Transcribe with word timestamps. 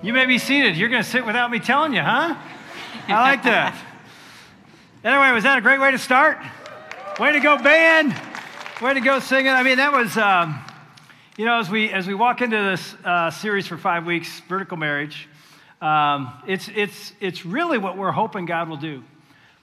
You 0.00 0.12
may 0.12 0.26
be 0.26 0.38
seated. 0.38 0.76
You're 0.76 0.90
going 0.90 1.02
to 1.02 1.08
sit 1.08 1.26
without 1.26 1.50
me 1.50 1.58
telling 1.58 1.92
you, 1.92 2.00
huh? 2.00 2.36
I 3.08 3.20
like 3.20 3.42
that. 3.42 3.76
Anyway, 5.04 5.30
was 5.30 5.44
that 5.44 5.56
a 5.56 5.60
great 5.60 5.78
way 5.78 5.92
to 5.92 5.98
start? 5.98 6.38
Way 7.20 7.32
to 7.32 7.38
go, 7.38 7.56
band. 7.56 8.20
Way 8.82 8.94
to 8.94 9.00
go 9.00 9.20
singing. 9.20 9.52
I 9.52 9.62
mean, 9.62 9.76
that 9.76 9.92
was, 9.92 10.16
um, 10.16 10.58
you 11.36 11.44
know, 11.44 11.60
as 11.60 11.70
we, 11.70 11.90
as 11.90 12.08
we 12.08 12.14
walk 12.14 12.42
into 12.42 12.56
this 12.56 12.96
uh, 13.04 13.30
series 13.30 13.68
for 13.68 13.78
five 13.78 14.04
weeks, 14.04 14.40
Vertical 14.48 14.76
Marriage, 14.76 15.28
um, 15.80 16.32
it's, 16.48 16.68
it's, 16.74 17.12
it's 17.20 17.46
really 17.46 17.78
what 17.78 17.96
we're 17.96 18.10
hoping 18.10 18.44
God 18.44 18.68
will 18.68 18.76
do. 18.76 19.04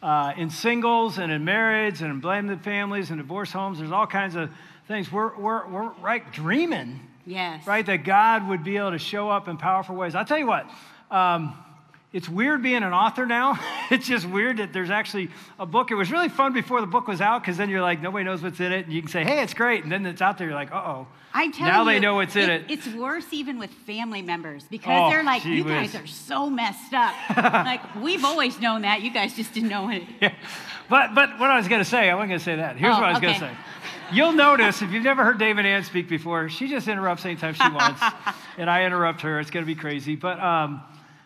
Uh, 0.01 0.31
in 0.37 0.49
singles 0.49 1.17
and 1.17 1.33
in 1.33 1.43
marriage 1.43 2.01
and 2.01 2.09
in 2.11 2.21
blended 2.21 2.63
families 2.63 3.09
and 3.09 3.19
divorce 3.19 3.51
homes, 3.51 3.79
there's 3.79 3.91
all 3.91 4.07
kinds 4.07 4.35
of 4.35 4.49
things. 4.87 5.11
We're, 5.11 5.35
we're, 5.35 5.67
we're 5.67 5.89
right 6.01 6.31
dreaming 6.31 7.01
Yes. 7.25 7.65
right? 7.65 7.85
That 7.85 8.03
God 8.03 8.47
would 8.47 8.63
be 8.63 8.77
able 8.77 8.91
to 8.91 8.99
show 8.99 9.29
up 9.29 9.47
in 9.47 9.57
powerful 9.57 9.95
ways. 9.95 10.15
I'll 10.15 10.25
tell 10.25 10.37
you 10.37 10.47
what, 10.47 10.69
um, 11.11 11.57
it's 12.13 12.29
weird 12.29 12.61
being 12.63 12.83
an 12.83 12.93
author 12.93 13.25
now. 13.25 13.59
it's 13.91 14.07
just 14.07 14.25
weird 14.25 14.57
that 14.57 14.71
there's 14.71 14.89
actually 14.89 15.29
a 15.59 15.65
book. 15.65 15.91
It 15.91 15.95
was 15.95 16.11
really 16.11 16.29
fun 16.29 16.53
before 16.53 16.79
the 16.79 16.87
book 16.87 17.07
was 17.07 17.19
out 17.19 17.41
because 17.41 17.57
then 17.57 17.69
you're 17.69 17.81
like, 17.81 18.01
nobody 18.01 18.23
knows 18.23 18.41
what's 18.41 18.59
in 18.61 18.71
it. 18.71 18.85
And 18.85 18.93
you 18.93 19.01
can 19.01 19.09
say, 19.11 19.23
hey, 19.25 19.41
it's 19.43 19.53
great. 19.53 19.83
And 19.83 19.91
then 19.91 20.05
it's 20.05 20.21
out 20.21 20.37
there, 20.37 20.47
you're 20.47 20.55
like, 20.55 20.71
uh 20.71 20.75
oh. 20.85 21.07
I 21.37 21.51
tell 21.51 21.67
you 21.67 21.73
now 21.73 21.79
you, 21.83 21.89
they 21.89 21.99
know 21.99 22.15
what's 22.15 22.37
in 22.37 22.49
it. 22.49 22.63
It's 22.69 22.87
worse 22.87 23.25
even 23.31 23.59
with 23.59 23.69
family 23.69 24.21
members 24.21 24.63
because 24.63 24.87
Oh, 25.03 25.09
they're 25.09 25.23
like, 25.25 25.43
you 25.43 25.65
whiz." 25.65 25.73
guys 25.91 25.95
are 25.95 26.07
so 26.07 26.49
messed 26.49 26.93
up. 26.93 27.13
like, 27.35 27.81
we've 27.95 28.23
always 28.23 28.57
known 28.61 28.83
that. 28.83 29.01
You 29.01 29.11
guys 29.11 29.35
just 29.35 29.53
didn't 29.53 29.67
know 29.67 29.89
it. 29.89 30.03
Yeah. 30.21 30.33
But, 30.89 31.13
but 31.13 31.37
what 31.37 31.49
I 31.49 31.57
was 31.57 31.67
going 31.67 31.81
to 31.83 31.89
say, 31.89 32.09
I 32.09 32.13
wasn't 32.15 32.29
going 32.29 32.39
to 32.39 32.45
say 32.45 32.55
that. 32.55 32.77
Here's 32.77 32.95
Oh, 32.95 32.99
what 33.01 33.09
I 33.09 33.11
was 33.11 33.19
going 33.19 33.33
to 33.33 33.39
say. 33.41 33.51
You'll 34.13 34.33
notice, 34.33 34.81
if 34.81 34.91
you've 34.91 35.03
never 35.03 35.23
heard 35.23 35.39
David 35.39 35.65
Ann 35.65 35.83
speak 35.83 36.07
before, 36.07 36.47
she 36.49 36.67
just 36.67 36.87
interrupts 36.87 37.25
anytime 37.25 37.53
she 37.53 37.67
wants, 37.69 38.01
and 38.57 38.69
I 38.69 38.85
interrupt 38.85 39.21
her. 39.21 39.39
It's 39.39 39.49
going 39.49 39.65
to 39.65 39.67
be 39.67 39.79
crazy. 39.79 40.15
But 40.15 40.39
um, 40.39 40.81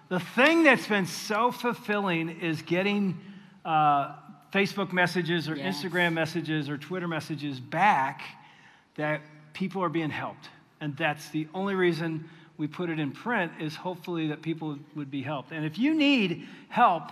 the 0.08 0.20
thing 0.20 0.64
that's 0.64 0.88
been 0.88 1.06
so 1.06 1.52
fulfilling 1.52 2.30
is 2.42 2.62
getting 2.62 3.20
uh, 3.66 4.14
Facebook 4.54 4.94
messages 4.94 5.50
or 5.50 5.56
Yes. 5.56 5.84
Instagram 5.84 6.14
messages 6.14 6.70
or 6.70 6.78
Twitter 6.78 7.08
messages 7.08 7.60
back 7.60 8.22
that 8.96 9.22
people 9.54 9.84
are 9.84 9.90
being 9.90 10.10
helped. 10.10 10.50
And 10.82 10.96
that's 10.96 11.30
the 11.30 11.48
only 11.54 11.76
reason 11.76 12.30
we 12.58 12.68
put 12.68 12.90
it 12.90 13.00
in 13.00 13.12
print 13.12 13.52
is 13.60 13.76
hopefully 13.76 14.28
that 14.28 14.42
people 14.42 14.78
would 14.96 15.12
be 15.12 15.22
helped. 15.22 15.52
And 15.52 15.66
if 15.66 15.78
you 15.78 15.94
need 15.94 16.48
help, 16.70 17.12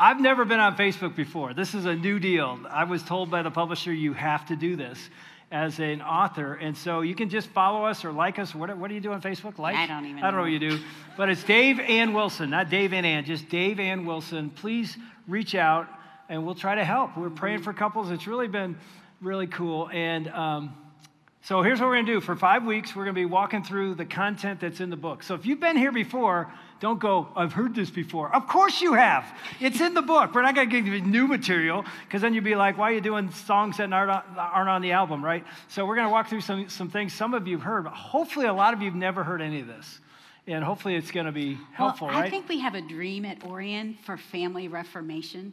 I've 0.00 0.20
never 0.20 0.44
been 0.44 0.60
on 0.60 0.76
Facebook 0.76 1.16
before. 1.16 1.54
This 1.54 1.74
is 1.74 1.84
a 1.84 1.94
new 1.94 2.20
deal. 2.20 2.60
I 2.70 2.84
was 2.84 3.02
told 3.02 3.32
by 3.32 3.42
the 3.42 3.50
publisher 3.50 3.92
you 3.92 4.12
have 4.12 4.46
to 4.46 4.54
do 4.54 4.76
this 4.76 5.10
as 5.50 5.80
an 5.80 6.02
author. 6.02 6.54
And 6.54 6.76
so 6.76 7.00
you 7.00 7.16
can 7.16 7.28
just 7.28 7.48
follow 7.48 7.84
us 7.84 8.04
or 8.04 8.12
like 8.12 8.38
us. 8.38 8.54
What, 8.54 8.76
what 8.78 8.88
do 8.88 8.94
you 8.94 9.00
do 9.00 9.10
on 9.12 9.20
Facebook? 9.20 9.58
Like? 9.58 9.74
I 9.74 9.88
don't 9.88 10.04
even 10.04 10.18
I 10.18 10.30
don't 10.30 10.32
know 10.32 10.36
know. 10.36 10.42
what 10.44 10.52
you 10.52 10.60
do. 10.60 10.78
But 11.16 11.30
it's 11.30 11.42
Dave 11.42 11.80
Ann 11.80 12.12
Wilson, 12.12 12.50
not 12.50 12.70
Dave 12.70 12.92
and 12.92 13.04
Ann, 13.04 13.24
just 13.24 13.48
Dave 13.48 13.80
Ann 13.80 14.06
Wilson. 14.06 14.50
Please 14.50 14.96
reach 15.26 15.56
out 15.56 15.88
and 16.28 16.46
we'll 16.46 16.54
try 16.54 16.76
to 16.76 16.84
help. 16.84 17.16
We're 17.16 17.28
praying 17.28 17.62
for 17.62 17.72
couples. 17.72 18.12
It's 18.12 18.28
really 18.28 18.46
been 18.46 18.76
really 19.20 19.48
cool. 19.48 19.88
And 19.92 20.28
um, 20.28 20.76
so 21.42 21.62
here's 21.62 21.80
what 21.80 21.86
we're 21.86 21.94
going 21.94 22.06
to 22.06 22.12
do. 22.14 22.20
For 22.20 22.36
five 22.36 22.64
weeks, 22.64 22.94
we're 22.94 23.04
going 23.04 23.14
to 23.14 23.20
be 23.20 23.24
walking 23.24 23.62
through 23.62 23.94
the 23.94 24.04
content 24.04 24.60
that's 24.60 24.80
in 24.80 24.90
the 24.90 24.96
book. 24.96 25.22
So 25.22 25.34
if 25.34 25.46
you've 25.46 25.60
been 25.60 25.76
here 25.76 25.92
before, 25.92 26.52
don't 26.80 26.98
go, 26.98 27.28
I've 27.34 27.52
heard 27.52 27.74
this 27.74 27.90
before. 27.90 28.34
Of 28.34 28.46
course 28.46 28.80
you 28.80 28.94
have. 28.94 29.24
It's 29.60 29.80
in 29.80 29.94
the 29.94 30.02
book. 30.02 30.34
We're 30.34 30.42
not 30.42 30.54
going 30.54 30.68
to 30.68 30.76
give 30.80 30.86
you 30.86 31.00
new 31.00 31.26
material 31.26 31.84
because 32.06 32.22
then 32.22 32.34
you'd 32.34 32.44
be 32.44 32.54
like, 32.54 32.76
why 32.76 32.90
are 32.90 32.94
you 32.94 33.00
doing 33.00 33.30
songs 33.30 33.78
that 33.78 33.92
aren't 33.92 34.10
on, 34.10 34.22
aren't 34.36 34.68
on 34.68 34.82
the 34.82 34.92
album, 34.92 35.24
right? 35.24 35.44
So 35.68 35.86
we're 35.86 35.96
going 35.96 36.06
to 36.06 36.12
walk 36.12 36.28
through 36.28 36.42
some, 36.42 36.68
some 36.68 36.90
things 36.90 37.12
some 37.12 37.34
of 37.34 37.46
you 37.46 37.56
have 37.56 37.64
heard, 37.64 37.84
but 37.84 37.94
hopefully 37.94 38.46
a 38.46 38.52
lot 38.52 38.74
of 38.74 38.80
you 38.80 38.86
have 38.86 38.98
never 38.98 39.24
heard 39.24 39.40
any 39.40 39.60
of 39.60 39.66
this. 39.66 40.00
And 40.46 40.64
hopefully 40.64 40.96
it's 40.96 41.10
going 41.10 41.26
to 41.26 41.32
be 41.32 41.58
helpful, 41.72 42.08
well, 42.08 42.16
right? 42.16 42.26
I 42.26 42.30
think 42.30 42.48
we 42.48 42.60
have 42.60 42.74
a 42.74 42.80
dream 42.80 43.24
at 43.24 43.44
Orion 43.44 43.98
for 44.04 44.16
family 44.16 44.66
reformation 44.66 45.52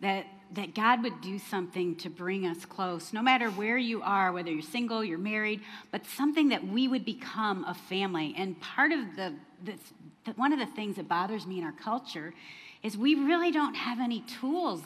that, 0.00 0.26
that 0.54 0.74
God 0.74 1.02
would 1.02 1.20
do 1.20 1.38
something 1.38 1.96
to 1.96 2.10
bring 2.10 2.46
us 2.46 2.64
close, 2.64 3.12
no 3.12 3.22
matter 3.22 3.50
where 3.50 3.78
you 3.78 4.02
are, 4.02 4.32
whether 4.32 4.50
you're 4.50 4.62
single, 4.62 5.04
you're 5.04 5.18
married, 5.18 5.60
but 5.90 6.06
something 6.06 6.48
that 6.48 6.66
we 6.66 6.88
would 6.88 7.04
become 7.04 7.64
a 7.64 7.74
family. 7.74 8.34
And 8.36 8.60
part 8.60 8.92
of 8.92 9.16
the, 9.16 9.34
the, 9.64 10.32
one 10.36 10.52
of 10.52 10.58
the 10.58 10.66
things 10.66 10.96
that 10.96 11.08
bothers 11.08 11.46
me 11.46 11.58
in 11.58 11.64
our 11.64 11.72
culture 11.72 12.34
is 12.82 12.96
we 12.96 13.14
really 13.14 13.50
don't 13.50 13.74
have 13.74 13.98
any 13.98 14.20
tools 14.40 14.82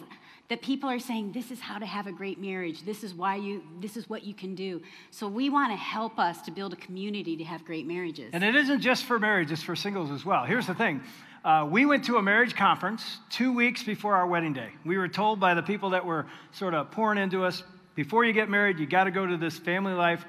that 0.49 0.62
people 0.62 0.89
are 0.89 0.99
saying 0.99 1.33
this 1.33 1.51
is 1.51 1.61
how 1.61 1.79
to 1.79 1.85
have 1.85 2.06
a 2.06 2.12
great 2.12 2.41
marriage 2.41 2.83
this 2.85 3.05
is 3.05 3.12
why 3.12 3.37
you 3.37 3.62
this 3.81 3.99
is 3.99 4.09
what 4.09 4.25
you 4.25 4.33
can 4.33 4.55
do 4.55 4.81
so 5.11 5.29
we 5.29 5.50
want 5.50 5.71
to 5.71 5.77
help 5.77 6.19
us 6.19 6.41
to 6.41 6.50
build 6.50 6.73
a 6.73 6.77
community 6.77 7.37
to 7.37 7.45
have 7.45 7.62
great 7.67 7.87
marriages 7.87 8.31
And 8.33 8.43
it 8.43 8.55
isn't 8.55 8.81
just 8.81 9.05
for 9.05 9.19
marriage, 9.19 9.53
it's 9.53 9.62
for 9.62 9.77
singles 9.77 10.11
as 10.11 10.25
well. 10.25 10.45
Here's 10.45 10.67
the 10.67 10.75
thing 10.75 11.03
uh, 11.49 11.65
we 11.65 11.87
went 11.87 12.05
to 12.05 12.19
a 12.19 12.23
marriage 12.23 12.55
conference 12.55 13.21
two 13.31 13.55
weeks 13.55 13.83
before 13.83 14.15
our 14.15 14.27
wedding 14.27 14.53
day. 14.53 14.69
We 14.85 14.99
were 14.99 15.09
told 15.09 15.41
by 15.41 15.55
the 15.55 15.63
people 15.63 15.91
that 15.91 16.05
were 16.05 16.27
sort 16.53 16.75
of 16.75 16.91
pouring 16.91 17.19
into 17.19 17.43
us 17.43 17.63
before 17.95 18.27
you 18.27 18.35
get 18.35 18.51
married, 18.51 18.79
you 18.79 18.87
got 18.87 19.05
to 19.05 19.11
go 19.11 19.25
to 19.25 19.39
this 19.39 19.57
family 19.57 19.95
life 19.95 20.27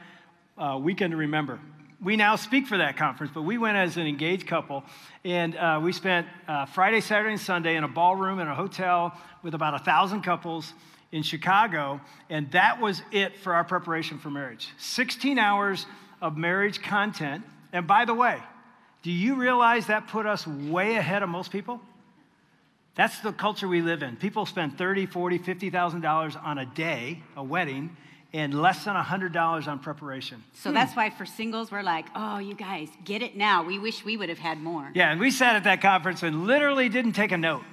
uh, 0.57 0.80
weekend 0.81 1.12
to 1.12 1.18
remember. 1.18 1.59
We 2.02 2.16
now 2.16 2.38
speak 2.38 2.68
for 2.68 2.78
that 2.78 2.96
conference, 2.96 3.34
but 3.35 3.41
we 3.41 3.57
went 3.57 3.75
as 3.75 3.97
an 3.97 4.07
engaged 4.07 4.47
couple, 4.47 4.85
and 5.25 5.57
uh, 5.57 5.81
we 5.84 5.91
spent 5.91 6.25
uh, 6.47 6.66
Friday, 6.68 7.02
Saturday, 7.02 7.34
and 7.34 7.41
Sunday 7.41 7.75
in 7.75 7.84
a 7.84 7.90
ballroom 7.90 8.40
in 8.40 8.47
a 8.47 8.56
hotel 8.56 9.13
with 9.44 9.53
about 9.53 9.74
a 9.74 9.80
thousand 9.80 10.22
couples 10.22 10.74
in 11.12 11.22
Chicago, 11.22 12.00
and 12.30 12.50
that 12.51 12.80
was 12.80 13.01
it 13.12 13.36
for 13.36 13.53
our 13.53 13.66
preparation 13.66 14.19
for 14.19 14.30
marriage. 14.30 14.69
16 14.78 15.38
hours 15.38 15.86
of 16.22 16.38
marriage 16.38 16.81
content. 16.81 17.44
And 17.74 17.86
by 17.86 18.06
the 18.06 18.13
way, 18.13 18.41
do 19.01 19.11
you 19.11 19.35
realize 19.35 19.87
that 19.87 20.07
put 20.07 20.25
us 20.25 20.45
way 20.45 20.95
ahead 20.95 21.23
of 21.23 21.29
most 21.29 21.51
people? 21.51 21.79
That's 22.95 23.19
the 23.21 23.31
culture 23.31 23.67
we 23.67 23.81
live 23.81 24.03
in. 24.03 24.17
People 24.17 24.45
spend 24.45 24.77
30, 24.77 25.05
40, 25.05 25.37
50,000 25.37 26.01
dollars 26.01 26.35
on 26.35 26.57
a 26.57 26.65
day, 26.65 27.23
a 27.38 27.43
wedding, 27.43 27.95
and 28.33 28.61
less 28.61 28.85
than 28.85 28.95
$100 28.95 29.67
on 29.67 29.79
preparation. 29.79 30.43
So 30.53 30.69
hmm. 30.69 30.75
that's 30.75 30.95
why 30.95 31.09
for 31.09 31.25
singles, 31.25 31.71
we're 31.71 31.81
like, 31.81 32.05
oh, 32.15 32.39
you 32.39 32.53
guys, 32.53 32.89
get 33.03 33.21
it 33.21 33.35
now. 33.35 33.63
We 33.63 33.79
wish 33.79 34.03
we 34.03 34.17
would 34.17 34.29
have 34.29 34.39
had 34.39 34.59
more. 34.59 34.91
Yeah, 34.93 35.11
and 35.11 35.19
we 35.19 35.31
sat 35.31 35.55
at 35.55 35.63
that 35.63 35.81
conference 35.81 36.23
and 36.23 36.45
literally 36.45 36.89
didn't 36.89 37.13
take 37.13 37.31
a 37.31 37.38
note. 37.38 37.63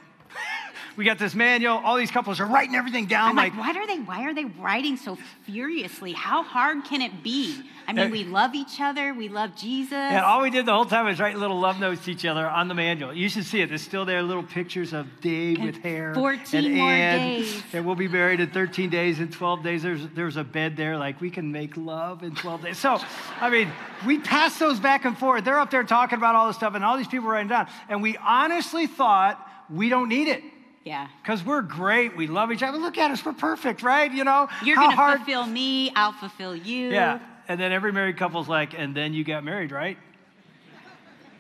We 0.97 1.05
got 1.05 1.19
this 1.19 1.35
manual, 1.35 1.77
all 1.77 1.97
these 1.97 2.11
couples 2.11 2.41
are 2.41 2.47
writing 2.47 2.75
everything 2.75 3.07
down 3.07 3.31
I'm 3.31 3.37
like, 3.37 3.57
why 3.57 3.73
are 3.73 3.87
they 3.87 3.99
why 3.99 4.23
are 4.25 4.35
they 4.35 4.45
writing 4.45 4.97
so 4.97 5.19
furiously? 5.45 6.13
How 6.13 6.43
hard 6.43 6.85
can 6.85 7.03
it 7.03 7.23
be? 7.23 7.63
I 7.89 7.93
mean, 7.93 8.11
we 8.11 8.25
love 8.25 8.55
each 8.55 8.81
other, 8.81 9.15
we 9.15 9.29
love 9.29 9.55
Jesus. 9.55 9.93
And 9.93 10.25
all 10.25 10.43
we 10.43 10.51
did 10.51 10.67
the 10.67 10.73
whole 10.73 10.87
time 10.87 11.07
was 11.07 11.21
write 11.21 11.37
little 11.37 11.61
love 11.61 11.79
notes 11.79 12.05
to 12.07 12.11
each 12.11 12.25
other 12.25 12.47
on 12.49 12.67
the 12.67 12.75
manual. 12.75 13.15
You 13.15 13.29
should 13.29 13.45
see 13.45 13.61
it. 13.61 13.69
There's 13.69 13.83
still 13.83 14.05
there 14.05 14.23
little 14.23 14.43
pictures 14.43 14.93
of 14.93 15.07
Dave 15.21 15.59
And 15.59 15.67
with 15.67 15.77
hair. 15.77 16.13
14 16.15 16.65
and 16.65 16.75
more 16.75 16.91
Ann, 16.91 17.19
days. 17.19 17.63
And 17.73 17.87
we'll 17.87 17.95
be 17.95 18.09
married 18.09 18.41
in 18.41 18.51
13 18.51 18.91
days. 18.91 19.21
In 19.21 19.31
12 19.31 19.63
days, 19.63 19.83
there's, 19.85 20.07
there's 20.15 20.37
a 20.37 20.43
bed 20.43 20.77
there. 20.77 20.97
Like, 20.97 21.21
we 21.21 21.31
can 21.31 21.53
make 21.53 21.77
love 21.77 22.25
in 22.25 22.35
12 22.35 22.63
days. 22.63 22.79
So, 22.79 22.99
I 23.41 23.51
mean, 23.51 23.71
we 24.05 24.19
pass 24.19 24.59
those 24.59 24.81
back 24.81 25.05
and 25.05 25.17
forth. 25.17 25.45
They're 25.45 25.61
up 25.61 25.71
there 25.71 25.85
talking 25.85 26.19
about 26.19 26.35
all 26.35 26.49
this 26.49 26.57
stuff, 26.57 26.75
and 26.75 26.85
all 26.85 26.97
these 26.97 27.07
people 27.07 27.29
writing 27.29 27.49
down. 27.49 27.69
And 27.89 28.03
we 28.03 28.17
honestly 28.17 28.89
thought 28.89 29.41
we 29.71 29.89
don't 29.89 30.09
need 30.09 30.27
it. 30.27 30.43
Yeah. 30.87 31.09
Because 31.21 31.45
we're 31.45 31.63
great. 31.63 32.17
We 32.17 32.29
love 32.29 32.53
each 32.53 32.63
other. 32.63 32.79
Look 32.79 32.97
at 32.97 33.11
us. 33.11 33.25
We're 33.25 33.33
perfect, 33.33 33.83
right? 33.83 34.11
You 34.11 34.23
know? 34.23 34.49
You're 34.65 34.77
gonna 34.77 34.95
hard- 34.95 35.19
fulfill 35.19 35.45
me, 35.45 35.91
I'll 35.97 36.13
fulfill 36.13 36.55
you. 36.55 36.91
yeah. 36.91 37.19
And 37.49 37.61
then 37.61 37.73
every 37.73 37.93
married 37.93 38.17
couple's 38.17 38.49
like, 38.49 38.79
and 38.79 38.95
then 38.97 39.13
you 39.13 39.25
got 39.25 39.45
married, 39.45 39.73
right? 39.73 39.99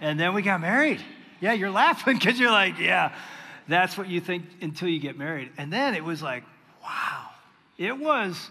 And 0.00 0.18
then 0.20 0.34
we 0.34 0.42
got 0.42 0.60
married. 0.60 1.00
Yeah, 1.40 1.52
you're 1.52 1.70
laughing 1.70 2.14
because 2.18 2.38
you're 2.38 2.50
like, 2.50 2.78
yeah, 2.78 3.14
that's 3.68 3.96
what 3.96 4.08
you 4.08 4.20
think 4.20 4.44
until 4.60 4.88
you 4.88 4.98
get 4.98 5.16
married. 5.16 5.50
And 5.58 5.72
then 5.72 5.94
it 5.94 6.04
was 6.04 6.22
like, 6.22 6.42
wow, 6.82 7.28
it 7.78 7.96
was 7.96 8.50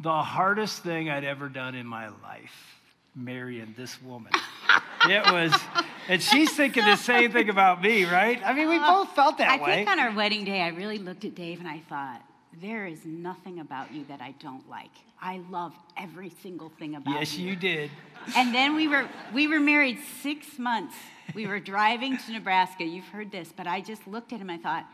the 0.00 0.22
hardest 0.22 0.82
thing 0.82 1.08
I'd 1.08 1.24
ever 1.24 1.48
done 1.48 1.74
in 1.74 1.86
my 1.86 2.08
life, 2.08 2.75
marrying 3.16 3.74
this 3.76 4.00
woman. 4.02 4.32
it 5.08 5.32
was, 5.32 5.52
and 6.08 6.22
she's 6.22 6.52
thinking 6.52 6.84
the 6.84 6.96
same 6.96 7.32
thing 7.32 7.48
about 7.48 7.82
me, 7.82 8.04
right? 8.04 8.40
I 8.44 8.52
mean, 8.52 8.68
we 8.68 8.78
both 8.78 9.10
felt 9.14 9.38
that 9.38 9.60
I 9.60 9.62
way. 9.62 9.74
think 9.76 9.88
on 9.88 9.98
our 9.98 10.14
wedding 10.14 10.44
day, 10.44 10.60
I 10.60 10.68
really 10.68 10.98
looked 10.98 11.24
at 11.24 11.34
Dave 11.34 11.58
and 11.58 11.68
I 11.68 11.80
thought, 11.88 12.22
there 12.60 12.86
is 12.86 13.04
nothing 13.04 13.60
about 13.60 13.92
you 13.92 14.04
that 14.08 14.20
I 14.20 14.34
don't 14.40 14.68
like. 14.68 14.90
I 15.20 15.40
love 15.50 15.74
every 15.96 16.30
single 16.42 16.70
thing 16.78 16.94
about 16.94 17.12
you. 17.12 17.18
yes, 17.18 17.36
you. 17.36 17.48
you 17.48 17.56
did. 17.56 17.90
And 18.36 18.54
then 18.54 18.74
we 18.74 18.88
were 18.88 19.08
we 19.34 19.46
were 19.46 19.60
married 19.60 19.98
six 20.22 20.58
months. 20.58 20.94
We 21.34 21.46
were 21.46 21.60
driving 21.60 22.16
to 22.16 22.32
Nebraska. 22.32 22.84
You've 22.84 23.08
heard 23.08 23.30
this, 23.30 23.52
but 23.54 23.66
I 23.66 23.80
just 23.80 24.06
looked 24.06 24.32
at 24.32 24.40
him. 24.40 24.50
I 24.50 24.58
thought, 24.58 24.86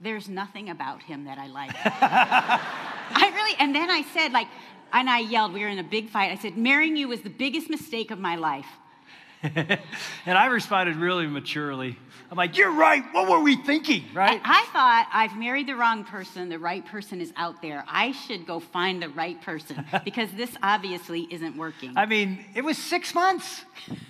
there's 0.00 0.28
nothing 0.28 0.68
about 0.68 1.02
him 1.02 1.24
that 1.24 1.38
I 1.38 1.46
like. 1.46 1.74
I 1.84 3.30
really. 3.34 3.54
And 3.58 3.74
then 3.74 3.90
I 3.90 4.02
said, 4.02 4.32
like, 4.32 4.48
and 4.92 5.10
I 5.10 5.20
yelled. 5.20 5.52
We 5.52 5.60
were 5.60 5.68
in 5.68 5.78
a 5.78 5.84
big 5.84 6.10
fight. 6.10 6.32
I 6.32 6.36
said, 6.36 6.56
marrying 6.56 6.96
you 6.96 7.08
was 7.08 7.22
the 7.22 7.30
biggest 7.30 7.70
mistake 7.70 8.10
of 8.10 8.18
my 8.18 8.36
life. 8.36 8.66
and 9.42 9.78
I 10.26 10.46
responded 10.46 10.96
really 10.96 11.26
maturely. 11.26 11.98
I'm 12.30 12.36
like, 12.36 12.56
you're 12.56 12.72
right. 12.72 13.04
What 13.12 13.28
were 13.28 13.40
we 13.40 13.56
thinking, 13.56 14.04
right? 14.12 14.40
I, 14.42 14.62
I 14.62 14.66
thought 14.72 15.08
I've 15.12 15.38
married 15.38 15.68
the 15.68 15.76
wrong 15.76 16.04
person. 16.04 16.48
The 16.48 16.58
right 16.58 16.84
person 16.84 17.20
is 17.20 17.32
out 17.36 17.62
there. 17.62 17.84
I 17.86 18.12
should 18.12 18.46
go 18.46 18.58
find 18.58 19.00
the 19.02 19.08
right 19.10 19.40
person 19.40 19.84
because 20.04 20.30
this 20.32 20.50
obviously 20.62 21.28
isn't 21.30 21.56
working. 21.56 21.92
I 21.96 22.06
mean, 22.06 22.44
it 22.54 22.64
was 22.64 22.78
six 22.78 23.14
months 23.14 23.64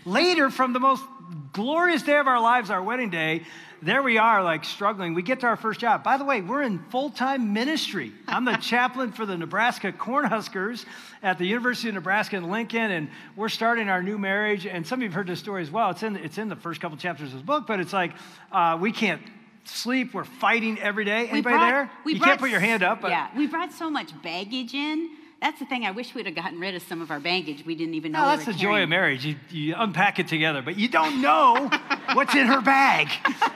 later 0.04 0.50
from 0.50 0.72
the 0.72 0.80
most 0.80 1.04
glorious 1.52 2.02
day 2.02 2.16
of 2.16 2.26
our 2.26 2.40
lives, 2.40 2.70
our 2.70 2.82
wedding 2.82 3.10
day, 3.10 3.42
there 3.82 4.02
we 4.02 4.18
are, 4.18 4.42
like 4.42 4.64
struggling. 4.64 5.14
We 5.14 5.22
get 5.22 5.40
to 5.40 5.46
our 5.46 5.56
first 5.56 5.80
job. 5.80 6.02
By 6.02 6.16
the 6.16 6.24
way, 6.24 6.40
we're 6.40 6.62
in 6.62 6.78
full 6.90 7.10
time 7.10 7.52
ministry. 7.52 8.12
I'm 8.26 8.44
the 8.44 8.56
chaplain 8.60 9.12
for 9.12 9.26
the 9.26 9.36
Nebraska 9.36 9.92
Cornhuskers 9.92 10.84
at 11.22 11.38
the 11.38 11.46
University 11.46 11.88
of 11.88 11.94
Nebraska 11.94 12.36
in 12.36 12.50
Lincoln, 12.50 12.90
and 12.90 13.08
we're 13.36 13.48
starting 13.48 13.88
our 13.88 14.02
new 14.02 14.18
marriage. 14.18 14.66
And 14.66 14.86
some 14.86 15.00
of 15.00 15.02
you 15.02 15.08
have 15.08 15.14
heard 15.14 15.26
this 15.26 15.38
story 15.38 15.62
as 15.62 15.70
well. 15.70 15.90
It's 15.90 16.02
in, 16.02 16.16
it's 16.16 16.38
in 16.38 16.48
the 16.48 16.56
first 16.56 16.80
couple 16.80 16.96
chapters 16.96 17.32
of 17.32 17.38
the 17.38 17.44
book, 17.44 17.66
but 17.66 17.80
it's 17.80 17.92
like 17.92 18.12
uh, 18.50 18.78
we 18.80 18.92
can't 18.92 19.22
sleep. 19.64 20.14
We're 20.14 20.24
fighting 20.24 20.78
every 20.80 21.04
day. 21.04 21.28
Anybody 21.28 21.42
brought- 21.42 21.70
there? 21.70 21.90
you 22.06 22.20
can't 22.20 22.40
put 22.40 22.50
your 22.50 22.60
hand 22.60 22.82
up, 22.82 23.00
but 23.00 23.10
yeah, 23.10 23.28
we 23.36 23.46
brought 23.46 23.72
so 23.72 23.90
much 23.90 24.10
baggage 24.22 24.74
in. 24.74 25.10
That's 25.46 25.60
the 25.60 25.64
thing. 25.64 25.84
I 25.84 25.92
wish 25.92 26.12
we'd 26.12 26.26
have 26.26 26.34
gotten 26.34 26.58
rid 26.58 26.74
of 26.74 26.82
some 26.82 27.00
of 27.00 27.12
our 27.12 27.20
baggage. 27.20 27.64
We 27.64 27.76
didn't 27.76 27.94
even 27.94 28.10
know. 28.10 28.18
No, 28.18 28.30
we 28.30 28.34
that's 28.34 28.48
were 28.48 28.52
the 28.52 28.58
joy 28.58 28.82
of 28.82 28.88
marriage. 28.88 29.24
You, 29.24 29.36
you 29.52 29.76
unpack 29.78 30.18
it 30.18 30.26
together, 30.26 30.60
but 30.60 30.76
you 30.76 30.88
don't 30.88 31.22
know 31.22 31.70
what's 32.14 32.34
in 32.34 32.48
her 32.48 32.60
bag. 32.60 33.08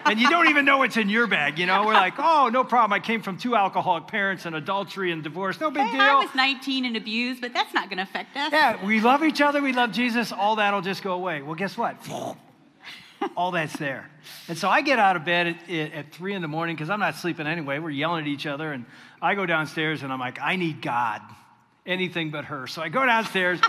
And 0.04 0.20
you 0.20 0.30
don't 0.30 0.46
even 0.50 0.64
know 0.64 0.78
what's 0.78 0.96
in 0.96 1.08
your 1.08 1.26
bag. 1.26 1.58
You 1.58 1.66
know, 1.66 1.84
we're 1.84 1.94
like, 1.94 2.14
oh, 2.18 2.48
no 2.52 2.62
problem. 2.62 2.92
I 2.92 3.00
came 3.00 3.22
from 3.22 3.38
two 3.38 3.56
alcoholic 3.56 4.06
parents 4.06 4.46
and 4.46 4.54
adultery 4.54 5.10
and 5.10 5.24
divorce. 5.24 5.58
No 5.58 5.72
big 5.72 5.82
Hey, 5.82 5.94
deal. 5.94 6.00
I 6.00 6.14
was 6.14 6.32
19 6.32 6.84
and 6.84 6.96
abused, 6.96 7.40
but 7.40 7.52
that's 7.52 7.74
not 7.74 7.88
going 7.88 7.96
to 7.96 8.04
affect 8.04 8.36
us. 8.36 8.52
Yeah, 8.52 8.86
we 8.86 9.00
love 9.00 9.24
each 9.24 9.40
other. 9.40 9.60
We 9.60 9.72
love 9.72 9.90
Jesus. 9.90 10.30
All 10.30 10.54
that'll 10.56 10.82
just 10.82 11.02
go 11.02 11.14
away. 11.14 11.42
Well, 11.42 11.56
guess 11.56 11.76
what? 11.76 11.96
All 13.36 13.50
that's 13.50 13.76
there. 13.78 14.08
And 14.46 14.56
so 14.56 14.68
I 14.68 14.82
get 14.82 15.00
out 15.00 15.16
of 15.16 15.24
bed 15.24 15.48
at, 15.48 15.68
at, 15.68 15.92
at 15.92 16.12
three 16.12 16.34
in 16.34 16.42
the 16.42 16.46
morning 16.46 16.76
because 16.76 16.88
I'm 16.88 17.00
not 17.00 17.16
sleeping 17.16 17.48
anyway. 17.48 17.80
We're 17.80 17.90
yelling 17.90 18.26
at 18.26 18.28
each 18.28 18.46
other. 18.46 18.72
And 18.72 18.84
I 19.20 19.34
go 19.34 19.44
downstairs 19.44 20.04
and 20.04 20.12
I'm 20.12 20.20
like, 20.20 20.38
I 20.40 20.54
need 20.54 20.82
God. 20.82 21.20
Anything 21.86 22.30
but 22.30 22.46
her. 22.46 22.66
So 22.66 22.82
I 22.82 22.88
go 22.88 23.04
downstairs. 23.04 23.60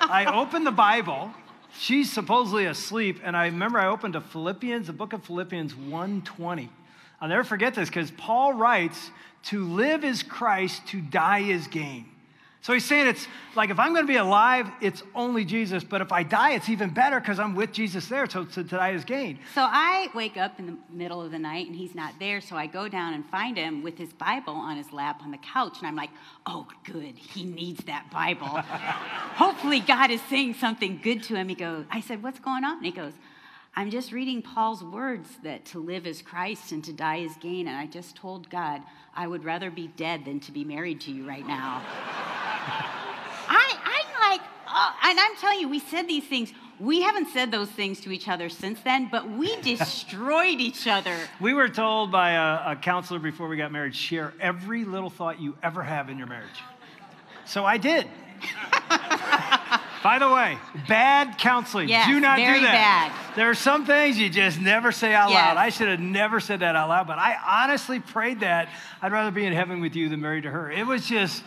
I 0.00 0.26
open 0.32 0.64
the 0.64 0.70
Bible. 0.70 1.30
She's 1.78 2.12
supposedly 2.12 2.66
asleep. 2.66 3.20
And 3.22 3.36
I 3.36 3.46
remember 3.46 3.78
I 3.78 3.86
opened 3.86 4.14
to 4.14 4.20
Philippians, 4.20 4.86
the 4.86 4.92
book 4.92 5.12
of 5.12 5.24
Philippians 5.24 5.74
120. 5.74 6.70
I'll 7.20 7.28
never 7.28 7.44
forget 7.44 7.74
this 7.74 7.88
because 7.88 8.10
Paul 8.12 8.54
writes, 8.54 9.10
to 9.44 9.64
live 9.64 10.04
is 10.04 10.22
Christ, 10.22 10.86
to 10.88 11.00
die 11.00 11.40
is 11.40 11.66
gain. 11.68 12.06
So 12.62 12.72
he's 12.72 12.84
saying 12.84 13.06
it's 13.06 13.28
like 13.54 13.70
if 13.70 13.78
I'm 13.78 13.92
going 13.92 14.04
to 14.04 14.12
be 14.12 14.16
alive, 14.16 14.68
it's 14.80 15.02
only 15.14 15.44
Jesus. 15.44 15.84
But 15.84 16.00
if 16.00 16.10
I 16.10 16.24
die, 16.24 16.54
it's 16.54 16.68
even 16.68 16.90
better 16.90 17.20
because 17.20 17.38
I'm 17.38 17.54
with 17.54 17.72
Jesus 17.72 18.08
there. 18.08 18.28
So 18.28 18.44
to 18.44 18.64
die 18.64 18.90
is 18.90 19.04
gain. 19.04 19.38
So 19.54 19.60
I 19.62 20.08
wake 20.14 20.36
up 20.36 20.58
in 20.58 20.66
the 20.66 20.76
middle 20.90 21.22
of 21.22 21.30
the 21.30 21.38
night 21.38 21.68
and 21.68 21.76
he's 21.76 21.94
not 21.94 22.14
there. 22.18 22.40
So 22.40 22.56
I 22.56 22.66
go 22.66 22.88
down 22.88 23.14
and 23.14 23.24
find 23.26 23.56
him 23.56 23.82
with 23.82 23.96
his 23.96 24.12
Bible 24.12 24.54
on 24.54 24.76
his 24.76 24.92
lap 24.92 25.20
on 25.22 25.30
the 25.30 25.38
couch. 25.38 25.78
And 25.78 25.86
I'm 25.86 25.94
like, 25.94 26.10
oh, 26.44 26.66
good. 26.84 27.16
He 27.16 27.44
needs 27.44 27.84
that 27.84 28.10
Bible. 28.10 28.46
Hopefully, 28.46 29.80
God 29.80 30.10
is 30.10 30.20
saying 30.22 30.54
something 30.54 30.98
good 31.02 31.22
to 31.24 31.36
him. 31.36 31.48
He 31.48 31.54
goes, 31.54 31.84
I 31.90 32.00
said, 32.00 32.22
what's 32.22 32.40
going 32.40 32.64
on? 32.64 32.78
And 32.78 32.86
he 32.86 32.92
goes, 32.92 33.12
I'm 33.78 33.90
just 33.90 34.10
reading 34.10 34.40
Paul's 34.40 34.82
words 34.82 35.28
that 35.42 35.66
to 35.66 35.78
live 35.78 36.06
is 36.06 36.22
Christ 36.22 36.72
and 36.72 36.82
to 36.84 36.94
die 36.94 37.18
is 37.18 37.36
gain. 37.36 37.68
And 37.68 37.76
I 37.76 37.84
just 37.84 38.16
told 38.16 38.48
God, 38.48 38.80
I 39.14 39.26
would 39.26 39.44
rather 39.44 39.70
be 39.70 39.88
dead 39.88 40.24
than 40.24 40.40
to 40.40 40.52
be 40.52 40.64
married 40.64 41.02
to 41.02 41.10
you 41.10 41.28
right 41.28 41.46
now. 41.46 41.82
I, 43.48 43.76
I'm 43.84 44.30
like, 44.30 44.40
oh, 44.66 44.94
and 45.04 45.20
I'm 45.20 45.36
telling 45.36 45.60
you, 45.60 45.68
we 45.68 45.80
said 45.80 46.08
these 46.08 46.24
things. 46.24 46.54
We 46.80 47.02
haven't 47.02 47.28
said 47.28 47.50
those 47.50 47.68
things 47.68 48.00
to 48.00 48.12
each 48.12 48.28
other 48.28 48.48
since 48.48 48.80
then, 48.80 49.08
but 49.12 49.30
we 49.30 49.54
destroyed 49.60 50.58
each 50.58 50.86
other. 50.86 51.14
We 51.38 51.52
were 51.52 51.68
told 51.68 52.10
by 52.10 52.30
a, 52.30 52.72
a 52.72 52.76
counselor 52.76 53.20
before 53.20 53.46
we 53.46 53.58
got 53.58 53.72
married 53.72 53.94
share 53.94 54.32
every 54.40 54.86
little 54.86 55.10
thought 55.10 55.38
you 55.38 55.54
ever 55.62 55.82
have 55.82 56.08
in 56.08 56.16
your 56.16 56.28
marriage. 56.28 56.62
So 57.44 57.66
I 57.66 57.76
did. 57.76 58.06
By 60.06 60.20
the 60.20 60.28
way, 60.28 60.56
bad 60.86 61.36
counseling. 61.36 61.88
Yes, 61.88 62.06
do 62.06 62.20
not 62.20 62.38
very 62.38 62.60
do 62.60 62.64
that. 62.66 63.10
bad. 63.10 63.34
There 63.36 63.50
are 63.50 63.56
some 63.56 63.84
things 63.86 64.16
you 64.16 64.30
just 64.30 64.60
never 64.60 64.92
say 64.92 65.12
out 65.12 65.30
Yes. 65.30 65.36
loud. 65.36 65.56
I 65.56 65.68
should 65.70 65.88
have 65.88 65.98
never 65.98 66.38
said 66.38 66.60
that 66.60 66.76
out 66.76 66.88
loud, 66.88 67.08
but 67.08 67.18
I 67.18 67.36
honestly 67.64 67.98
prayed 67.98 68.38
that 68.38 68.68
I'd 69.02 69.10
rather 69.10 69.32
be 69.32 69.44
in 69.44 69.52
heaven 69.52 69.80
with 69.80 69.96
you 69.96 70.08
than 70.08 70.20
married 70.20 70.44
to 70.44 70.50
her. 70.52 70.70
It 70.70 70.86
was 70.86 71.08
just 71.08 71.42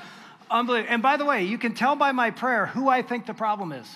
unbelievable. 0.52 0.92
And 0.94 1.02
by 1.02 1.16
the 1.16 1.24
way, 1.24 1.46
you 1.46 1.58
can 1.58 1.74
tell 1.74 1.96
by 1.96 2.12
my 2.12 2.32
prayer 2.32 2.66
who 2.66 2.90
I 2.90 3.02
think 3.02 3.28
the 3.28 3.34
problem 3.34 3.72
is. 3.72 3.88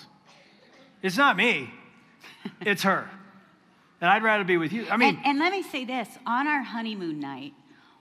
It's 1.02 1.18
not 1.18 1.36
me, 1.36 1.68
it's 2.62 2.84
her. 2.84 3.06
And 4.00 4.08
I'd 4.08 4.22
rather 4.22 4.44
be 4.44 4.56
with 4.56 4.72
you. 4.72 4.86
I 4.90 4.96
mean, 4.96 5.16
and, 5.16 5.26
and 5.26 5.38
let 5.40 5.52
me 5.52 5.62
say 5.62 5.84
this 5.84 6.08
on 6.24 6.46
our 6.48 6.62
honeymoon 6.62 7.20
night, 7.20 7.52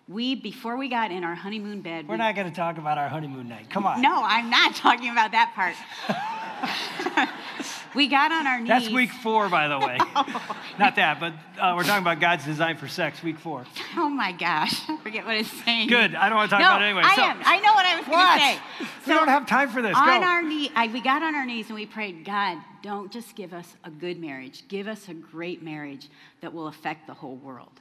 we, 0.07 0.35
before 0.35 0.77
we 0.77 0.89
got 0.89 1.11
in 1.11 1.23
our 1.23 1.35
honeymoon 1.35 1.81
bed, 1.81 2.07
we're 2.07 2.15
we- 2.15 2.17
not 2.17 2.35
going 2.35 2.49
to 2.49 2.55
talk 2.55 2.77
about 2.77 2.97
our 2.97 3.07
honeymoon 3.09 3.47
night. 3.47 3.69
Come 3.69 3.85
on. 3.85 4.01
No, 4.01 4.21
I'm 4.23 4.49
not 4.49 4.75
talking 4.75 5.09
about 5.09 5.31
that 5.31 5.53
part. 5.55 5.75
we 7.95 8.07
got 8.07 8.31
on 8.31 8.45
our 8.47 8.59
knees. 8.59 8.67
That's 8.67 8.89
week 8.89 9.11
four, 9.11 9.49
by 9.49 9.67
the 9.67 9.79
way. 9.79 9.97
Not 10.79 10.95
that, 10.95 11.19
but 11.19 11.33
uh, 11.59 11.73
we're 11.75 11.83
talking 11.83 12.03
about 12.03 12.19
God's 12.19 12.45
design 12.45 12.77
for 12.77 12.87
sex, 12.87 13.21
week 13.23 13.37
four. 13.39 13.65
Oh 13.95 14.09
my 14.09 14.31
gosh, 14.31 14.89
I 14.89 14.97
forget 14.97 15.25
what 15.25 15.37
it's 15.37 15.51
saying. 15.63 15.87
Good. 15.87 16.15
I 16.15 16.29
don't 16.29 16.37
want 16.37 16.49
to 16.49 16.55
talk 16.55 16.61
no, 16.61 16.67
about 16.71 16.81
it 16.81 16.85
anyway. 16.85 17.03
I 17.05 17.15
So- 17.15 17.21
am. 17.21 17.41
I 17.43 17.59
know 17.59 17.73
what 17.73 17.85
I 17.85 17.95
was 17.97 18.05
going 18.07 18.39
to 18.39 18.85
say. 18.85 19.11
we 19.11 19.13
don't 19.17 19.27
have 19.27 19.45
time 19.45 19.69
for 19.69 19.81
this. 19.81 19.95
on 19.95 20.05
Go. 20.21 20.25
our 20.25 20.41
knee, 20.41 20.71
I, 20.75 20.87
we 20.87 21.01
got 21.01 21.21
on 21.23 21.35
our 21.35 21.45
knees 21.45 21.67
and 21.67 21.75
we 21.75 21.85
prayed, 21.85 22.25
God, 22.25 22.57
don't 22.81 23.11
just 23.11 23.35
give 23.35 23.53
us 23.53 23.75
a 23.83 23.89
good 23.91 24.19
marriage, 24.19 24.67
give 24.67 24.87
us 24.87 25.07
a 25.07 25.13
great 25.13 25.61
marriage 25.61 26.09
that 26.41 26.53
will 26.53 26.67
affect 26.67 27.07
the 27.07 27.13
whole 27.13 27.35
world. 27.35 27.79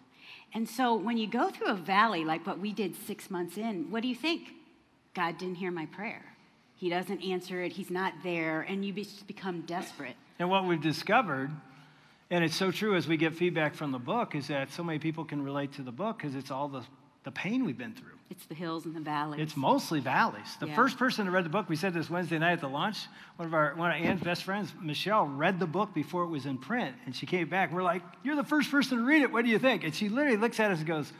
And 0.55 0.69
so 0.69 0.95
when 0.95 1.17
you 1.17 1.27
go 1.27 1.51
through 1.51 1.69
a 1.69 1.75
valley 1.75 2.25
like 2.25 2.47
what 2.47 2.59
we 2.59 2.73
did 2.73 2.95
six 3.07 3.31
months 3.31 3.57
in, 3.57 3.91
what 3.91 4.03
do 4.03 4.09
you 4.09 4.15
think? 4.15 4.53
God 5.15 5.39
didn't 5.39 5.57
hear 5.57 5.71
my 5.71 5.87
prayer. 5.87 6.25
He 6.77 6.89
doesn't 6.89 7.23
answer 7.23 7.63
it. 7.63 7.73
He's 7.73 7.91
not 7.91 8.13
there. 8.23 8.63
And 8.63 8.85
you 8.85 8.93
just 8.93 9.27
become 9.27 9.63
desperate. 9.63 10.17
And 10.39 10.51
what 10.51 10.67
we've 10.67 10.83
discovered, 10.83 11.51
and 12.31 12.43
it's 12.43 12.57
so 12.57 12.71
true 12.71 12.97
as 12.97 13.07
we 13.07 13.17
get 13.17 13.35
feedback 13.35 13.75
from 13.75 13.93
the 13.93 13.99
book, 13.99 14.35
is 14.35 14.49
that 14.49 14.73
so 14.73 14.83
many 14.83 14.99
people 14.99 15.25
can 15.25 15.43
relate 15.43 15.73
to 15.75 15.83
the 15.83 15.93
book 15.93 16.19
because 16.19 16.35
it's 16.35 16.51
all 16.51 16.69
the, 16.69 16.83
the 17.25 17.31
pain 17.31 17.65
we've 17.65 17.79
been 17.79 17.95
through. 17.95 18.12
It's 18.33 18.47
the 18.47 18.55
hills 18.55 18.87
and 18.87 18.95
the 18.97 19.01
valleys. 19.01 19.43
It's 19.43 19.59
mostly 19.59 20.01
valleys. 20.01 20.57
The 20.59 20.67
Yeah. 20.69 20.75
first 20.75 20.97
person 20.97 21.27
to 21.27 21.31
read 21.31 21.45
the 21.45 21.51
book, 21.51 21.69
we 21.69 21.77
said 21.77 21.93
this 21.93 22.09
Wednesday 22.09 22.39
night 22.39 22.53
at 22.53 22.61
the 22.63 22.69
launch. 22.69 23.07
One 23.37 23.47
of 23.47 23.53
our 23.53 23.75
one 23.75 23.91
of 23.91 24.03
Ann's 24.03 24.23
best 24.23 24.45
friends, 24.45 24.73
Michelle, 24.81 25.27
read 25.27 25.61
the 25.61 25.67
book 25.67 25.93
before 25.93 26.23
it 26.23 26.29
was 26.29 26.47
in 26.47 26.57
print, 26.57 26.97
and 27.05 27.15
she 27.15 27.27
came 27.27 27.51
back. 27.51 27.71
We're 27.71 27.83
like, 27.83 28.01
"You're 28.23 28.37
the 28.37 28.43
first 28.43 28.71
person 28.71 28.97
to 28.97 29.05
read 29.05 29.21
it. 29.21 29.31
What 29.31 29.45
do 29.45 29.51
you 29.51 29.59
think?" 29.59 29.85
And 29.85 29.95
she 29.95 30.09
literally 30.09 30.39
looks 30.39 30.59
at 30.61 30.71
us 30.71 30.79
and 30.79 30.87
goes, 30.87 31.13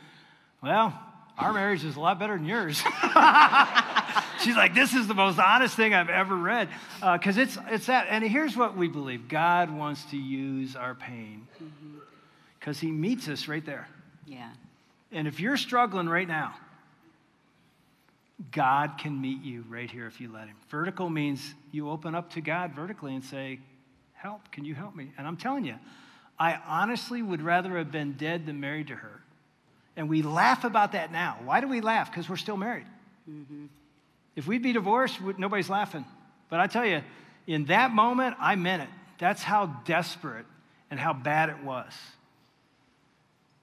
"Well, 0.63 0.91
our 1.37 1.53
marriage 1.53 1.83
is 1.83 1.97
a 1.97 1.99
lot 1.99 2.17
better 2.17 2.35
than 2.35 2.45
yours." 2.47 2.77
She's 4.39 4.55
like, 4.55 4.73
"This 4.73 4.95
is 4.95 5.05
the 5.07 5.13
most 5.13 5.37
honest 5.37 5.75
thing 5.75 5.93
I've 5.93 6.09
ever 6.09 6.35
read," 6.35 6.67
uh, 6.99 7.19
because 7.19 7.37
it's 7.37 7.59
it's 7.69 7.85
that. 7.85 8.07
And 8.09 8.23
here's 8.23 8.57
what 8.57 8.75
we 8.75 8.87
believe: 8.87 9.27
God 9.27 9.69
wants 9.69 10.03
to 10.05 10.17
use 10.17 10.75
our 10.75 10.95
pain 10.95 11.47
mm-hmm. 11.63 11.99
because 12.59 12.79
He 12.79 12.91
meets 12.91 13.27
us 13.27 13.47
right 13.47 13.63
there. 13.63 13.87
yeah. 14.25 14.49
And 15.11 15.27
if 15.27 15.39
you're 15.39 15.57
struggling 15.57 16.09
right 16.09 16.27
now, 16.27 16.55
God 18.51 18.97
can 18.97 19.19
meet 19.19 19.41
you 19.43 19.63
right 19.69 19.89
here 19.89 20.07
if 20.07 20.19
you 20.19 20.31
let 20.31 20.47
Him. 20.47 20.55
Vertical 20.69 21.09
means 21.09 21.53
you 21.71 21.89
open 21.89 22.15
up 22.15 22.31
to 22.31 22.41
God 22.41 22.73
vertically 22.73 23.13
and 23.15 23.23
say, 23.23 23.59
Help, 24.13 24.51
can 24.51 24.65
you 24.65 24.73
help 24.73 24.95
me? 24.95 25.11
And 25.17 25.27
I'm 25.27 25.37
telling 25.37 25.65
you, 25.65 25.75
I 26.39 26.57
honestly 26.65 27.21
would 27.21 27.41
rather 27.41 27.77
have 27.77 27.91
been 27.91 28.13
dead 28.13 28.45
than 28.45 28.59
married 28.59 28.87
to 28.87 28.95
her. 28.95 29.21
And 29.95 30.09
we 30.09 30.21
laugh 30.21 30.63
about 30.63 30.93
that 30.93 31.11
now. 31.11 31.37
Why 31.43 31.61
do 31.61 31.67
we 31.67 31.81
laugh? 31.81 32.09
Because 32.09 32.29
we're 32.29 32.37
still 32.37 32.57
married. 32.57 32.85
Mm-hmm. 33.29 33.65
If 34.35 34.47
we'd 34.47 34.63
be 34.63 34.73
divorced, 34.73 35.19
nobody's 35.37 35.69
laughing. 35.69 36.05
But 36.49 36.59
I 36.59 36.67
tell 36.67 36.85
you, 36.85 37.01
in 37.45 37.65
that 37.65 37.91
moment, 37.91 38.35
I 38.39 38.55
meant 38.55 38.83
it. 38.83 38.89
That's 39.19 39.43
how 39.43 39.67
desperate 39.85 40.45
and 40.89 40.99
how 40.99 41.13
bad 41.13 41.49
it 41.49 41.63
was. 41.63 41.91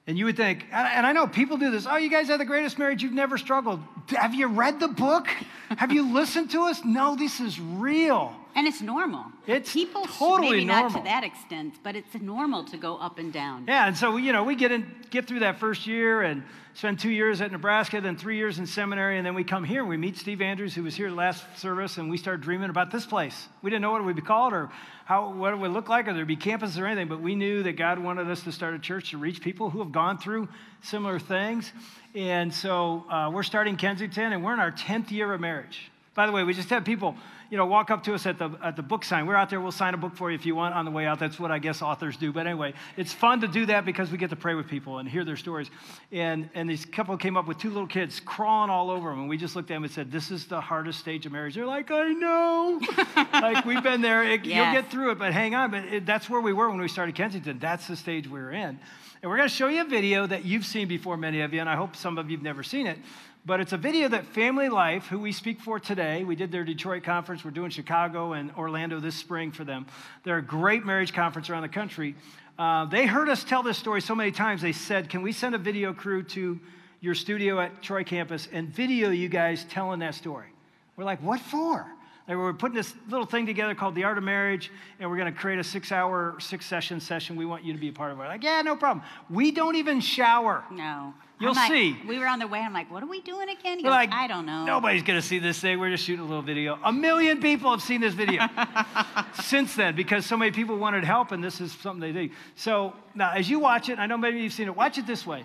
And 0.06 0.18
you 0.18 0.24
would 0.24 0.36
think, 0.36 0.64
and 0.72 1.06
I 1.06 1.12
know 1.12 1.26
people 1.26 1.56
do 1.56 1.70
this, 1.70 1.86
oh, 1.88 1.96
you 1.96 2.10
guys 2.10 2.28
have 2.28 2.38
the 2.38 2.44
greatest 2.44 2.78
marriage, 2.78 3.02
you've 3.02 3.12
never 3.12 3.38
struggled. 3.38 3.80
Have 4.08 4.34
you 4.34 4.48
read 4.48 4.80
the 4.80 4.88
book? 4.88 5.28
Have 5.68 5.92
you 5.92 6.12
listened 6.14 6.50
to 6.52 6.62
us? 6.62 6.84
No, 6.84 7.16
this 7.16 7.40
is 7.40 7.60
real. 7.60 8.34
And 8.54 8.66
it's 8.66 8.80
normal. 8.80 9.26
It's 9.46 9.72
People, 9.72 10.04
totally 10.06 10.50
maybe 10.50 10.64
not 10.64 10.92
to 10.92 11.02
that 11.04 11.24
extent, 11.24 11.74
but 11.82 11.96
it's 11.96 12.14
normal 12.20 12.64
to 12.64 12.76
go 12.76 12.96
up 12.96 13.18
and 13.18 13.32
down. 13.32 13.64
Yeah, 13.68 13.86
and 13.86 13.96
so, 13.96 14.16
you 14.16 14.32
know, 14.32 14.44
we 14.44 14.54
get 14.54 14.72
in, 14.72 14.92
get 15.10 15.26
through 15.26 15.40
that 15.40 15.58
first 15.58 15.86
year 15.86 16.22
and 16.22 16.42
spend 16.74 16.98
two 16.98 17.10
years 17.10 17.40
at 17.40 17.52
Nebraska, 17.52 18.00
then 18.00 18.16
three 18.16 18.36
years 18.36 18.58
in 18.58 18.66
seminary, 18.66 19.18
and 19.18 19.26
then 19.26 19.34
we 19.34 19.44
come 19.44 19.64
here 19.64 19.80
and 19.80 19.88
we 19.88 19.96
meet 19.96 20.16
Steve 20.16 20.40
Andrews, 20.40 20.74
who 20.74 20.82
was 20.82 20.94
here 20.94 21.10
last 21.10 21.44
service, 21.58 21.98
and 21.98 22.10
we 22.10 22.16
start 22.16 22.40
dreaming 22.40 22.70
about 22.70 22.90
this 22.90 23.06
place. 23.06 23.48
We 23.62 23.70
didn't 23.70 23.82
know 23.82 23.92
what 23.92 24.00
it 24.00 24.04
would 24.04 24.16
be 24.16 24.22
called 24.22 24.52
or 24.52 24.70
how, 25.04 25.32
what 25.32 25.52
it 25.52 25.56
would 25.56 25.72
look 25.72 25.88
like 25.88 26.08
or 26.08 26.14
there'd 26.14 26.26
be 26.26 26.36
campus 26.36 26.78
or 26.78 26.86
anything, 26.86 27.08
but 27.08 27.20
we 27.20 27.34
knew 27.34 27.62
that 27.64 27.72
God 27.72 27.98
wanted 27.98 28.30
us 28.30 28.42
to 28.44 28.52
start 28.52 28.74
a 28.74 28.78
church 28.78 29.10
to 29.10 29.18
reach 29.18 29.40
people 29.40 29.70
who 29.70 29.80
have 29.80 29.92
gone 29.92 30.18
through 30.18 30.48
similar 30.82 31.18
things. 31.18 31.72
And 32.14 32.52
so 32.52 33.04
uh, 33.10 33.30
we're 33.32 33.42
starting 33.42 33.76
Kensington, 33.76 34.32
and 34.32 34.44
we're 34.44 34.54
in 34.54 34.60
our 34.60 34.72
10th 34.72 35.10
year 35.10 35.32
of 35.32 35.40
marriage. 35.40 35.90
By 36.14 36.26
the 36.26 36.32
way, 36.32 36.42
we 36.44 36.54
just 36.54 36.70
had 36.70 36.84
people, 36.84 37.16
you 37.50 37.56
know, 37.56 37.66
walk 37.66 37.90
up 37.90 38.04
to 38.04 38.14
us 38.14 38.26
at 38.26 38.38
the 38.38 38.50
at 38.62 38.76
the 38.76 38.82
book 38.82 39.04
sign. 39.04 39.26
We're 39.26 39.34
out 39.34 39.50
there. 39.50 39.60
We'll 39.60 39.72
sign 39.72 39.92
a 39.92 39.96
book 39.96 40.14
for 40.14 40.30
you 40.30 40.36
if 40.36 40.46
you 40.46 40.54
want 40.54 40.74
on 40.74 40.84
the 40.84 40.90
way 40.90 41.06
out. 41.06 41.18
That's 41.18 41.38
what 41.38 41.50
I 41.50 41.58
guess 41.58 41.82
authors 41.82 42.16
do. 42.16 42.32
But 42.32 42.46
anyway, 42.46 42.74
it's 42.96 43.12
fun 43.12 43.40
to 43.40 43.48
do 43.48 43.66
that 43.66 43.84
because 43.84 44.10
we 44.10 44.18
get 44.18 44.30
to 44.30 44.36
pray 44.36 44.54
with 44.54 44.68
people 44.68 44.98
and 44.98 45.08
hear 45.08 45.24
their 45.24 45.36
stories. 45.36 45.68
And 46.12 46.48
and 46.54 46.70
these 46.70 46.84
couple 46.84 47.16
came 47.16 47.36
up 47.36 47.48
with 47.48 47.58
two 47.58 47.70
little 47.70 47.88
kids 47.88 48.20
crawling 48.20 48.70
all 48.70 48.90
over 48.90 49.10
them, 49.10 49.20
and 49.20 49.28
we 49.28 49.36
just 49.36 49.56
looked 49.56 49.70
at 49.70 49.74
them 49.74 49.82
and 49.84 49.92
said, 49.92 50.12
"This 50.12 50.30
is 50.30 50.46
the 50.46 50.60
hardest 50.60 51.00
stage 51.00 51.26
of 51.26 51.32
marriage." 51.32 51.56
They're 51.56 51.66
like, 51.66 51.90
"I 51.90 52.12
know, 52.12 52.80
like 53.32 53.64
we've 53.64 53.82
been 53.82 54.00
there. 54.00 54.24
It, 54.24 54.40
Yes. 54.44 54.56
You'll 54.72 54.82
get 54.82 54.90
through 54.90 55.10
it, 55.10 55.18
but 55.18 55.32
hang 55.32 55.54
on." 55.54 55.70
But 55.70 55.84
it, 55.84 56.06
that's 56.06 56.30
where 56.30 56.40
we 56.40 56.52
were 56.52 56.70
when 56.70 56.80
we 56.80 56.88
started 56.88 57.14
Kensington. 57.14 57.58
That's 57.58 57.86
the 57.86 57.96
stage 57.96 58.26
we 58.26 58.40
were 58.40 58.52
in. 58.52 58.78
And 59.22 59.30
we're 59.30 59.36
going 59.36 59.50
to 59.50 59.54
show 59.54 59.68
you 59.68 59.82
a 59.82 59.84
video 59.84 60.26
that 60.26 60.46
you've 60.46 60.64
seen 60.64 60.88
before, 60.88 61.18
many 61.18 61.42
of 61.42 61.52
you, 61.52 61.60
and 61.60 61.68
I 61.68 61.76
hope 61.76 61.94
some 61.94 62.16
of 62.16 62.30
you've 62.30 62.42
never 62.42 62.62
seen 62.62 62.86
it. 62.86 62.98
But 63.44 63.60
it's 63.60 63.74
a 63.74 63.76
video 63.76 64.08
that 64.08 64.24
Family 64.24 64.70
Life, 64.70 65.08
who 65.08 65.18
we 65.18 65.30
speak 65.30 65.60
for 65.60 65.78
today, 65.78 66.24
we 66.24 66.34
did 66.34 66.50
their 66.50 66.64
Detroit 66.64 67.02
conference. 67.02 67.44
We're 67.44 67.50
doing 67.50 67.70
Chicago 67.70 68.32
and 68.32 68.50
Orlando 68.56 68.98
this 68.98 69.14
spring 69.14 69.52
for 69.52 69.62
them. 69.62 69.84
They're 70.24 70.38
a 70.38 70.42
great 70.42 70.86
marriage 70.86 71.12
conference 71.12 71.50
around 71.50 71.62
the 71.62 71.68
country. 71.68 72.14
Uh, 72.58 72.86
they 72.86 73.04
heard 73.04 73.28
us 73.28 73.44
tell 73.44 73.62
this 73.62 73.76
story 73.76 74.00
so 74.00 74.14
many 74.14 74.30
times, 74.32 74.62
they 74.62 74.72
said, 74.72 75.10
Can 75.10 75.20
we 75.20 75.32
send 75.32 75.54
a 75.54 75.58
video 75.58 75.92
crew 75.92 76.22
to 76.22 76.58
your 77.02 77.14
studio 77.14 77.60
at 77.60 77.82
Troy 77.82 78.04
campus 78.04 78.48
and 78.50 78.70
video 78.70 79.10
you 79.10 79.28
guys 79.28 79.64
telling 79.64 80.00
that 80.00 80.14
story? 80.14 80.48
We're 80.96 81.04
like, 81.04 81.22
What 81.22 81.40
for? 81.40 81.86
Like, 82.30 82.38
we're 82.38 82.52
putting 82.52 82.76
this 82.76 82.94
little 83.08 83.26
thing 83.26 83.44
together 83.44 83.74
called 83.74 83.96
The 83.96 84.04
Art 84.04 84.16
of 84.16 84.22
Marriage, 84.22 84.70
and 85.00 85.10
we're 85.10 85.16
going 85.16 85.34
to 85.34 85.36
create 85.36 85.58
a 85.58 85.64
six 85.64 85.90
hour, 85.90 86.36
six 86.38 86.64
session 86.64 87.00
session. 87.00 87.34
We 87.34 87.44
want 87.44 87.64
you 87.64 87.72
to 87.72 87.78
be 87.80 87.88
a 87.88 87.92
part 87.92 88.12
of 88.12 88.20
it. 88.20 88.22
Like, 88.22 88.44
yeah, 88.44 88.62
no 88.62 88.76
problem. 88.76 89.04
We 89.28 89.50
don't 89.50 89.74
even 89.74 90.00
shower. 90.00 90.62
No. 90.70 91.12
You'll 91.40 91.54
like- 91.54 91.68
see. 91.68 91.98
We 92.06 92.20
were 92.20 92.28
on 92.28 92.38
the 92.38 92.46
way. 92.46 92.60
I'm 92.60 92.72
like, 92.72 92.88
what 92.88 93.02
are 93.02 93.08
we 93.08 93.20
doing 93.20 93.48
again? 93.48 93.78
He 93.78 93.82
goes, 93.82 93.90
like, 93.90 94.12
I 94.12 94.28
don't 94.28 94.46
know. 94.46 94.64
Nobody's 94.64 95.02
going 95.02 95.20
to 95.20 95.26
see 95.26 95.40
this 95.40 95.58
thing. 95.58 95.80
We're 95.80 95.90
just 95.90 96.04
shooting 96.04 96.24
a 96.24 96.28
little 96.28 96.40
video. 96.40 96.78
A 96.84 96.92
million 96.92 97.40
people 97.40 97.68
have 97.72 97.82
seen 97.82 98.00
this 98.00 98.14
video 98.14 98.46
since 99.42 99.74
then 99.74 99.96
because 99.96 100.24
so 100.24 100.36
many 100.36 100.52
people 100.52 100.76
wanted 100.76 101.02
help, 101.02 101.32
and 101.32 101.42
this 101.42 101.60
is 101.60 101.72
something 101.72 102.00
they 102.00 102.28
do. 102.28 102.32
So 102.54 102.94
now, 103.12 103.32
as 103.32 103.50
you 103.50 103.58
watch 103.58 103.88
it, 103.88 103.98
I 103.98 104.06
know 104.06 104.16
maybe 104.16 104.38
you've 104.38 104.52
seen 104.52 104.68
it, 104.68 104.76
watch 104.76 104.98
it 104.98 105.06
this 105.06 105.26
way. 105.26 105.44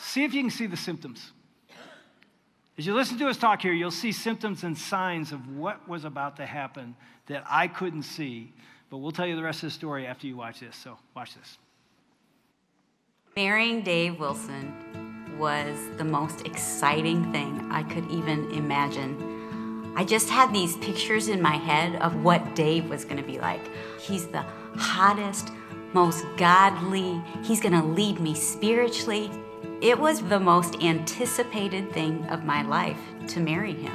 See 0.00 0.24
if 0.24 0.34
you 0.34 0.42
can 0.42 0.50
see 0.50 0.66
the 0.66 0.76
symptoms. 0.76 1.32
As 2.78 2.86
you 2.86 2.94
listen 2.94 3.18
to 3.18 3.26
us 3.26 3.36
talk 3.36 3.60
here, 3.60 3.72
you'll 3.72 3.90
see 3.90 4.12
symptoms 4.12 4.62
and 4.62 4.78
signs 4.78 5.32
of 5.32 5.56
what 5.56 5.86
was 5.88 6.04
about 6.04 6.36
to 6.36 6.46
happen 6.46 6.94
that 7.26 7.42
I 7.50 7.66
couldn't 7.66 8.04
see. 8.04 8.52
But 8.88 8.98
we'll 8.98 9.10
tell 9.10 9.26
you 9.26 9.34
the 9.34 9.42
rest 9.42 9.64
of 9.64 9.70
the 9.70 9.74
story 9.74 10.06
after 10.06 10.28
you 10.28 10.36
watch 10.36 10.60
this. 10.60 10.76
So 10.76 10.96
watch 11.14 11.34
this. 11.34 11.58
Marrying 13.34 13.82
Dave 13.82 14.20
Wilson 14.20 15.36
was 15.38 15.76
the 15.96 16.04
most 16.04 16.46
exciting 16.46 17.32
thing 17.32 17.68
I 17.70 17.82
could 17.82 18.08
even 18.12 18.48
imagine. 18.52 19.92
I 19.96 20.04
just 20.04 20.30
had 20.30 20.54
these 20.54 20.76
pictures 20.76 21.26
in 21.26 21.42
my 21.42 21.56
head 21.56 22.00
of 22.00 22.22
what 22.22 22.54
Dave 22.54 22.88
was 22.88 23.04
going 23.04 23.16
to 23.16 23.24
be 23.24 23.40
like. 23.40 23.60
He's 24.00 24.28
the 24.28 24.44
hottest, 24.76 25.50
most 25.92 26.24
godly, 26.36 27.20
he's 27.42 27.60
going 27.60 27.74
to 27.74 27.82
lead 27.82 28.20
me 28.20 28.34
spiritually. 28.34 29.30
It 29.80 29.96
was 29.96 30.22
the 30.22 30.40
most 30.40 30.82
anticipated 30.82 31.92
thing 31.92 32.26
of 32.30 32.42
my 32.44 32.62
life 32.62 32.98
to 33.28 33.38
marry 33.38 33.74
him. 33.74 33.92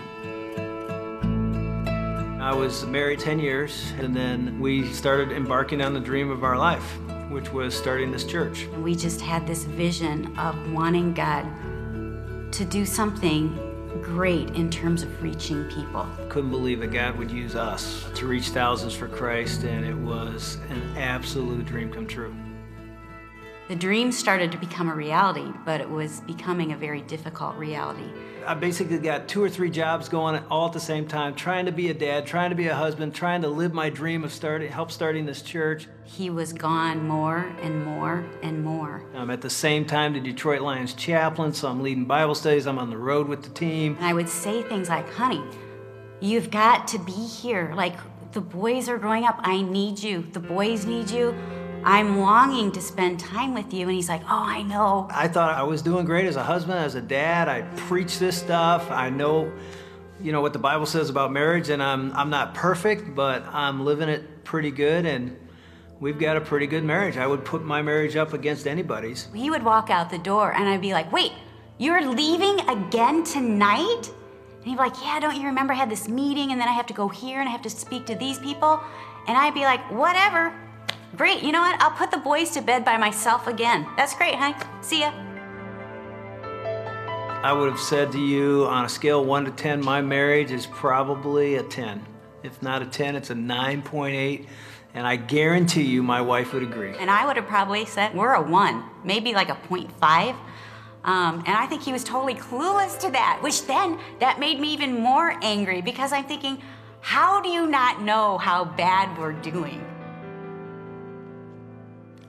I 2.41 2.53
was 2.53 2.85
married 2.85 3.19
10 3.19 3.39
years, 3.39 3.91
and 3.99 4.15
then 4.15 4.61
we 4.61 4.89
started 4.93 5.33
embarking 5.33 5.81
on 5.81 5.93
the 5.93 5.99
dream 5.99 6.31
of 6.31 6.45
our 6.45 6.57
life, 6.57 6.97
which 7.29 7.51
was 7.51 7.75
starting 7.77 8.13
this 8.13 8.23
church. 8.23 8.67
We 8.81 8.95
just 8.95 9.19
had 9.19 9.45
this 9.45 9.65
vision 9.65 10.33
of 10.37 10.55
wanting 10.71 11.13
God 11.13 11.43
to 12.53 12.63
do 12.63 12.85
something 12.85 13.53
great 14.01 14.51
in 14.51 14.69
terms 14.69 15.03
of 15.03 15.21
reaching 15.21 15.65
people. 15.65 16.07
Couldn't 16.29 16.51
believe 16.51 16.79
that 16.79 16.93
God 16.93 17.17
would 17.17 17.29
use 17.29 17.57
us 17.57 18.05
to 18.15 18.25
reach 18.25 18.49
thousands 18.49 18.93
for 18.93 19.09
Christ, 19.09 19.65
and 19.65 19.85
it 19.85 19.97
was 19.97 20.59
an 20.69 20.97
absolute 20.97 21.65
dream 21.65 21.91
come 21.91 22.07
true. 22.07 22.33
The 23.69 23.75
dream 23.77 24.11
started 24.11 24.51
to 24.51 24.57
become 24.57 24.89
a 24.89 24.93
reality, 24.93 25.49
but 25.63 25.79
it 25.79 25.89
was 25.89 26.19
becoming 26.21 26.73
a 26.73 26.77
very 26.77 26.99
difficult 27.01 27.55
reality. 27.55 28.09
I 28.45 28.55
basically 28.55 28.97
got 28.97 29.29
two 29.29 29.41
or 29.41 29.49
three 29.49 29.69
jobs 29.69 30.09
going 30.09 30.43
all 30.51 30.67
at 30.67 30.73
the 30.73 30.81
same 30.81 31.07
time, 31.07 31.33
trying 31.33 31.65
to 31.67 31.71
be 31.71 31.89
a 31.89 31.93
dad, 31.93 32.25
trying 32.25 32.49
to 32.49 32.57
be 32.57 32.67
a 32.67 32.75
husband, 32.75 33.15
trying 33.15 33.41
to 33.43 33.47
live 33.47 33.73
my 33.73 33.89
dream 33.89 34.25
of 34.25 34.33
starting, 34.33 34.69
help 34.69 34.91
starting 34.91 35.25
this 35.25 35.41
church. 35.41 35.87
He 36.03 36.29
was 36.29 36.51
gone 36.51 37.07
more 37.07 37.55
and 37.61 37.85
more 37.85 38.25
and 38.41 38.65
more. 38.65 39.01
I'm 39.15 39.29
at 39.29 39.39
the 39.39 39.49
same 39.49 39.85
time 39.85 40.11
the 40.11 40.19
Detroit 40.19 40.59
Lions 40.59 40.93
chaplain, 40.93 41.53
so 41.53 41.69
I'm 41.69 41.81
leading 41.81 42.03
Bible 42.03 42.35
studies. 42.35 42.67
I'm 42.67 42.77
on 42.77 42.89
the 42.89 42.97
road 42.97 43.29
with 43.29 43.43
the 43.43 43.49
team. 43.51 43.95
And 43.95 44.05
I 44.05 44.13
would 44.13 44.27
say 44.27 44.63
things 44.63 44.89
like, 44.89 45.09
honey, 45.13 45.41
you've 46.19 46.51
got 46.51 46.85
to 46.89 46.99
be 46.99 47.13
here. 47.13 47.71
Like, 47.73 47.95
the 48.33 48.41
boys 48.41 48.89
are 48.89 48.97
growing 48.97 49.23
up. 49.23 49.39
I 49.39 49.61
need 49.61 49.99
you. 49.99 50.27
The 50.33 50.39
boys 50.41 50.85
need 50.85 51.09
you. 51.09 51.33
I'm 51.85 52.19
longing 52.19 52.71
to 52.71 52.81
spend 52.81 53.19
time 53.19 53.53
with 53.53 53.73
you. 53.73 53.87
And 53.87 53.95
he's 53.95 54.09
like, 54.09 54.21
oh, 54.23 54.43
I 54.45 54.61
know. 54.63 55.07
I 55.11 55.27
thought 55.27 55.53
I 55.53 55.63
was 55.63 55.81
doing 55.81 56.05
great 56.05 56.25
as 56.25 56.35
a 56.35 56.43
husband, 56.43 56.79
as 56.79 56.95
a 56.95 57.01
dad. 57.01 57.49
I 57.49 57.61
preach 57.87 58.19
this 58.19 58.37
stuff. 58.37 58.89
I 58.89 59.09
know, 59.09 59.51
you 60.21 60.31
know, 60.31 60.41
what 60.41 60.53
the 60.53 60.59
Bible 60.59 60.85
says 60.85 61.09
about 61.09 61.31
marriage, 61.31 61.69
and 61.69 61.83
I'm 61.83 62.13
I'm 62.13 62.29
not 62.29 62.53
perfect, 62.53 63.13
but 63.15 63.43
I'm 63.47 63.83
living 63.83 64.09
it 64.09 64.43
pretty 64.43 64.71
good, 64.71 65.05
and 65.05 65.35
we've 65.99 66.17
got 66.19 66.37
a 66.37 66.41
pretty 66.41 66.67
good 66.67 66.83
marriage. 66.83 67.17
I 67.17 67.27
would 67.27 67.43
put 67.43 67.63
my 67.63 67.81
marriage 67.81 68.15
up 68.15 68.33
against 68.33 68.65
anybody's. 68.67 69.27
He 69.33 69.49
would 69.49 69.63
walk 69.63 69.89
out 69.89 70.09
the 70.09 70.17
door, 70.17 70.53
and 70.53 70.69
I'd 70.69 70.81
be 70.81 70.93
like, 70.93 71.11
wait, 71.11 71.33
you're 71.77 72.09
leaving 72.09 72.59
again 72.69 73.23
tonight? 73.23 74.09
And 74.55 74.63
he'd 74.63 74.75
be 74.75 74.77
like, 74.77 74.95
yeah, 75.03 75.19
don't 75.19 75.35
you 75.35 75.47
remember 75.47 75.73
I 75.73 75.77
had 75.77 75.89
this 75.89 76.07
meeting, 76.07 76.51
and 76.51 76.61
then 76.61 76.69
I 76.69 76.73
have 76.73 76.85
to 76.87 76.93
go 76.93 77.09
here, 77.09 77.41
and 77.41 77.49
I 77.49 77.51
have 77.51 77.63
to 77.63 77.69
speak 77.69 78.05
to 78.05 78.15
these 78.15 78.39
people? 78.39 78.81
And 79.27 79.37
I'd 79.37 79.53
be 79.53 79.61
like, 79.61 79.81
whatever. 79.91 80.53
Great, 81.15 81.43
you 81.43 81.51
know 81.51 81.61
what? 81.61 81.79
I'll 81.79 81.91
put 81.91 82.09
the 82.09 82.17
boys 82.17 82.49
to 82.51 82.61
bed 82.61 82.83
by 82.83 82.97
myself 82.97 83.45
again. 83.45 83.85
That's 83.95 84.15
great, 84.15 84.33
honey. 84.33 84.55
See 84.81 85.01
ya. 85.01 85.11
I 87.43 87.53
would 87.53 87.69
have 87.69 87.79
said 87.79 88.11
to 88.13 88.19
you 88.19 88.65
on 88.65 88.85
a 88.85 88.89
scale 88.89 89.21
of 89.21 89.27
1 89.27 89.45
to 89.45 89.51
10, 89.51 89.83
my 89.83 90.01
marriage 90.01 90.49
is 90.49 90.65
probably 90.65 91.55
a 91.55 91.63
10. 91.63 92.03
If 92.41 92.61
not 92.63 92.81
a 92.81 92.85
10, 92.85 93.15
it's 93.15 93.29
a 93.29 93.35
9.8. 93.35 94.47
And 94.95 95.05
I 95.05 95.15
guarantee 95.15 95.83
you 95.83 96.01
my 96.01 96.21
wife 96.21 96.53
would 96.53 96.63
agree. 96.63 96.95
And 96.97 97.11
I 97.11 97.27
would 97.27 97.35
have 97.35 97.47
probably 97.47 97.85
said, 97.85 98.15
we're 98.15 98.33
a 98.33 98.41
one, 98.41 98.83
maybe 99.03 99.33
like 99.33 99.49
a 99.49 99.57
0.5. 99.69 100.35
Um, 101.03 101.43
and 101.45 101.49
I 101.49 101.67
think 101.67 101.83
he 101.83 101.91
was 101.91 102.03
totally 102.03 102.35
clueless 102.35 102.97
to 102.99 103.11
that, 103.11 103.39
which 103.43 103.67
then 103.67 103.99
that 104.19 104.39
made 104.39 104.59
me 104.59 104.73
even 104.73 104.99
more 104.99 105.37
angry 105.43 105.81
because 105.81 106.11
I'm 106.11 106.23
thinking, 106.23 106.61
how 107.01 107.41
do 107.41 107.49
you 107.49 107.67
not 107.67 108.01
know 108.01 108.37
how 108.37 108.63
bad 108.63 109.17
we're 109.17 109.33
doing? 109.33 109.85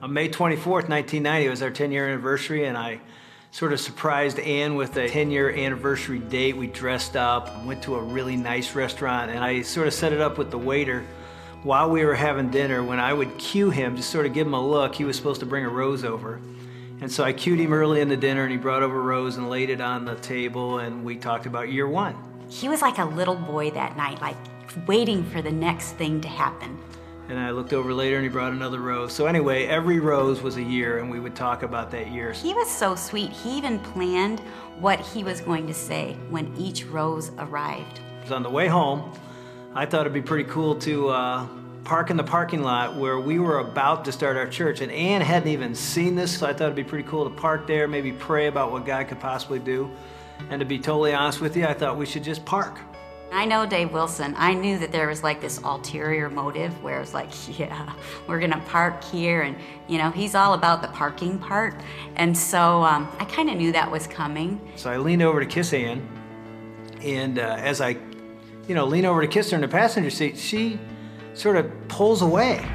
On 0.05 0.13
May 0.13 0.29
24th, 0.29 0.87
1990, 0.87 1.45
it 1.47 1.49
was 1.49 1.63
our 1.63 1.71
10 1.71 1.91
year 1.91 2.07
anniversary, 2.07 2.67
and 2.67 2.77
I 2.77 2.99
sort 3.49 3.73
of 3.73 3.79
surprised 3.79 4.37
Ann 4.37 4.75
with 4.75 4.95
a 4.97 5.09
10 5.09 5.31
year 5.31 5.49
anniversary 5.49 6.19
date. 6.19 6.55
We 6.55 6.67
dressed 6.67 7.15
up, 7.15 7.65
went 7.65 7.81
to 7.85 7.95
a 7.95 8.03
really 8.03 8.35
nice 8.35 8.75
restaurant, 8.75 9.31
and 9.31 9.43
I 9.43 9.63
sort 9.63 9.87
of 9.87 9.95
set 9.95 10.13
it 10.13 10.21
up 10.21 10.37
with 10.37 10.51
the 10.51 10.59
waiter 10.59 11.03
while 11.63 11.89
we 11.89 12.05
were 12.05 12.13
having 12.13 12.51
dinner. 12.51 12.83
When 12.83 12.99
I 12.99 13.13
would 13.13 13.35
cue 13.39 13.71
him, 13.71 13.95
just 13.95 14.11
sort 14.11 14.27
of 14.27 14.33
give 14.35 14.45
him 14.45 14.53
a 14.53 14.61
look, 14.61 14.93
he 14.93 15.05
was 15.05 15.15
supposed 15.15 15.39
to 15.39 15.47
bring 15.47 15.65
a 15.65 15.69
rose 15.69 16.03
over. 16.03 16.39
And 17.01 17.11
so 17.11 17.23
I 17.23 17.33
cued 17.33 17.59
him 17.59 17.73
early 17.73 17.99
in 17.99 18.07
the 18.07 18.15
dinner, 18.15 18.43
and 18.43 18.51
he 18.51 18.59
brought 18.59 18.83
over 18.83 18.99
a 18.99 19.01
rose 19.01 19.37
and 19.37 19.49
laid 19.49 19.71
it 19.71 19.81
on 19.81 20.05
the 20.05 20.17
table, 20.17 20.77
and 20.77 21.03
we 21.03 21.15
talked 21.15 21.47
about 21.47 21.71
year 21.71 21.87
one. 21.87 22.15
He 22.47 22.69
was 22.69 22.83
like 22.83 22.99
a 22.99 23.05
little 23.05 23.37
boy 23.37 23.71
that 23.71 23.97
night, 23.97 24.21
like 24.21 24.37
waiting 24.87 25.23
for 25.23 25.41
the 25.41 25.51
next 25.51 25.93
thing 25.93 26.21
to 26.21 26.27
happen. 26.27 26.77
And 27.27 27.39
I 27.39 27.51
looked 27.51 27.73
over 27.73 27.91
later, 27.93 28.17
and 28.17 28.23
he 28.23 28.29
brought 28.29 28.51
another 28.51 28.79
rose. 28.79 29.11
So, 29.11 29.25
anyway, 29.25 29.65
every 29.65 29.99
rose 29.99 30.41
was 30.41 30.57
a 30.57 30.61
year, 30.61 30.99
and 30.99 31.09
we 31.09 31.19
would 31.19 31.35
talk 31.35 31.63
about 31.63 31.89
that 31.91 32.11
year. 32.11 32.33
He 32.33 32.53
was 32.53 32.69
so 32.69 32.95
sweet. 32.95 33.31
He 33.31 33.57
even 33.57 33.79
planned 33.79 34.41
what 34.79 34.99
he 34.99 35.23
was 35.23 35.41
going 35.41 35.65
to 35.67 35.73
say 35.73 36.17
when 36.29 36.55
each 36.55 36.85
rose 36.85 37.31
arrived. 37.39 37.99
on 38.31 38.43
the 38.43 38.49
way 38.49 38.67
home, 38.67 39.11
I 39.73 39.85
thought 39.85 40.01
it'd 40.01 40.13
be 40.13 40.21
pretty 40.21 40.49
cool 40.49 40.75
to 40.75 41.09
uh, 41.09 41.47
park 41.83 42.09
in 42.09 42.17
the 42.17 42.23
parking 42.23 42.61
lot 42.61 42.95
where 42.95 43.19
we 43.19 43.39
were 43.39 43.59
about 43.59 44.05
to 44.05 44.11
start 44.11 44.37
our 44.37 44.47
church. 44.47 44.81
And 44.81 44.91
Ann 44.91 45.21
hadn't 45.21 45.49
even 45.49 45.73
seen 45.73 46.15
this, 46.15 46.37
so 46.37 46.47
I 46.47 46.53
thought 46.53 46.65
it'd 46.65 46.75
be 46.75 46.83
pretty 46.83 47.07
cool 47.07 47.29
to 47.29 47.35
park 47.35 47.67
there, 47.67 47.87
maybe 47.87 48.11
pray 48.11 48.47
about 48.47 48.71
what 48.71 48.85
God 48.85 49.07
could 49.07 49.19
possibly 49.19 49.59
do. 49.59 49.89
And 50.49 50.59
to 50.59 50.65
be 50.65 50.77
totally 50.77 51.13
honest 51.13 51.41
with 51.41 51.55
you, 51.55 51.65
I 51.65 51.73
thought 51.73 51.97
we 51.97 52.05
should 52.05 52.23
just 52.23 52.43
park. 52.45 52.79
I 53.35 53.43
know 53.43 53.65
Dave 53.65 53.91
Wilson. 53.91 54.33
I 54.37 54.53
knew 54.53 54.79
that 54.79 54.93
there 54.93 55.09
was 55.09 55.21
like 55.21 55.41
this 55.41 55.57
ulterior 55.57 56.29
motive 56.29 56.81
where 56.81 56.95
it 56.95 57.01
was 57.01 57.13
like, 57.13 57.29
yeah, 57.59 57.93
we're 58.27 58.39
gonna 58.39 58.63
park 58.67 59.03
here, 59.03 59.41
and 59.41 59.57
you 59.89 59.97
know, 59.97 60.09
he's 60.09 60.35
all 60.35 60.53
about 60.53 60.81
the 60.81 60.87
parking 60.87 61.37
part. 61.37 61.75
And 62.15 62.35
so 62.35 62.81
um, 62.83 63.13
I 63.19 63.25
kind 63.25 63.49
of 63.49 63.57
knew 63.57 63.73
that 63.73 63.91
was 63.91 64.07
coming. 64.07 64.61
So 64.77 64.89
I 64.89 64.95
leaned 64.95 65.21
over 65.21 65.41
to 65.41 65.45
kiss 65.45 65.73
Ann, 65.73 66.07
and 67.01 67.37
uh, 67.37 67.57
as 67.59 67.81
I, 67.81 67.97
you 68.69 68.73
know, 68.73 68.85
lean 68.85 69.03
over 69.03 69.19
to 69.19 69.27
kiss 69.27 69.51
her 69.51 69.55
in 69.55 69.61
the 69.61 69.67
passenger 69.67 70.09
seat, 70.09 70.37
she 70.37 70.79
sort 71.33 71.57
of 71.57 71.69
pulls 71.89 72.21
away. 72.21 72.65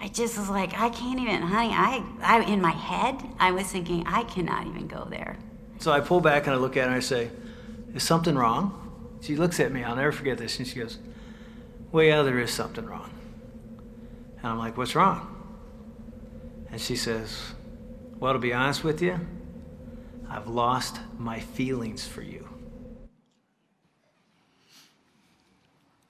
I 0.00 0.08
just 0.12 0.36
was 0.36 0.50
like, 0.50 0.74
I 0.74 0.90
can't 0.90 1.20
even, 1.20 1.40
honey. 1.40 1.72
I, 1.72 2.04
I, 2.20 2.42
in 2.42 2.60
my 2.60 2.72
head, 2.72 3.22
I 3.38 3.52
was 3.52 3.68
thinking, 3.68 4.04
I 4.06 4.24
cannot 4.24 4.66
even 4.66 4.88
go 4.88 5.06
there. 5.08 5.38
So 5.78 5.92
I 5.92 6.00
pull 6.00 6.20
back 6.20 6.46
and 6.46 6.54
I 6.54 6.58
look 6.58 6.76
at 6.76 6.82
her 6.82 6.88
and 6.88 6.96
I 6.96 7.00
say, 7.00 7.30
Is 7.94 8.02
something 8.02 8.34
wrong? 8.34 8.83
She 9.24 9.36
looks 9.36 9.58
at 9.58 9.72
me, 9.72 9.82
I'll 9.82 9.96
never 9.96 10.12
forget 10.12 10.36
this, 10.36 10.58
and 10.58 10.68
she 10.68 10.78
goes, 10.78 10.98
Well, 11.90 12.04
yeah, 12.04 12.20
there 12.20 12.38
is 12.40 12.50
something 12.50 12.84
wrong. 12.84 13.10
And 14.36 14.46
I'm 14.46 14.58
like, 14.58 14.76
What's 14.76 14.94
wrong? 14.94 15.30
And 16.70 16.78
she 16.78 16.94
says, 16.94 17.54
Well, 18.20 18.34
to 18.34 18.38
be 18.38 18.52
honest 18.52 18.84
with 18.84 19.00
you, 19.00 19.18
I've 20.28 20.46
lost 20.46 21.00
my 21.16 21.40
feelings 21.40 22.06
for 22.06 22.20
you. 22.20 22.46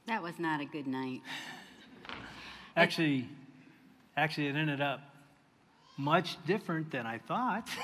That 0.06 0.21
was 0.21 0.40
not 0.40 0.61
a 0.61 0.64
good 0.64 0.88
night. 0.88 1.23
Actually, 2.76 3.28
actually, 4.16 4.49
it 4.49 4.56
ended 4.56 4.80
up 4.80 4.99
much 5.97 6.44
different 6.47 6.90
than 6.90 7.06
I 7.06 7.18
thought. 7.18 7.68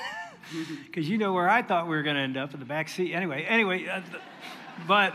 Because 0.87 1.07
you 1.07 1.19
know 1.19 1.33
where 1.33 1.47
I 1.47 1.61
thought 1.61 1.87
we 1.87 1.95
were 1.95 2.01
going 2.01 2.15
to 2.15 2.21
end 2.21 2.35
up 2.35 2.53
in 2.53 2.59
the 2.59 2.65
back 2.65 2.89
seat. 2.89 3.13
Anyway, 3.13 3.45
anyway, 3.47 3.87
uh, 3.87 4.01
but 4.87 5.13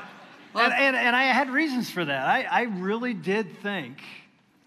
and, 0.55 0.73
and, 0.73 0.97
and 0.97 1.15
I 1.15 1.25
had 1.25 1.51
reasons 1.51 1.91
for 1.91 2.05
that. 2.05 2.27
I, 2.27 2.43
I 2.43 2.63
really 2.63 3.13
did 3.13 3.61
think 3.61 4.03